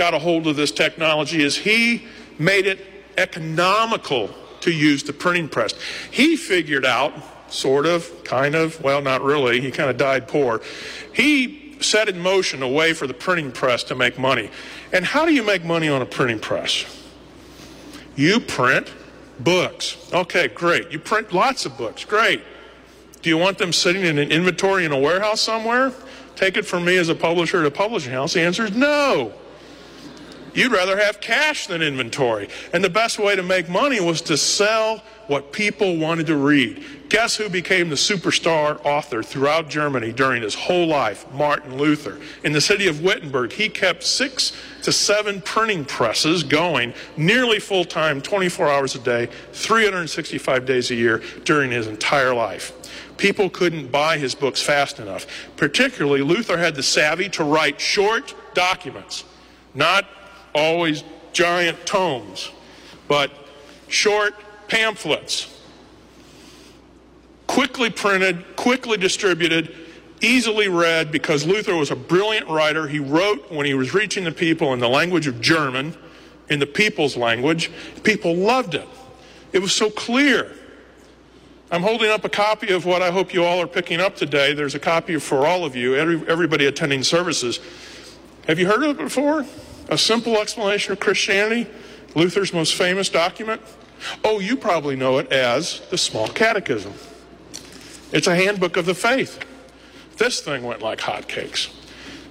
got 0.00 0.14
a 0.14 0.18
hold 0.18 0.46
of 0.46 0.56
this 0.56 0.72
technology 0.72 1.42
is 1.42 1.58
he 1.58 2.06
made 2.38 2.64
it 2.64 2.78
economical 3.18 4.30
to 4.62 4.70
use 4.70 5.02
the 5.02 5.12
printing 5.12 5.46
press. 5.46 5.74
He 6.10 6.38
figured 6.38 6.86
out, 6.86 7.12
sort 7.52 7.84
of, 7.84 8.24
kind 8.24 8.54
of, 8.54 8.80
well, 8.82 9.02
not 9.02 9.22
really, 9.22 9.60
he 9.60 9.70
kind 9.70 9.90
of 9.90 9.98
died 9.98 10.26
poor. 10.26 10.62
He 11.12 11.76
set 11.82 12.08
in 12.08 12.18
motion 12.18 12.62
a 12.62 12.68
way 12.68 12.94
for 12.94 13.06
the 13.06 13.12
printing 13.12 13.52
press 13.52 13.84
to 13.84 13.94
make 13.94 14.18
money. 14.18 14.50
And 14.90 15.04
how 15.04 15.26
do 15.26 15.34
you 15.34 15.42
make 15.42 15.66
money 15.66 15.90
on 15.90 16.00
a 16.00 16.06
printing 16.06 16.40
press? 16.40 16.86
You 18.16 18.40
print 18.40 18.90
books. 19.38 19.98
Okay, 20.14 20.48
great. 20.48 20.90
You 20.90 20.98
print 20.98 21.34
lots 21.34 21.66
of 21.66 21.76
books. 21.76 22.06
Great. 22.06 22.42
Do 23.20 23.28
you 23.28 23.36
want 23.36 23.58
them 23.58 23.70
sitting 23.70 24.06
in 24.06 24.18
an 24.18 24.32
inventory 24.32 24.86
in 24.86 24.92
a 24.92 24.98
warehouse 24.98 25.42
somewhere? 25.42 25.92
Take 26.36 26.56
it 26.56 26.64
from 26.64 26.86
me 26.86 26.96
as 26.96 27.10
a 27.10 27.14
publisher 27.14 27.60
at 27.60 27.66
a 27.66 27.70
publishing 27.70 28.12
house. 28.12 28.32
The 28.32 28.40
answer 28.40 28.64
is 28.64 28.74
no. 28.74 29.34
You'd 30.54 30.72
rather 30.72 30.98
have 30.98 31.20
cash 31.20 31.66
than 31.66 31.82
inventory. 31.82 32.48
And 32.72 32.82
the 32.82 32.90
best 32.90 33.18
way 33.18 33.36
to 33.36 33.42
make 33.42 33.68
money 33.68 34.00
was 34.00 34.20
to 34.22 34.36
sell 34.36 35.02
what 35.26 35.52
people 35.52 35.96
wanted 35.96 36.26
to 36.26 36.36
read. 36.36 36.84
Guess 37.08 37.36
who 37.36 37.48
became 37.48 37.88
the 37.88 37.96
superstar 37.96 38.84
author 38.84 39.22
throughout 39.22 39.68
Germany 39.68 40.12
during 40.12 40.42
his 40.42 40.54
whole 40.54 40.86
life? 40.86 41.24
Martin 41.32 41.76
Luther. 41.76 42.18
In 42.42 42.52
the 42.52 42.60
city 42.60 42.88
of 42.88 43.02
Wittenberg, 43.02 43.52
he 43.52 43.68
kept 43.68 44.02
six 44.02 44.52
to 44.82 44.92
seven 44.92 45.40
printing 45.40 45.84
presses 45.84 46.42
going 46.42 46.94
nearly 47.16 47.60
full 47.60 47.84
time, 47.84 48.20
24 48.20 48.68
hours 48.68 48.94
a 48.94 48.98
day, 48.98 49.28
365 49.52 50.66
days 50.66 50.90
a 50.90 50.94
year 50.94 51.22
during 51.44 51.70
his 51.70 51.86
entire 51.86 52.34
life. 52.34 52.72
People 53.16 53.50
couldn't 53.50 53.92
buy 53.92 54.18
his 54.18 54.34
books 54.34 54.62
fast 54.62 54.98
enough. 54.98 55.26
Particularly, 55.56 56.22
Luther 56.22 56.58
had 56.58 56.74
the 56.74 56.82
savvy 56.82 57.28
to 57.30 57.44
write 57.44 57.80
short 57.80 58.34
documents, 58.54 59.24
not 59.74 60.06
always 60.54 61.04
giant 61.32 61.86
tomes, 61.86 62.50
but 63.08 63.30
short 63.88 64.34
pamphlets. 64.68 65.56
Quickly 67.46 67.90
printed, 67.90 68.56
quickly 68.56 68.96
distributed, 68.96 69.74
easily 70.20 70.68
read 70.68 71.10
because 71.10 71.46
Luther 71.46 71.74
was 71.74 71.90
a 71.90 71.96
brilliant 71.96 72.48
writer. 72.48 72.86
He 72.86 73.00
wrote 73.00 73.50
when 73.50 73.66
he 73.66 73.74
was 73.74 73.92
reaching 73.94 74.24
the 74.24 74.32
people 74.32 74.72
in 74.72 74.78
the 74.78 74.88
language 74.88 75.26
of 75.26 75.40
German, 75.40 75.96
in 76.48 76.60
the 76.60 76.66
people's 76.66 77.16
language. 77.16 77.70
People 78.02 78.36
loved 78.36 78.74
it. 78.74 78.86
It 79.52 79.60
was 79.60 79.72
so 79.72 79.90
clear. 79.90 80.52
I'm 81.72 81.82
holding 81.82 82.10
up 82.10 82.24
a 82.24 82.28
copy 82.28 82.72
of 82.72 82.84
what 82.84 83.02
I 83.02 83.10
hope 83.10 83.32
you 83.32 83.44
all 83.44 83.60
are 83.60 83.66
picking 83.66 84.00
up 84.00 84.16
today. 84.16 84.54
There's 84.54 84.74
a 84.74 84.80
copy 84.80 85.18
for 85.18 85.46
all 85.46 85.64
of 85.64 85.74
you, 85.76 85.96
everybody 85.96 86.66
attending 86.66 87.02
services. 87.04 87.60
Have 88.46 88.58
you 88.58 88.66
heard 88.66 88.82
of 88.82 88.90
it 88.90 88.98
before? 88.98 89.46
A 89.88 89.98
simple 89.98 90.38
explanation 90.38 90.92
of 90.92 91.00
Christianity, 91.00 91.68
Luther's 92.14 92.52
most 92.52 92.74
famous 92.74 93.08
document. 93.08 93.60
Oh, 94.24 94.38
you 94.38 94.56
probably 94.56 94.96
know 94.96 95.18
it 95.18 95.30
as 95.32 95.80
the 95.90 95.98
Small 95.98 96.28
Catechism. 96.28 96.92
It's 98.12 98.26
a 98.26 98.34
handbook 98.34 98.76
of 98.76 98.86
the 98.86 98.94
faith. 98.94 99.44
This 100.16 100.40
thing 100.40 100.64
went 100.64 100.82
like 100.82 100.98
hotcakes. 100.98 101.72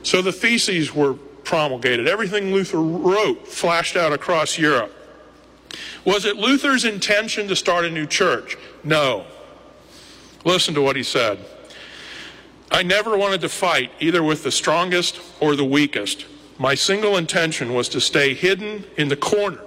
So 0.04 0.22
the 0.22 0.32
theses 0.32 0.94
were 0.94 1.14
promulgated. 1.14 2.08
Everything 2.08 2.54
Luther 2.54 2.82
wrote 2.82 3.48
flashed 3.48 3.96
out 3.96 4.14
across 4.14 4.58
Europe. 4.58 4.94
Was 6.06 6.26
it 6.26 6.38
Luther's 6.38 6.86
intention 6.86 7.48
to 7.48 7.56
start 7.56 7.86
a 7.86 7.90
new 7.90 8.06
church? 8.06 8.58
No. 8.84 9.26
Listen 10.46 10.74
to 10.74 10.82
what 10.82 10.96
he 10.96 11.04
said. 11.04 11.40
I 12.72 12.84
never 12.84 13.18
wanted 13.18 13.42
to 13.42 13.50
fight 13.50 13.92
either 14.00 14.24
with 14.24 14.44
the 14.44 14.52
strongest 14.52 15.20
or 15.40 15.56
the 15.56 15.66
weakest. 15.66 16.26
My 16.60 16.76
single 16.76 17.16
intention 17.16 17.74
was 17.74 17.88
to 17.90 18.02
stay 18.02 18.34
hidden 18.34 18.84
in 18.98 19.08
the 19.08 19.16
corner. 19.16 19.62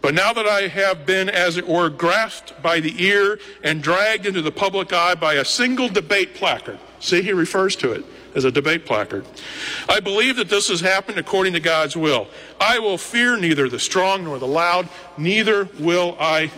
But 0.00 0.14
now 0.14 0.32
that 0.32 0.46
I 0.46 0.68
have 0.68 1.04
been, 1.04 1.28
as 1.28 1.56
it 1.56 1.66
were, 1.66 1.90
grasped 1.90 2.62
by 2.62 2.78
the 2.78 3.04
ear 3.04 3.40
and 3.64 3.82
dragged 3.82 4.24
into 4.24 4.40
the 4.40 4.52
public 4.52 4.92
eye 4.92 5.16
by 5.16 5.34
a 5.34 5.44
single 5.44 5.88
debate 5.88 6.36
placard, 6.36 6.78
see, 7.00 7.22
he 7.22 7.32
refers 7.32 7.74
to 7.76 7.90
it 7.90 8.04
as 8.36 8.44
a 8.44 8.52
debate 8.52 8.86
placard. 8.86 9.26
I 9.88 9.98
believe 9.98 10.36
that 10.36 10.48
this 10.48 10.68
has 10.68 10.80
happened 10.80 11.18
according 11.18 11.54
to 11.54 11.60
God's 11.60 11.96
will. 11.96 12.28
I 12.60 12.78
will 12.78 12.98
fear 12.98 13.36
neither 13.36 13.68
the 13.68 13.80
strong 13.80 14.22
nor 14.22 14.38
the 14.38 14.46
loud, 14.46 14.88
neither 15.18 15.64
will 15.80 16.16
I 16.20 16.52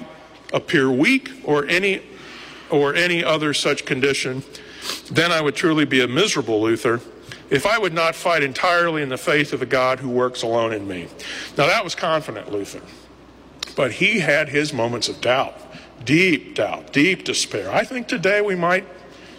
appear 0.52 0.90
weak 0.90 1.30
or 1.42 1.64
any 1.66 2.02
or 2.68 2.94
any 2.94 3.24
other 3.24 3.54
such 3.54 3.86
condition. 3.86 4.42
Then 5.10 5.32
I 5.32 5.40
would 5.40 5.54
truly 5.54 5.86
be 5.86 6.02
a 6.02 6.08
miserable 6.08 6.60
Luther 6.60 7.00
if 7.50 7.66
I 7.66 7.78
would 7.78 7.94
not 7.94 8.14
fight 8.14 8.42
entirely 8.42 9.02
in 9.02 9.08
the 9.08 9.16
faith 9.16 9.52
of 9.52 9.60
the 9.60 9.66
God 9.66 10.00
who 10.00 10.10
works 10.10 10.42
alone 10.42 10.72
in 10.72 10.86
me. 10.86 11.08
Now 11.56 11.66
that 11.66 11.84
was 11.84 11.94
confident 11.94 12.52
Luther. 12.52 12.82
But 13.76 13.92
he 13.92 14.20
had 14.20 14.48
his 14.48 14.72
moments 14.72 15.08
of 15.08 15.20
doubt, 15.20 15.54
deep 16.04 16.56
doubt, 16.56 16.92
deep 16.92 17.24
despair. 17.24 17.70
I 17.70 17.84
think 17.84 18.08
today 18.08 18.40
we 18.40 18.54
might 18.54 18.86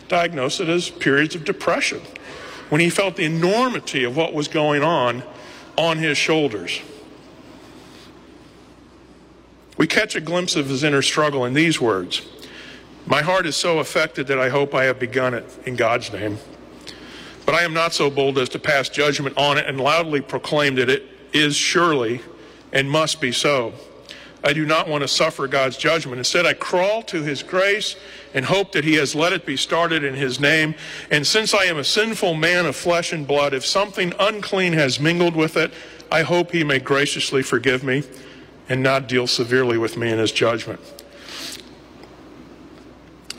diagnose 0.08 0.60
it 0.60 0.70
as 0.70 0.90
periods 0.90 1.36
of 1.36 1.46
depression 1.46 2.02
when 2.70 2.82
he 2.82 2.90
felt 2.90 3.16
the 3.16 3.26
enormity 3.26 4.04
of 4.04 4.16
what 4.16 4.34
was 4.34 4.48
going 4.48 4.84
on 4.84 5.24
on 5.78 5.98
his 5.98 6.18
shoulders. 6.18 6.82
We 9.78 9.88
catch 9.88 10.16
a 10.16 10.22
glimpse 10.22 10.56
of 10.56 10.68
his 10.68 10.84
inner 10.84 11.02
struggle 11.02 11.46
in 11.46 11.54
these 11.54 11.80
words 11.80 12.22
My 13.06 13.22
heart 13.22 13.46
is 13.46 13.56
so 13.56 13.80
affected 13.80 14.28
that 14.28 14.38
I 14.38 14.50
hope 14.50 14.76
I 14.76 14.84
have 14.86 15.00
begun 15.00 15.34
it 15.34 15.46
in 15.66 15.76
God's 15.76 16.12
name. 16.12 16.38
But 17.50 17.56
I 17.56 17.64
am 17.64 17.74
not 17.74 17.96
so 17.96 18.12
bold 18.12 18.38
as 18.38 18.48
to 18.50 18.60
pass 18.60 18.90
judgment 18.90 19.36
on 19.36 19.58
it 19.58 19.66
and 19.66 19.82
loudly 19.82 20.22
proclaim 20.22 20.76
that 20.76 20.88
it 20.88 21.04
is 21.34 21.56
surely 21.56 22.22
and 22.72 22.88
must 22.88 23.20
be 23.20 23.32
so. 23.32 23.74
I 24.44 24.54
do 24.54 24.68
not 24.68 24.88
want 24.88 25.02
to 25.02 25.08
suffer 25.08 25.48
God's 25.48 25.76
judgment. 25.76 26.20
Instead, 26.20 26.46
I 26.46 26.54
crawl 26.54 27.02
to 27.02 27.24
his 27.24 27.42
grace 27.42 27.96
and 28.36 28.46
hope 28.46 28.74
that 28.74 28.84
he 28.84 28.94
has 28.98 29.16
let 29.16 29.34
it 29.34 29.48
be 29.48 29.58
started 29.58 30.04
in 30.04 30.14
his 30.14 30.40
name. 30.40 30.76
And 31.10 31.26
since 31.26 31.56
I 31.56 31.64
am 31.64 31.80
a 31.80 31.84
sinful 31.84 32.36
man 32.36 32.68
of 32.68 32.76
flesh 32.76 33.12
and 33.14 33.28
blood, 33.28 33.56
if 33.56 33.66
something 33.66 34.14
unclean 34.20 34.74
has 34.74 35.00
mingled 35.00 35.36
with 35.36 35.58
it, 35.58 35.74
I 36.12 36.22
hope 36.22 36.52
he 36.52 36.64
may 36.64 36.78
graciously 36.78 37.42
forgive 37.42 37.84
me 37.84 38.04
and 38.70 38.84
not 38.84 39.08
deal 39.08 39.26
severely 39.26 39.80
with 39.80 39.98
me 39.98 40.12
in 40.12 40.20
his 40.20 40.32
judgment. 40.32 40.82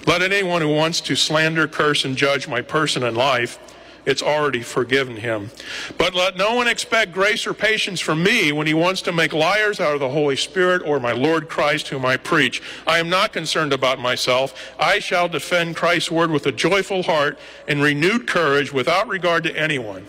Let 0.04 0.20
anyone 0.20 0.62
who 0.62 0.74
wants 0.74 1.00
to 1.02 1.14
slander, 1.14 1.68
curse, 1.68 2.04
and 2.04 2.16
judge 2.16 2.48
my 2.48 2.60
person 2.60 3.04
and 3.04 3.16
life 3.16 3.60
it's 4.06 4.22
already 4.22 4.62
forgiven 4.62 5.16
him. 5.16 5.50
But 5.98 6.14
let 6.14 6.36
no 6.36 6.54
one 6.54 6.68
expect 6.68 7.12
grace 7.12 7.46
or 7.46 7.54
patience 7.54 8.00
from 8.00 8.22
me 8.22 8.50
when 8.52 8.66
he 8.66 8.74
wants 8.74 9.02
to 9.02 9.12
make 9.12 9.32
liars 9.32 9.80
out 9.80 9.94
of 9.94 10.00
the 10.00 10.08
Holy 10.08 10.36
Spirit 10.36 10.82
or 10.84 10.98
my 10.98 11.12
Lord 11.12 11.48
Christ 11.48 11.88
whom 11.88 12.06
I 12.06 12.16
preach. 12.16 12.62
I 12.86 12.98
am 12.98 13.08
not 13.08 13.32
concerned 13.32 13.72
about 13.72 13.98
myself. 13.98 14.72
I 14.78 14.98
shall 14.98 15.28
defend 15.28 15.76
Christ's 15.76 16.10
word 16.10 16.30
with 16.30 16.46
a 16.46 16.52
joyful 16.52 17.02
heart 17.02 17.38
and 17.68 17.82
renewed 17.82 18.26
courage 18.26 18.72
without 18.72 19.08
regard 19.08 19.44
to 19.44 19.56
anyone. 19.56 20.06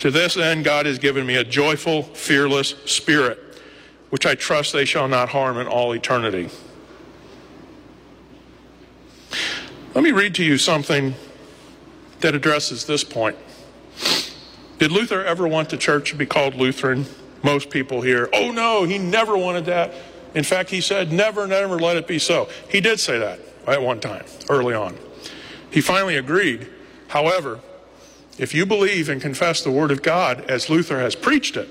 To 0.00 0.10
this 0.10 0.36
end, 0.36 0.64
God 0.64 0.86
has 0.86 0.98
given 0.98 1.26
me 1.26 1.36
a 1.36 1.44
joyful, 1.44 2.02
fearless 2.02 2.74
spirit, 2.84 3.60
which 4.10 4.26
I 4.26 4.34
trust 4.34 4.72
they 4.72 4.84
shall 4.84 5.08
not 5.08 5.30
harm 5.30 5.58
in 5.58 5.66
all 5.66 5.92
eternity. 5.92 6.50
Let 9.94 10.04
me 10.04 10.12
read 10.12 10.34
to 10.34 10.44
you 10.44 10.58
something 10.58 11.14
that 12.20 12.34
addresses 12.34 12.84
this 12.86 13.04
point. 13.04 13.36
Did 14.78 14.92
Luther 14.92 15.24
ever 15.24 15.48
want 15.48 15.70
the 15.70 15.76
church 15.76 16.10
to 16.10 16.16
be 16.16 16.26
called 16.26 16.54
Lutheran? 16.54 17.06
Most 17.42 17.70
people 17.70 18.02
here, 18.02 18.28
oh 18.32 18.50
no, 18.50 18.84
he 18.84 18.98
never 18.98 19.36
wanted 19.36 19.66
that. 19.66 19.94
In 20.34 20.44
fact, 20.44 20.70
he 20.70 20.80
said, 20.80 21.12
never, 21.12 21.46
never 21.46 21.78
let 21.78 21.96
it 21.96 22.06
be 22.06 22.18
so. 22.18 22.48
He 22.68 22.80
did 22.80 23.00
say 23.00 23.18
that 23.18 23.40
at 23.66 23.80
one 23.80 24.00
time, 24.00 24.24
early 24.50 24.74
on. 24.74 24.96
He 25.70 25.80
finally 25.80 26.16
agreed. 26.16 26.68
However, 27.08 27.60
if 28.38 28.52
you 28.52 28.66
believe 28.66 29.08
and 29.08 29.20
confess 29.20 29.62
the 29.62 29.70
Word 29.70 29.90
of 29.90 30.02
God 30.02 30.42
as 30.50 30.68
Luther 30.68 30.98
has 30.98 31.14
preached 31.14 31.56
it, 31.56 31.68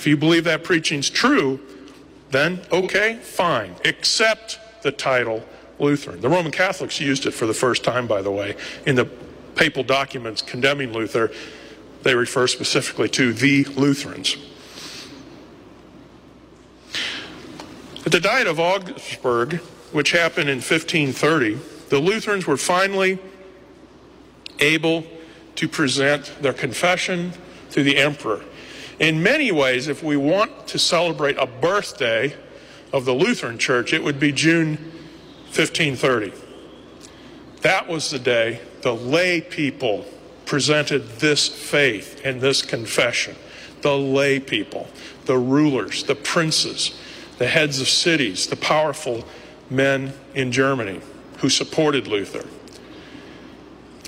If 0.00 0.06
you 0.06 0.16
believe 0.16 0.44
that 0.44 0.64
preaching's 0.64 1.10
true, 1.10 1.60
then 2.30 2.62
okay, 2.72 3.16
fine. 3.16 3.76
Accept 3.84 4.58
the 4.80 4.90
title 4.90 5.44
Lutheran. 5.78 6.22
The 6.22 6.28
Roman 6.30 6.50
Catholics 6.50 6.98
used 6.98 7.26
it 7.26 7.32
for 7.32 7.44
the 7.44 7.52
first 7.52 7.84
time, 7.84 8.06
by 8.06 8.22
the 8.22 8.30
way, 8.30 8.56
in 8.86 8.96
the 8.96 9.04
papal 9.60 9.82
documents 9.82 10.40
condemning 10.40 10.90
Luther. 10.90 11.30
They 12.02 12.14
refer 12.14 12.46
specifically 12.46 13.10
to 13.10 13.34
the 13.34 13.64
Lutherans. 13.64 14.38
At 18.06 18.10
the 18.10 18.20
Diet 18.20 18.46
of 18.46 18.58
Augsburg, 18.58 19.56
which 19.92 20.12
happened 20.12 20.48
in 20.48 20.56
1530, 20.56 21.58
the 21.90 21.98
Lutherans 21.98 22.46
were 22.46 22.56
finally 22.56 23.18
able 24.60 25.04
to 25.56 25.68
present 25.68 26.32
their 26.40 26.54
confession 26.54 27.34
to 27.72 27.82
the 27.82 27.98
emperor. 27.98 28.42
In 28.98 29.22
many 29.22 29.52
ways, 29.52 29.88
if 29.88 30.02
we 30.02 30.16
want 30.16 30.68
to 30.68 30.78
celebrate 30.78 31.36
a 31.36 31.46
birthday 31.46 32.34
of 32.94 33.04
the 33.04 33.12
Lutheran 33.12 33.58
Church, 33.58 33.92
it 33.92 34.02
would 34.02 34.18
be 34.18 34.32
June 34.32 34.78
1530. 35.52 36.49
That 37.62 37.88
was 37.88 38.10
the 38.10 38.18
day 38.18 38.60
the 38.82 38.94
lay 38.94 39.40
people 39.40 40.06
presented 40.46 41.06
this 41.18 41.48
faith 41.48 42.20
and 42.24 42.40
this 42.40 42.62
confession. 42.62 43.36
The 43.82 43.96
lay 43.96 44.40
people, 44.40 44.88
the 45.26 45.38
rulers, 45.38 46.04
the 46.04 46.14
princes, 46.14 46.98
the 47.38 47.46
heads 47.46 47.80
of 47.80 47.88
cities, 47.88 48.46
the 48.46 48.56
powerful 48.56 49.24
men 49.70 50.12
in 50.34 50.52
Germany 50.52 51.00
who 51.38 51.48
supported 51.48 52.06
Luther. 52.06 52.46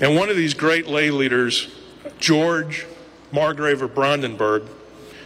And 0.01 0.15
one 0.15 0.29
of 0.29 0.35
these 0.35 0.53
great 0.53 0.87
lay 0.87 1.11
leaders, 1.11 1.67
George 2.19 2.85
Margrave 3.31 3.81
of 3.81 3.95
Brandenburg, 3.95 4.63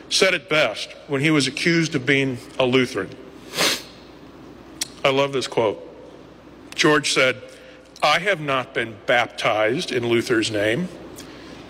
said 0.09 0.33
it 0.33 0.49
best 0.49 0.93
when 1.07 1.21
he 1.21 1.31
was 1.31 1.47
accused 1.47 1.95
of 1.95 2.05
being 2.05 2.37
a 2.59 2.65
Lutheran. 2.65 3.09
I 5.03 5.09
love 5.09 5.33
this 5.33 5.47
quote. 5.47 5.83
George 6.75 7.13
said, 7.13 7.41
I 8.01 8.19
have 8.19 8.39
not 8.39 8.73
been 8.73 8.95
baptized 9.05 9.91
in 9.91 10.07
Luther's 10.07 10.51
name. 10.51 10.87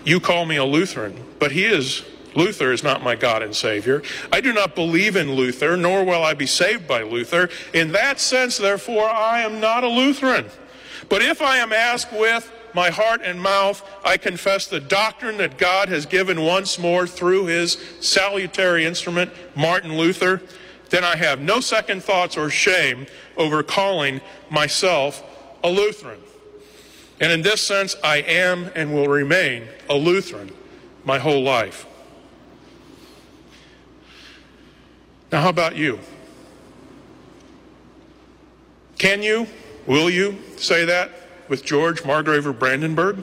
You 0.04 0.20
call 0.20 0.46
me 0.46 0.56
a 0.56 0.64
Lutheran, 0.64 1.24
but 1.38 1.52
he 1.52 1.64
is 1.64 2.04
Luther 2.34 2.72
is 2.72 2.84
not 2.84 3.02
my 3.02 3.16
God 3.16 3.42
and 3.42 3.54
Savior. 3.54 4.02
I 4.30 4.40
do 4.40 4.52
not 4.52 4.74
believe 4.74 5.16
in 5.16 5.32
Luther, 5.32 5.76
nor 5.76 6.04
will 6.04 6.22
I 6.22 6.34
be 6.34 6.46
saved 6.46 6.86
by 6.86 7.02
Luther. 7.02 7.48
In 7.72 7.92
that 7.92 8.20
sense, 8.20 8.56
therefore, 8.58 9.08
I 9.08 9.40
am 9.40 9.60
not 9.60 9.82
a 9.82 9.88
Lutheran. 9.88 10.46
But 11.08 11.22
if 11.22 11.42
I 11.42 11.56
am 11.56 11.72
asked 11.72 12.12
with 12.12 12.50
my 12.74 12.90
heart 12.90 13.22
and 13.24 13.40
mouth, 13.40 13.82
I 14.04 14.18
confess 14.18 14.66
the 14.66 14.78
doctrine 14.78 15.38
that 15.38 15.58
God 15.58 15.88
has 15.88 16.06
given 16.06 16.42
once 16.42 16.78
more 16.78 17.06
through 17.06 17.46
his 17.46 17.78
salutary 18.00 18.84
instrument, 18.84 19.32
Martin 19.56 19.96
Luther, 19.96 20.42
then 20.90 21.04
I 21.04 21.16
have 21.16 21.40
no 21.40 21.60
second 21.60 22.02
thoughts 22.02 22.36
or 22.36 22.50
shame 22.50 23.06
over 23.36 23.62
calling 23.62 24.20
myself 24.50 25.24
a 25.62 25.70
Lutheran. 25.70 26.20
And 27.20 27.32
in 27.32 27.42
this 27.42 27.60
sense, 27.60 27.96
I 28.02 28.18
am 28.18 28.70
and 28.74 28.94
will 28.94 29.08
remain 29.08 29.64
a 29.88 29.94
Lutheran 29.94 30.52
my 31.04 31.18
whole 31.18 31.42
life. 31.42 31.86
Now, 35.32 35.42
how 35.42 35.48
about 35.48 35.76
you? 35.76 35.98
Can 38.98 39.22
you, 39.22 39.46
will 39.86 40.10
you 40.10 40.38
say 40.56 40.84
that 40.84 41.10
with 41.48 41.64
George 41.64 42.04
Margrave 42.04 42.46
of 42.46 42.58
Brandenburg? 42.58 43.22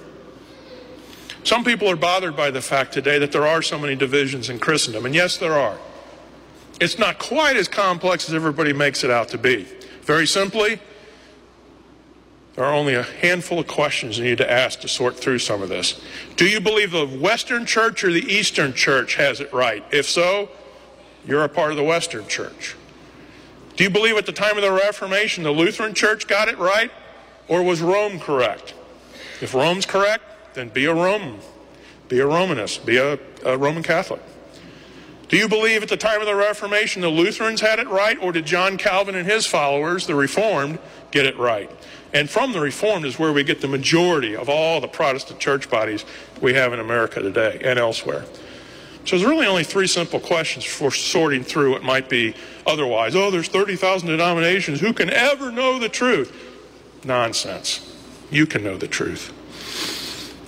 Some 1.43 1.63
people 1.63 1.87
are 1.89 1.95
bothered 1.95 2.35
by 2.35 2.49
the 2.49 2.61
fact 2.61 2.91
today 2.91 3.19
that 3.19 3.31
there 3.31 3.45
are 3.45 3.61
so 3.61 3.77
many 3.77 3.95
divisions 3.95 4.49
in 4.49 4.57
Christendom, 4.59 5.05
and 5.05 5.13
yes, 5.13 5.37
there 5.37 5.53
are. 5.53 5.77
It's 6.81 6.97
not 6.97 7.19
quite 7.19 7.55
as 7.55 7.67
complex 7.67 8.27
as 8.27 8.35
everybody 8.35 8.73
makes 8.73 9.03
it 9.03 9.11
out 9.11 9.29
to 9.29 9.37
be. 9.37 9.67
Very 10.01 10.25
simply, 10.25 10.79
there 12.55 12.63
are 12.65 12.73
only 12.73 12.93
a 12.93 13.03
handful 13.03 13.59
of 13.59 13.67
questions 13.67 14.17
you 14.17 14.23
need 14.23 14.37
to 14.37 14.49
ask 14.49 14.79
to 14.81 14.87
sort 14.87 15.17
through 15.17 15.39
some 15.39 15.61
of 15.61 15.69
this. 15.69 16.01
Do 16.37 16.45
you 16.45 16.61
believe 16.61 16.91
the 16.91 17.05
Western 17.05 17.65
Church 17.65 18.03
or 18.03 18.11
the 18.11 18.25
Eastern 18.31 18.73
Church 18.73 19.15
has 19.15 19.41
it 19.41 19.51
right? 19.51 19.83
If 19.91 20.07
so, 20.07 20.49
you're 21.27 21.43
a 21.43 21.49
part 21.49 21.71
of 21.71 21.77
the 21.77 21.83
Western 21.83 22.27
Church. 22.27 22.75
Do 23.75 23.83
you 23.83 23.89
believe 23.89 24.15
at 24.15 24.25
the 24.25 24.31
time 24.31 24.55
of 24.55 24.63
the 24.63 24.71
Reformation 24.71 25.43
the 25.43 25.51
Lutheran 25.51 25.93
Church 25.93 26.27
got 26.27 26.47
it 26.47 26.57
right, 26.57 26.91
or 27.49 27.61
was 27.61 27.81
Rome 27.81 28.19
correct? 28.19 28.73
If 29.41 29.53
Rome's 29.53 29.85
correct, 29.85 30.23
then 30.53 30.69
be 30.69 30.85
a 30.85 30.93
Roman. 30.93 31.39
Be 32.07 32.19
a 32.19 32.25
Romanist. 32.25 32.85
Be 32.85 32.97
a, 32.97 33.19
a 33.43 33.57
Roman 33.57 33.83
Catholic. 33.83 34.21
Do 35.27 35.35
you 35.37 35.49
believe 35.49 35.83
at 35.83 35.89
the 35.89 35.97
time 35.97 36.21
of 36.21 36.27
the 36.27 36.35
Reformation 36.35 37.01
the 37.01 37.09
Lutherans 37.09 37.59
had 37.59 37.79
it 37.79 37.87
right, 37.89 38.17
or 38.21 38.31
did 38.31 38.45
John 38.45 38.77
Calvin 38.77 39.15
and 39.15 39.29
his 39.29 39.45
followers, 39.45 40.07
the 40.07 40.15
Reformed, 40.15 40.79
get 41.11 41.25
it 41.25 41.37
right? 41.37 41.69
And 42.15 42.29
from 42.29 42.53
the 42.53 42.61
Reformed 42.61 43.05
is 43.05 43.19
where 43.19 43.33
we 43.33 43.43
get 43.43 43.59
the 43.59 43.67
majority 43.67 44.37
of 44.37 44.47
all 44.47 44.79
the 44.79 44.87
Protestant 44.87 45.37
church 45.37 45.69
bodies 45.69 46.05
we 46.39 46.53
have 46.53 46.71
in 46.71 46.79
America 46.79 47.21
today 47.21 47.59
and 47.61 47.77
elsewhere. 47.77 48.23
So 49.03 49.17
there's 49.17 49.25
really 49.29 49.45
only 49.45 49.65
three 49.65 49.85
simple 49.85 50.21
questions 50.21 50.63
for 50.63 50.91
sorting 50.91 51.43
through 51.43 51.71
what 51.71 51.83
might 51.83 52.07
be 52.07 52.33
otherwise. 52.65 53.17
Oh, 53.17 53.31
there's 53.31 53.49
30,000 53.49 54.07
denominations. 54.07 54.79
Who 54.79 54.93
can 54.93 55.09
ever 55.09 55.51
know 55.51 55.77
the 55.77 55.89
truth? 55.89 56.33
Nonsense. 57.03 57.93
You 58.31 58.45
can 58.45 58.63
know 58.63 58.77
the 58.77 58.87
truth. 58.87 59.33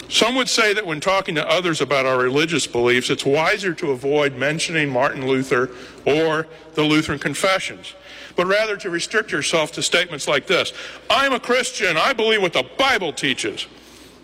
Some 0.09 0.36
would 0.36 0.47
say 0.47 0.74
that 0.74 0.86
when 0.88 1.01
talking 1.01 1.36
to 1.36 1.45
others 1.49 1.82
about 1.82 2.05
our 2.05 2.18
religious 2.18 2.65
beliefs, 2.65 3.09
it's 3.09 3.26
wiser 3.26 3.74
to 3.74 3.91
avoid 3.91 4.38
mentioning 4.38 4.88
Martin 4.88 5.28
Luther 5.28 5.70
or 6.05 6.47
the 6.76 6.84
Lutheran 6.84 7.20
confessions, 7.20 7.93
but 8.38 8.47
rather 8.47 8.77
to 8.77 8.89
restrict 8.89 9.31
yourself 9.31 9.73
to 9.73 9.81
statements 9.81 10.27
like 10.27 10.47
this 10.47 10.71
I'm 11.09 11.33
a 11.33 11.39
Christian. 11.39 11.97
I 11.97 12.13
believe 12.13 12.41
what 12.41 12.53
the 12.53 12.65
Bible 12.77 13.11
teaches. 13.11 13.67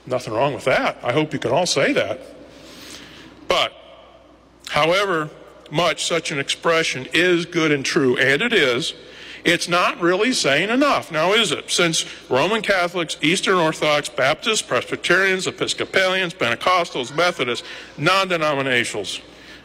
Nothing 0.05 0.33
wrong 0.33 0.53
with 0.53 0.65
that. 0.65 0.99
I 1.03 1.11
hope 1.11 1.33
you 1.33 1.39
can 1.39 1.51
all 1.51 1.65
say 1.65 1.91
that. 1.93 2.21
But 3.47 3.73
However 4.73 5.29
much 5.69 6.03
such 6.03 6.31
an 6.31 6.39
expression 6.39 7.07
is 7.13 7.45
good 7.45 7.71
and 7.71 7.85
true, 7.85 8.17
and 8.17 8.41
it 8.41 8.51
is, 8.51 8.95
it's 9.43 9.67
not 9.67 10.01
really 10.01 10.33
saying 10.33 10.71
enough, 10.71 11.11
now 11.11 11.33
is 11.33 11.51
it? 11.51 11.69
Since 11.69 12.07
Roman 12.27 12.63
Catholics, 12.63 13.15
Eastern 13.21 13.57
Orthodox, 13.57 14.09
Baptists, 14.09 14.63
Presbyterians, 14.63 15.45
Episcopalians, 15.45 16.33
Pentecostals, 16.33 17.15
Methodists, 17.15 17.67
non 17.99 18.29
denominationals, 18.29 19.21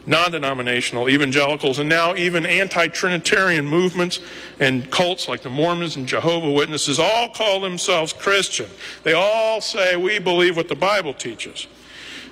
non 0.09 0.31
denominational 0.31 1.07
evangelicals, 1.07 1.79
and 1.79 1.87
now 1.87 2.15
even 2.15 2.45
anti 2.45 2.87
Trinitarian 2.87 3.65
movements 3.65 4.19
and 4.59 4.89
cults 4.91 5.29
like 5.29 5.43
the 5.43 5.49
Mormons 5.49 5.95
and 5.95 6.07
Jehovah 6.07 6.51
Witnesses 6.51 6.99
all 6.99 7.29
call 7.29 7.61
themselves 7.61 8.11
Christian. 8.11 8.69
They 9.03 9.13
all 9.13 9.61
say, 9.61 9.95
We 9.95 10.19
believe 10.19 10.57
what 10.57 10.67
the 10.67 10.75
Bible 10.75 11.13
teaches. 11.13 11.67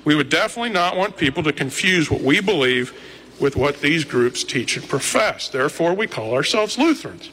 We 0.03 0.15
would 0.15 0.29
definitely 0.29 0.71
not 0.71 0.97
want 0.97 1.17
people 1.17 1.43
to 1.43 1.53
confuse 1.53 2.09
what 2.09 2.21
we 2.21 2.41
believe 2.41 2.99
with 3.39 3.55
what 3.55 3.81
these 3.81 4.03
groups 4.03 4.43
teach 4.43 4.75
and 4.75 4.89
profess. 4.89 5.47
Therefore, 5.47 5.93
we 5.93 6.07
call 6.07 6.33
ourselves 6.33 6.77
Lutherans. 6.77 7.29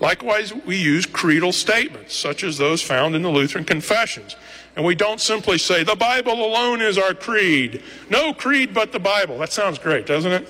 Likewise, 0.00 0.54
we 0.54 0.76
use 0.76 1.04
creedal 1.04 1.52
statements, 1.52 2.14
such 2.14 2.44
as 2.44 2.56
those 2.56 2.80
found 2.80 3.14
in 3.14 3.22
the 3.22 3.28
Lutheran 3.28 3.64
confessions. 3.64 4.36
And 4.76 4.84
we 4.84 4.94
don't 4.94 5.20
simply 5.20 5.58
say, 5.58 5.82
the 5.82 5.96
Bible 5.96 6.44
alone 6.44 6.80
is 6.80 6.96
our 6.96 7.14
creed. 7.14 7.82
No 8.08 8.32
creed 8.32 8.72
but 8.72 8.92
the 8.92 9.00
Bible. 9.00 9.38
That 9.38 9.52
sounds 9.52 9.78
great, 9.78 10.06
doesn't 10.06 10.32
it? 10.32 10.48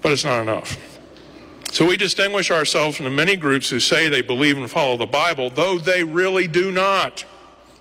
But 0.00 0.12
it's 0.12 0.24
not 0.24 0.42
enough. 0.42 0.78
So 1.72 1.86
we 1.86 1.96
distinguish 1.96 2.52
ourselves 2.52 2.96
from 2.96 3.04
the 3.04 3.10
many 3.10 3.34
groups 3.34 3.68
who 3.68 3.80
say 3.80 4.08
they 4.08 4.22
believe 4.22 4.56
and 4.56 4.70
follow 4.70 4.96
the 4.96 5.06
Bible, 5.06 5.50
though 5.50 5.76
they 5.78 6.04
really 6.04 6.46
do 6.46 6.70
not. 6.70 7.24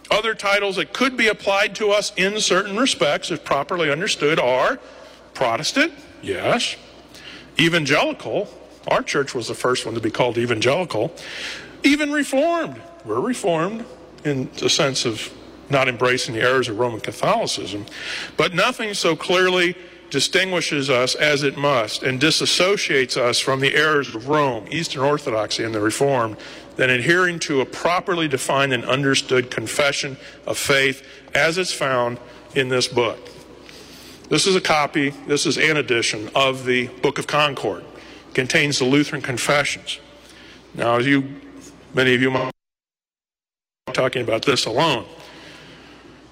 Other 0.10 0.34
titles 0.34 0.78
that 0.78 0.94
could 0.94 1.16
be 1.16 1.28
applied 1.28 1.76
to 1.76 1.92
us 1.92 2.12
in 2.18 2.40
certain 2.40 2.76
respects, 2.76 3.30
if 3.30 3.46
properly 3.46 3.92
understood, 3.92 4.40
are 4.40 4.80
Protestant, 5.34 5.94
yes. 6.22 6.76
Evangelical, 7.60 8.50
our 8.88 9.04
church 9.04 9.36
was 9.36 9.48
the 9.48 9.54
first 9.54 9.86
one 9.86 9.94
to 9.94 10.02
be 10.02 10.12
called 10.12 10.38
evangelical. 10.38 11.14
Even 11.84 12.12
Reformed, 12.12 12.82
we're 13.06 13.20
Reformed 13.20 13.86
in 14.26 14.50
the 14.60 14.70
sense 14.70 15.06
of 15.06 15.32
not 15.70 15.88
embracing 15.88 16.36
the 16.36 16.42
errors 16.42 16.70
of 16.70 16.78
Roman 16.78 17.00
Catholicism. 17.00 17.86
But 18.38 18.54
nothing 18.54 18.94
so 18.94 19.16
clearly 19.16 19.76
distinguishes 20.10 20.90
us 20.90 21.16
as 21.16 21.42
it 21.42 21.58
must 21.58 22.04
and 22.04 22.20
disassociates 22.20 23.18
us 23.18 23.40
from 23.40 23.60
the 23.60 23.74
errors 23.76 24.14
of 24.14 24.28
Rome, 24.28 24.68
Eastern 24.70 25.02
Orthodoxy, 25.02 25.64
and 25.64 25.74
the 25.74 25.82
Reformed 25.82 26.38
than 26.76 26.90
adhering 26.90 27.40
to 27.40 27.62
a 27.62 27.66
properly 27.66 28.28
defined 28.28 28.74
and 28.74 28.86
understood 28.86 29.50
confession 29.50 30.18
of 30.46 30.58
faith 30.58 31.04
as 31.34 31.58
it's 31.58 31.74
found 31.74 32.20
in 32.56 32.70
this 32.70 32.88
book. 32.88 33.20
This 34.30 34.46
is 34.46 34.56
a 34.56 34.62
copy, 34.62 35.10
this 35.28 35.46
is 35.46 35.58
an 35.58 35.78
edition 35.78 36.30
of 36.36 36.66
the 36.66 36.88
Book 36.88 37.18
of 37.18 37.28
Concord. 37.28 37.84
It 38.30 38.36
contains 38.36 38.80
the 38.80 38.86
Lutheran 38.86 39.22
confessions. 39.22 40.00
Now, 40.76 40.98
as 40.98 41.08
you, 41.08 41.42
many 41.94 42.14
of 42.14 42.22
you 42.22 42.32
might 42.32 42.54
talking 43.94 44.24
about 44.24 44.44
this 44.44 44.66
alone. 44.66 45.06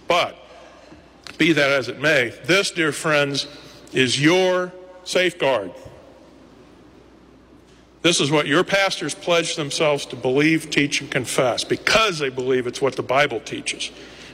But, 0.08 0.38
be 1.38 1.54
that 1.54 1.72
as 1.72 1.88
it 1.88 1.99
may, 1.99 2.34
this, 2.45 2.72
dear 2.72 2.91
friends, 2.91 3.47
is 3.93 4.22
your 4.22 4.74
safeguard. 5.04 5.72
This 8.02 8.20
is 8.20 8.32
what 8.32 8.47
your 8.47 8.64
pastors 8.64 9.14
pledge 9.14 9.56
themselves 9.56 10.06
to 10.08 10.16
believe, 10.16 10.70
teach, 10.70 11.02
and 11.02 11.12
confess 11.12 11.64
because 11.64 12.20
they 12.20 12.30
believe 12.30 12.66
it's 12.66 12.82
what 12.82 12.95
the 12.95 13.04
Bible 13.04 13.39
teaches. 13.39 13.91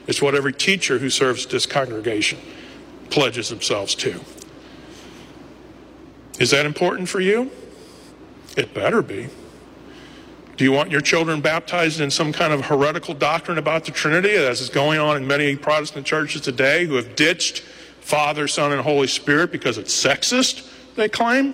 It's 0.08 0.22
what 0.22 0.36
every 0.36 0.54
teacher 0.54 0.98
who 0.98 1.10
serves 1.10 1.46
this 1.46 1.66
congregation 1.66 2.40
pledges 3.10 3.50
themselves 3.50 3.94
to. 3.96 4.22
Is 6.40 6.52
that 6.52 6.66
important 6.66 7.10
for 7.10 7.20
you? 7.20 7.52
It 8.56 8.74
better 8.74 9.02
be. 9.02 9.28
Do 10.58 10.64
you 10.64 10.72
want 10.72 10.90
your 10.90 11.02
children 11.02 11.40
baptized 11.40 12.02
in 12.02 12.10
some 12.10 12.34
kind 12.34 12.52
of 12.52 12.66
heretical 12.66 13.14
doctrine 13.14 13.60
about 13.60 13.86
the 13.86 13.92
Trinity, 13.92 14.32
as 14.32 14.60
is 14.60 14.70
going 14.70 15.00
on 15.00 15.16
in 15.16 15.28
many 15.28 15.56
Protestant 15.56 16.06
churches 16.06 16.42
today, 16.42 16.86
who 16.86 16.96
have 16.96 17.16
ditched 17.16 17.60
Father, 18.02 18.48
Son, 18.48 18.72
and 18.72 18.82
Holy 18.82 19.06
Spirit 19.06 19.52
because 19.52 19.78
it's 19.78 19.94
sexist, 19.94 20.68
they 20.96 21.08
claim? 21.08 21.54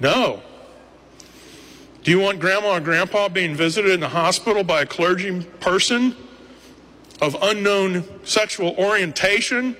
No. 0.00 0.42
Do 2.02 2.10
you 2.10 2.20
want 2.20 2.40
grandma 2.40 2.74
and 2.76 2.84
grandpa 2.84 3.28
being 3.28 3.54
visited 3.54 3.90
in 3.90 4.00
the 4.00 4.08
hospital 4.08 4.64
by 4.64 4.82
a 4.82 4.86
clergy 4.86 5.42
person 5.60 6.16
of 7.20 7.36
unknown 7.42 8.04
sexual 8.24 8.74
orientation 8.78 9.76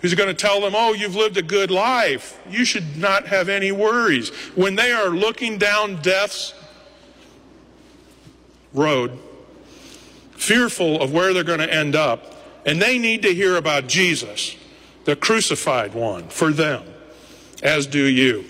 who's 0.00 0.14
going 0.14 0.28
to 0.28 0.34
tell 0.34 0.62
them, 0.62 0.72
oh, 0.74 0.94
you've 0.94 1.14
lived 1.14 1.36
a 1.36 1.42
good 1.42 1.70
life. 1.70 2.40
You 2.48 2.64
should 2.64 2.96
not 2.96 3.26
have 3.26 3.48
any 3.48 3.70
worries. 3.70 4.30
When 4.54 4.76
they 4.76 4.92
are 4.92 5.10
looking 5.10 5.58
down 5.58 6.00
death's 6.02 6.54
road, 8.76 9.18
fearful 10.32 11.00
of 11.02 11.12
where 11.12 11.32
they're 11.32 11.44
going 11.44 11.60
to 11.60 11.72
end 11.72 11.96
up, 11.96 12.34
and 12.64 12.80
they 12.80 12.98
need 12.98 13.22
to 13.22 13.34
hear 13.34 13.56
about 13.56 13.86
Jesus, 13.86 14.56
the 15.04 15.16
crucified 15.16 15.94
one, 15.94 16.28
for 16.28 16.52
them, 16.52 16.84
as 17.62 17.86
do 17.86 18.04
you. 18.04 18.44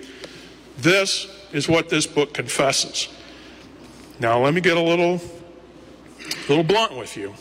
This 0.78 1.28
is 1.52 1.68
what 1.68 1.88
this 1.88 2.06
book 2.06 2.34
confesses. 2.34 3.08
Now, 4.18 4.42
let 4.42 4.54
me 4.54 4.60
get 4.60 4.76
a 4.76 4.82
little, 4.82 5.20
little 6.48 6.64
blunt 6.64 6.96
with 6.96 7.16
you. 7.16 7.34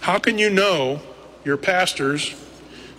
How 0.00 0.18
can 0.18 0.38
you 0.38 0.50
know 0.50 1.00
your 1.44 1.56
pastors? 1.56 2.34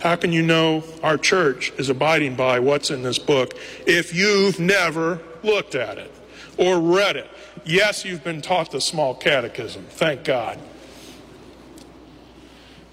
How 0.00 0.16
can 0.16 0.32
you 0.32 0.42
know 0.42 0.82
our 1.02 1.18
church 1.18 1.72
is 1.78 1.88
abiding 1.88 2.34
by 2.34 2.58
what's 2.58 2.90
in 2.90 3.02
this 3.02 3.18
book 3.18 3.54
if 3.86 4.14
you've 4.14 4.58
never 4.58 5.20
looked 5.42 5.74
at 5.74 5.98
it 5.98 6.10
or 6.56 6.80
read 6.80 7.16
it? 7.16 7.30
Yes, 7.64 8.04
you've 8.04 8.24
been 8.24 8.42
taught 8.42 8.70
the 8.70 8.80
small 8.80 9.14
catechism. 9.14 9.84
Thank 9.88 10.24
God. 10.24 10.58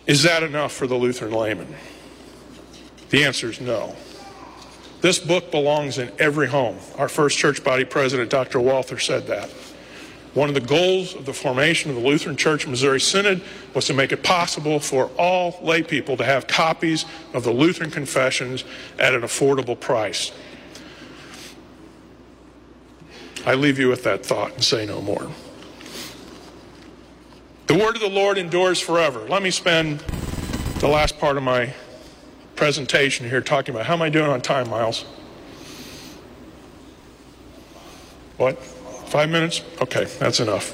Is 0.06 0.24
that 0.24 0.44
enough 0.44 0.72
for 0.72 0.88
the 0.88 0.96
Lutheran 0.96 1.34
layman? 1.34 1.76
The 3.10 3.24
answer 3.24 3.50
is 3.50 3.60
no. 3.60 3.96
This 5.02 5.18
book 5.18 5.50
belongs 5.50 5.98
in 5.98 6.12
every 6.20 6.48
home. 6.48 6.78
Our 6.98 7.10
first 7.10 7.38
church 7.38 7.64
body 7.64 7.86
president, 7.86 8.30
Dr. 8.30 8.60
Walther, 8.60 9.00
said 9.00 9.28
that. 9.28 9.50
One 10.34 10.48
of 10.48 10.56
the 10.56 10.62
goals 10.62 11.16
of 11.16 11.26
the 11.26 11.34
formation 11.34 11.90
of 11.90 11.96
the 11.96 12.08
Lutheran 12.08 12.36
Church 12.36 12.68
Missouri 12.68 13.00
Synod 13.00 13.42
was 13.74 13.86
to 13.88 13.94
make 13.94 14.12
it 14.12 14.22
possible 14.22 14.80
for 14.80 15.10
all 15.18 15.58
lay 15.64 15.82
people 15.82 16.18
to 16.18 16.24
have 16.24 16.46
copies 16.46 17.06
of 17.34 17.44
the 17.44 17.52
Lutheran 17.52 17.90
confessions 17.90 18.64
at 19.00 19.16
an 19.16 19.22
affordable 19.22 19.80
price. 19.80 20.32
I 23.46 23.54
leave 23.56 23.80
you 23.80 23.88
with 23.88 24.04
that 24.04 24.26
thought 24.26 24.54
and 24.54 24.64
say 24.64 24.86
no 24.86 25.02
more. 25.02 25.32
The 27.68 27.76
word 27.76 27.96
of 27.96 28.02
the 28.02 28.10
Lord 28.10 28.38
endures 28.38 28.80
forever. 28.80 29.20
Let 29.30 29.44
me 29.44 29.52
spend 29.52 30.00
the 30.80 30.88
last 30.88 31.20
part 31.20 31.38
of 31.38 31.44
my 31.44 31.74
presentation 32.56 33.30
here 33.30 33.42
talking 33.42 33.74
about 33.76 33.86
how 33.86 33.94
am 33.94 34.02
I 34.02 34.10
doing 34.10 34.30
on 34.30 34.42
time, 34.42 34.70
Miles? 34.70 35.04
What? 38.38 38.58
Five 39.10 39.30
minutes? 39.30 39.62
Okay, 39.82 40.06
that's 40.06 40.40
enough. 40.40 40.74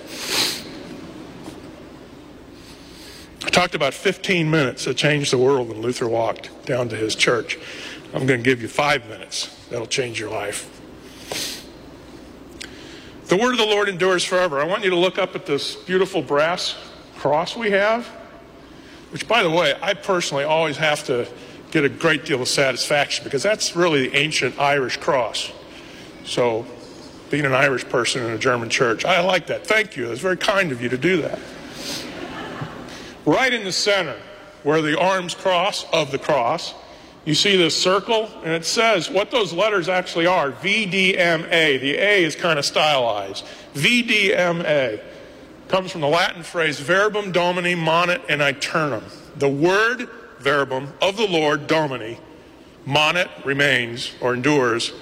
I 3.45 3.49
talked 3.49 3.75
about 3.75 3.93
15 3.93 4.49
minutes 4.49 4.85
that 4.85 4.97
changed 4.97 5.31
the 5.31 5.37
world 5.37 5.69
when 5.69 5.81
Luther 5.81 6.07
walked 6.07 6.49
down 6.65 6.89
to 6.89 6.95
his 6.95 7.15
church. 7.15 7.57
I'm 8.13 8.25
going 8.25 8.39
to 8.39 8.43
give 8.43 8.61
you 8.61 8.67
five 8.67 9.07
minutes. 9.07 9.67
That'll 9.69 9.85
change 9.85 10.19
your 10.19 10.29
life. 10.29 10.74
The 13.27 13.35
word 13.35 13.53
of 13.53 13.57
the 13.57 13.65
Lord 13.65 13.89
endures 13.89 14.23
forever. 14.23 14.59
I 14.61 14.65
want 14.65 14.83
you 14.83 14.91
to 14.91 14.95
look 14.95 15.17
up 15.17 15.33
at 15.33 15.47
this 15.47 15.75
beautiful 15.75 16.21
brass 16.21 16.75
cross 17.17 17.55
we 17.55 17.71
have, 17.71 18.05
which, 19.09 19.27
by 19.27 19.41
the 19.41 19.49
way, 19.49 19.73
I 19.81 19.95
personally 19.95 20.43
always 20.43 20.77
have 20.77 21.03
to 21.05 21.27
get 21.71 21.83
a 21.83 21.89
great 21.89 22.25
deal 22.25 22.43
of 22.43 22.47
satisfaction 22.47 23.23
because 23.23 23.41
that's 23.41 23.75
really 23.75 24.07
the 24.07 24.15
ancient 24.15 24.59
Irish 24.59 24.97
cross. 24.97 25.51
So, 26.23 26.67
being 27.31 27.45
an 27.45 27.53
Irish 27.53 27.83
person 27.89 28.23
in 28.23 28.31
a 28.31 28.37
German 28.37 28.69
church, 28.69 29.05
I 29.05 29.21
like 29.21 29.47
that. 29.47 29.65
Thank 29.65 29.97
you. 29.97 30.11
It's 30.11 30.21
very 30.21 30.37
kind 30.37 30.71
of 30.71 30.79
you 30.79 30.89
to 30.89 30.97
do 30.97 31.23
that. 31.23 31.39
Right 33.25 33.51
in 33.51 33.63
the 33.63 33.71
center, 33.71 34.17
where 34.61 34.83
the 34.83 34.99
arms 34.99 35.33
cross 35.33 35.83
of 35.91 36.11
the 36.11 36.19
cross, 36.19 36.75
you 37.25 37.33
see 37.33 37.57
this 37.57 37.75
circle, 37.75 38.29
and 38.43 38.53
it 38.53 38.65
says 38.65 39.09
what 39.09 39.31
those 39.31 39.51
letters 39.51 39.89
actually 39.89 40.27
are 40.27 40.51
VDMA. 40.51 41.81
The 41.81 41.95
A 41.97 42.23
is 42.23 42.35
kind 42.35 42.59
of 42.59 42.65
stylized. 42.65 43.45
VDMA 43.73 45.01
comes 45.67 45.91
from 45.91 46.01
the 46.01 46.07
Latin 46.07 46.43
phrase 46.43 46.79
verbum 46.79 47.31
domini 47.31 47.73
manet 47.73 48.21
in 48.29 48.41
aeternum. 48.41 49.03
The 49.35 49.49
word 49.49 50.07
verbum 50.39 50.93
of 51.01 51.17
the 51.17 51.27
Lord 51.27 51.65
Domini, 51.65 52.19
manet 52.85 53.29
remains 53.43 54.13
or 54.21 54.35
endures, 54.35 54.93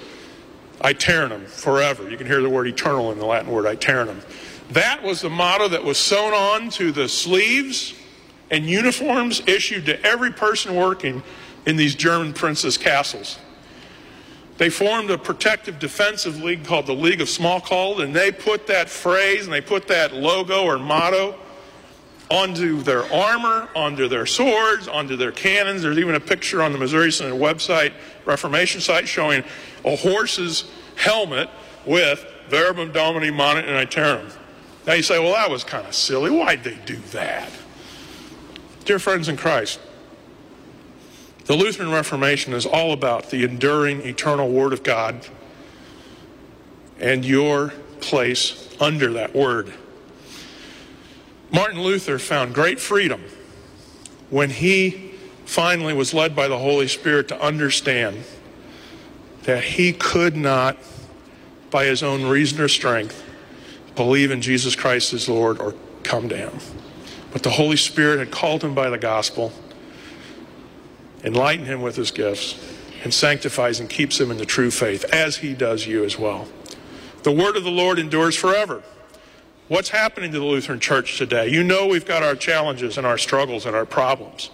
aeternum, 0.82 1.44
forever. 1.46 2.08
You 2.08 2.16
can 2.16 2.26
hear 2.26 2.40
the 2.40 2.48
word 2.48 2.66
eternal 2.66 3.12
in 3.12 3.18
the 3.18 3.26
Latin 3.26 3.50
word 3.52 3.66
aeternum. 3.66 4.22
That 4.70 5.02
was 5.02 5.20
the 5.20 5.28
motto 5.28 5.68
that 5.68 5.84
was 5.84 5.98
sewn 5.98 6.32
on 6.32 6.70
to 6.70 6.90
the 6.90 7.08
sleeves 7.08 7.92
and 8.50 8.64
uniforms 8.64 9.42
issued 9.46 9.84
to 9.86 10.02
every 10.02 10.32
person 10.32 10.74
working 10.74 11.22
in 11.66 11.76
these 11.76 11.94
German 11.94 12.32
princes' 12.32 12.76
castles. 12.76 13.38
They 14.56 14.70
formed 14.70 15.10
a 15.10 15.18
protective 15.18 15.78
defensive 15.78 16.42
league 16.42 16.64
called 16.64 16.86
the 16.86 16.94
League 16.94 17.20
of 17.20 17.28
Smalcald, 17.28 18.02
and 18.02 18.14
they 18.14 18.30
put 18.30 18.66
that 18.68 18.88
phrase 18.88 19.44
and 19.44 19.52
they 19.52 19.60
put 19.60 19.88
that 19.88 20.14
logo 20.14 20.64
or 20.64 20.78
motto 20.78 21.36
onto 22.30 22.80
their 22.82 23.04
armor, 23.12 23.68
onto 23.74 24.08
their 24.08 24.26
swords, 24.26 24.88
onto 24.88 25.16
their 25.16 25.32
cannons. 25.32 25.82
There's 25.82 25.98
even 25.98 26.14
a 26.14 26.20
picture 26.20 26.62
on 26.62 26.72
the 26.72 26.78
Missouri 26.78 27.10
Synod 27.10 27.38
website, 27.40 27.92
Reformation 28.24 28.80
site, 28.80 29.08
showing 29.08 29.44
a 29.84 29.96
horse's 29.96 30.64
helmet 30.96 31.50
with 31.84 32.24
Verbum 32.48 32.92
Domini 32.92 33.30
Manet 33.30 33.66
and 33.68 33.76
Aeternum. 33.76 34.28
Now 34.86 34.94
you 34.94 35.02
say, 35.02 35.18
well, 35.18 35.32
that 35.32 35.50
was 35.50 35.64
kind 35.64 35.86
of 35.86 35.94
silly. 35.94 36.30
Why'd 36.30 36.62
they 36.62 36.78
do 36.86 36.96
that? 37.12 37.50
Dear 38.84 38.98
friends 38.98 39.28
in 39.28 39.36
Christ, 39.36 39.80
the 41.44 41.54
Lutheran 41.54 41.90
Reformation 41.90 42.52
is 42.52 42.66
all 42.66 42.92
about 42.92 43.30
the 43.30 43.44
enduring 43.44 44.02
eternal 44.02 44.50
Word 44.50 44.72
of 44.72 44.82
God 44.82 45.26
and 46.98 47.24
your 47.24 47.72
place 48.00 48.68
under 48.80 49.12
that 49.14 49.34
Word. 49.34 49.72
Martin 51.50 51.82
Luther 51.82 52.18
found 52.18 52.54
great 52.54 52.80
freedom 52.80 53.22
when 54.30 54.50
he 54.50 55.12
finally 55.44 55.92
was 55.92 56.14
led 56.14 56.34
by 56.34 56.48
the 56.48 56.58
Holy 56.58 56.88
Spirit 56.88 57.28
to 57.28 57.40
understand 57.40 58.24
that 59.44 59.62
he 59.62 59.92
could 59.92 60.36
not, 60.36 60.76
by 61.70 61.84
his 61.84 62.02
own 62.02 62.24
reason 62.24 62.60
or 62.60 62.68
strength, 62.68 63.22
believe 63.94 64.30
in 64.30 64.40
Jesus 64.40 64.74
Christ 64.74 65.12
as 65.12 65.28
Lord 65.28 65.60
or 65.60 65.74
come 66.02 66.28
to 66.28 66.36
him. 66.36 66.58
But 67.32 67.42
the 67.42 67.50
Holy 67.50 67.76
Spirit 67.76 68.18
had 68.18 68.30
called 68.30 68.64
him 68.64 68.74
by 68.74 68.90
the 68.90 68.98
gospel, 68.98 69.52
enlightened 71.24 71.66
him 71.66 71.82
with 71.82 71.96
his 71.96 72.10
gifts, 72.10 72.58
and 73.02 73.12
sanctifies 73.12 73.80
and 73.80 73.90
keeps 73.90 74.20
him 74.20 74.30
in 74.30 74.38
the 74.38 74.46
true 74.46 74.70
faith, 74.70 75.04
as 75.12 75.38
he 75.38 75.54
does 75.54 75.86
you 75.86 76.04
as 76.04 76.18
well. 76.18 76.46
The 77.22 77.32
word 77.32 77.56
of 77.56 77.64
the 77.64 77.70
Lord 77.70 77.98
endures 77.98 78.36
forever. 78.36 78.82
What's 79.68 79.88
happening 79.88 80.30
to 80.32 80.38
the 80.38 80.44
Lutheran 80.44 80.80
Church 80.80 81.16
today? 81.16 81.48
You 81.48 81.64
know 81.64 81.86
we've 81.86 82.04
got 82.04 82.22
our 82.22 82.34
challenges 82.34 82.98
and 82.98 83.06
our 83.06 83.18
struggles 83.18 83.66
and 83.66 83.74
our 83.74 83.86
problems. 83.86 84.50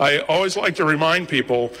I 0.00 0.18
always 0.20 0.56
like 0.56 0.74
to 0.76 0.84
remind 0.84 1.28
people 1.28 1.72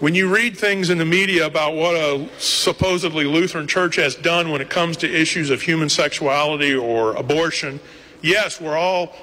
when 0.00 0.14
you 0.14 0.34
read 0.34 0.56
things 0.56 0.90
in 0.90 0.98
the 0.98 1.04
media 1.04 1.46
about 1.46 1.74
what 1.74 1.94
a 1.94 2.28
supposedly 2.38 3.24
Lutheran 3.24 3.68
church 3.68 3.96
has 3.96 4.14
done 4.16 4.50
when 4.50 4.60
it 4.60 4.68
comes 4.68 4.96
to 4.98 5.10
issues 5.10 5.48
of 5.48 5.62
human 5.62 5.88
sexuality 5.88 6.74
or 6.74 7.14
abortion, 7.14 7.78
yes, 8.20 8.60
we're 8.60 8.76
all 8.76 9.14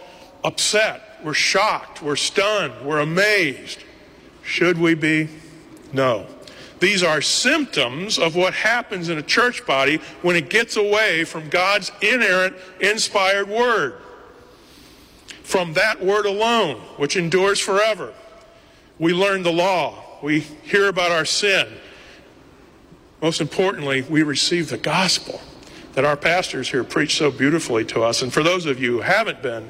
upset, 0.43 1.19
we're 1.23 1.33
shocked, 1.33 2.01
we're 2.01 2.15
stunned, 2.15 2.73
we're 2.85 2.99
amazed. 2.99 3.83
Should 4.49 4.79
we 4.79 4.95
be? 4.95 5.29
No. 5.93 6.25
These 6.79 7.03
are 7.03 7.21
symptoms 7.21 8.17
of 8.17 8.35
what 8.35 8.55
happens 8.55 9.07
in 9.07 9.19
a 9.19 9.21
church 9.21 9.63
body 9.63 9.97
when 10.23 10.35
it 10.35 10.49
gets 10.49 10.75
away 10.75 11.23
from 11.23 11.49
God's 11.49 11.91
inerrant, 12.01 12.55
inspired 12.79 13.47
word. 13.47 13.93
From 15.43 15.73
that 15.73 16.03
word 16.03 16.25
alone, 16.25 16.77
which 16.97 17.15
endures 17.15 17.59
forever. 17.59 18.11
We 18.97 19.13
learn 19.13 19.43
the 19.43 19.51
law. 19.51 20.03
We 20.23 20.39
hear 20.39 20.87
about 20.87 21.11
our 21.11 21.25
sin. 21.25 21.67
Most 23.21 23.41
importantly, 23.41 24.01
we 24.01 24.23
receive 24.23 24.69
the 24.69 24.77
gospel 24.79 25.41
that 25.93 26.05
our 26.05 26.17
pastors 26.17 26.69
here 26.69 26.83
preach 26.83 27.17
so 27.17 27.29
beautifully 27.29 27.85
to 27.85 28.01
us. 28.01 28.23
And 28.23 28.33
for 28.33 28.41
those 28.41 28.65
of 28.65 28.81
you 28.81 28.93
who 28.93 29.01
haven't 29.01 29.43
been 29.43 29.69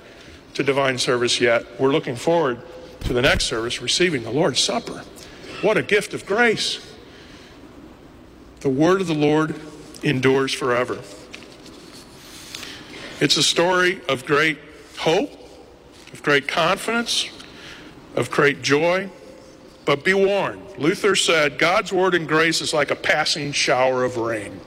to 0.54 0.64
divine 0.64 0.98
service 0.98 1.42
yet, 1.42 1.66
we're 1.80 1.92
looking 1.92 2.16
forward 2.16 2.62
to 3.02 3.14
the 3.14 3.22
next 3.22 3.46
service, 3.46 3.82
receiving 3.82 4.24
the 4.24 4.32
Lord's 4.32 4.60
Supper. 4.60 5.04
What 5.62 5.78
a 5.78 5.84
gift 5.84 6.14
of 6.14 6.26
grace. 6.26 6.86
The 8.62 8.70
word 8.70 9.02
of 9.02 9.08
the 9.08 9.14
Lord 9.14 9.60
endures 10.04 10.54
forever. 10.54 11.00
It's 13.22 13.36
a 13.36 13.44
story 13.44 14.02
of 14.08 14.26
great 14.26 14.58
hope, 14.98 15.32
of 16.14 16.24
great 16.24 16.48
confidence, 16.48 17.30
of 18.16 18.32
great 18.32 18.62
joy. 18.62 19.10
But 19.86 20.04
be 20.04 20.14
warned, 20.14 20.62
Luther 20.78 21.16
said, 21.16 21.58
God's 21.58 21.92
word 21.92 22.14
and 22.14 22.28
grace 22.28 22.62
is 22.62 22.74
like 22.74 22.92
a 22.92 22.96
passing 22.96 23.52
shower 23.52 24.04
of 24.04 24.18
rain. 24.18 24.62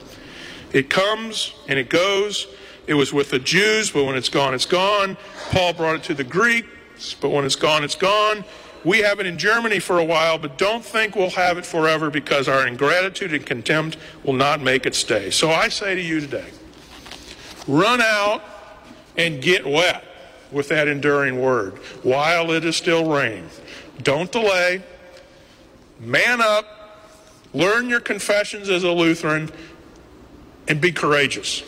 It 0.73 0.89
comes 0.89 1.53
and 1.67 1.79
it 1.79 1.89
goes. 1.89 2.47
It 2.87 2.95
was 2.95 3.13
with 3.13 3.29
the 3.29 3.39
Jews, 3.39 3.89
but 3.89 4.03
when 4.03 4.15
it's 4.15 4.27
gone, 4.27 4.53
it's 4.53 4.65
gone. 4.65 5.17
Paul 5.51 5.73
brought 5.73 5.95
it 5.95 6.03
to 6.03 6.13
the 6.13 6.25
Greeks, 7.03 7.15
but 7.19 7.29
when 7.29 7.45
it's 7.45 7.55
gone, 7.55 7.83
it's 7.83 7.95
gone. 7.95 8.43
We 8.83 8.99
have 8.99 9.19
it 9.19 9.25
in 9.25 9.37
Germany 9.37 9.79
for 9.79 9.99
a 9.99 10.03
while, 10.03 10.37
but 10.37 10.57
don't 10.57 10.83
think 10.83 11.15
we'll 11.15 11.29
have 11.31 11.57
it 11.57 11.65
forever 11.65 12.09
because 12.09 12.47
our 12.47 12.67
ingratitude 12.67 13.33
and 13.33 13.45
contempt 13.45 13.97
will 14.23 14.33
not 14.33 14.61
make 14.61 14.85
it 14.85 14.95
stay. 14.95 15.29
So 15.29 15.49
I 15.51 15.69
say 15.69 15.95
to 15.95 16.01
you 16.01 16.19
today 16.19 16.49
run 17.65 18.01
out 18.01 18.41
and 19.17 19.41
get 19.41 19.65
wet 19.65 20.03
with 20.51 20.67
that 20.67 20.87
enduring 20.89 21.41
word 21.41 21.75
while 22.03 22.51
it 22.51 22.65
is 22.65 22.75
still 22.75 23.09
raining. 23.09 23.49
Don't 24.01 24.31
delay. 24.31 24.83
Man 25.99 26.41
up. 26.41 26.65
Learn 27.53 27.87
your 27.87 28.01
confessions 28.01 28.69
as 28.69 28.83
a 28.83 28.91
Lutheran 28.91 29.49
and 30.67 30.81
be 30.81 30.91
courageous 30.91 31.63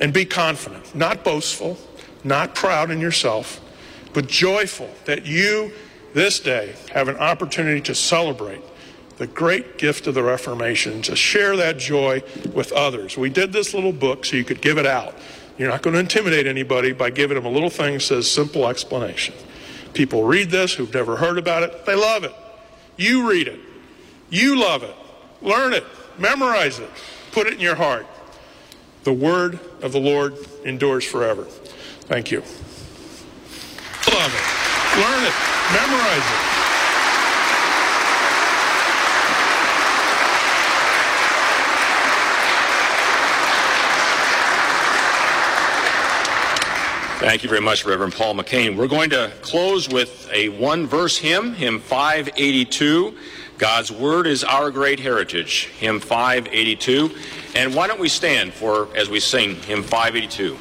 and 0.00 0.12
be 0.12 0.26
confident, 0.26 0.94
not 0.94 1.24
boastful, 1.24 1.78
not 2.24 2.54
proud 2.54 2.90
in 2.90 3.00
yourself, 3.00 3.60
but 4.12 4.26
joyful 4.26 4.90
that 5.04 5.26
you 5.26 5.72
this 6.14 6.40
day 6.40 6.74
have 6.92 7.08
an 7.08 7.16
opportunity 7.16 7.80
to 7.82 7.94
celebrate 7.94 8.62
the 9.18 9.26
great 9.26 9.78
gift 9.78 10.06
of 10.06 10.14
the 10.14 10.22
Reformation, 10.22 11.02
to 11.02 11.14
share 11.14 11.56
that 11.56 11.78
joy 11.78 12.22
with 12.52 12.72
others. 12.72 13.16
We 13.16 13.30
did 13.30 13.52
this 13.52 13.74
little 13.74 13.92
book 13.92 14.24
so 14.24 14.36
you 14.36 14.44
could 14.44 14.60
give 14.60 14.78
it 14.78 14.86
out. 14.86 15.14
You're 15.58 15.68
not 15.68 15.82
going 15.82 15.94
to 15.94 16.00
intimidate 16.00 16.46
anybody 16.46 16.92
by 16.92 17.10
giving 17.10 17.36
them 17.36 17.44
a 17.44 17.50
little 17.50 17.70
thing 17.70 17.94
that 17.94 18.00
says 18.00 18.30
simple 18.30 18.66
explanation. 18.66 19.34
People 19.92 20.24
read 20.24 20.50
this 20.50 20.74
who've 20.74 20.92
never 20.92 21.16
heard 21.16 21.38
about 21.38 21.62
it, 21.62 21.84
they 21.86 21.94
love 21.94 22.24
it. 22.24 22.34
You 22.96 23.28
read 23.30 23.48
it. 23.48 23.60
You 24.30 24.58
love 24.58 24.82
it. 24.82 24.94
Learn 25.40 25.72
it. 25.72 25.84
Memorize 26.18 26.78
it. 26.78 26.90
Put 27.32 27.46
it 27.46 27.54
in 27.54 27.60
your 27.60 27.74
heart. 27.74 28.06
The 29.04 29.12
word 29.12 29.58
of 29.82 29.92
the 29.92 30.00
Lord 30.00 30.36
endures 30.64 31.04
forever. 31.04 31.44
Thank 31.44 32.30
you. 32.30 32.42
Learn 34.96 35.24
it. 35.24 35.32
Memorize 35.72 36.18
it. 36.18 36.62
Thank 47.20 47.42
you 47.42 47.48
very 47.48 47.62
much, 47.62 47.86
Reverend 47.86 48.12
Paul 48.12 48.34
McCain. 48.34 48.76
We're 48.76 48.86
going 48.86 49.08
to 49.10 49.32
close 49.40 49.88
with 49.88 50.28
a 50.30 50.50
one 50.50 50.86
verse 50.86 51.16
hymn, 51.16 51.54
hymn 51.54 51.78
582. 51.78 53.16
God's 53.56 53.90
Word 53.90 54.26
is 54.26 54.44
our 54.44 54.70
great 54.70 55.00
heritage, 55.00 55.68
hymn 55.78 56.00
582. 56.00 57.14
And 57.54 57.74
why 57.74 57.86
don't 57.86 58.00
we 58.00 58.10
stand 58.10 58.52
for 58.52 58.94
as 58.94 59.08
we 59.08 59.20
sing 59.20 59.54
hymn 59.54 59.82
582? 59.82 60.58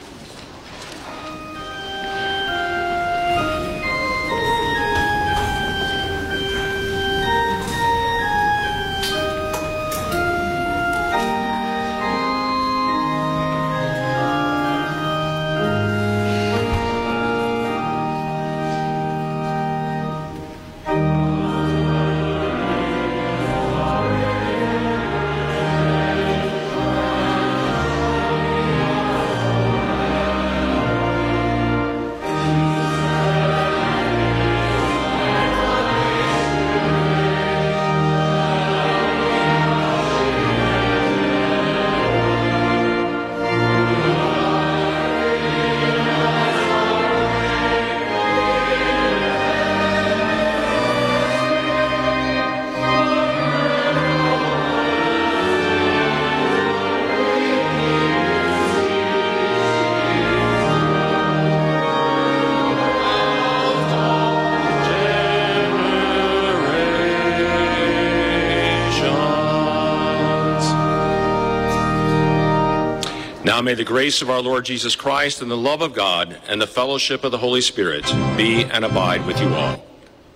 May 73.72 73.76
the 73.76 73.84
grace 73.86 74.22
of 74.22 74.30
our 74.30 74.42
Lord 74.42 74.66
Jesus 74.66 74.98
Christ 74.98 75.42
and 75.42 75.50
the 75.50 75.56
love 75.56 75.82
of 75.82 75.94
God 75.94 76.38
and 76.50 76.62
the 76.62 76.68
fellowship 76.68 77.24
of 77.24 77.32
the 77.32 77.38
Holy 77.38 77.62
Spirit 77.62 78.04
be 78.36 78.66
and 78.66 78.84
abide 78.84 79.26
with 79.26 79.40
you 79.40 79.48
all. 79.54 79.86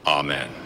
Amen. 0.07 0.64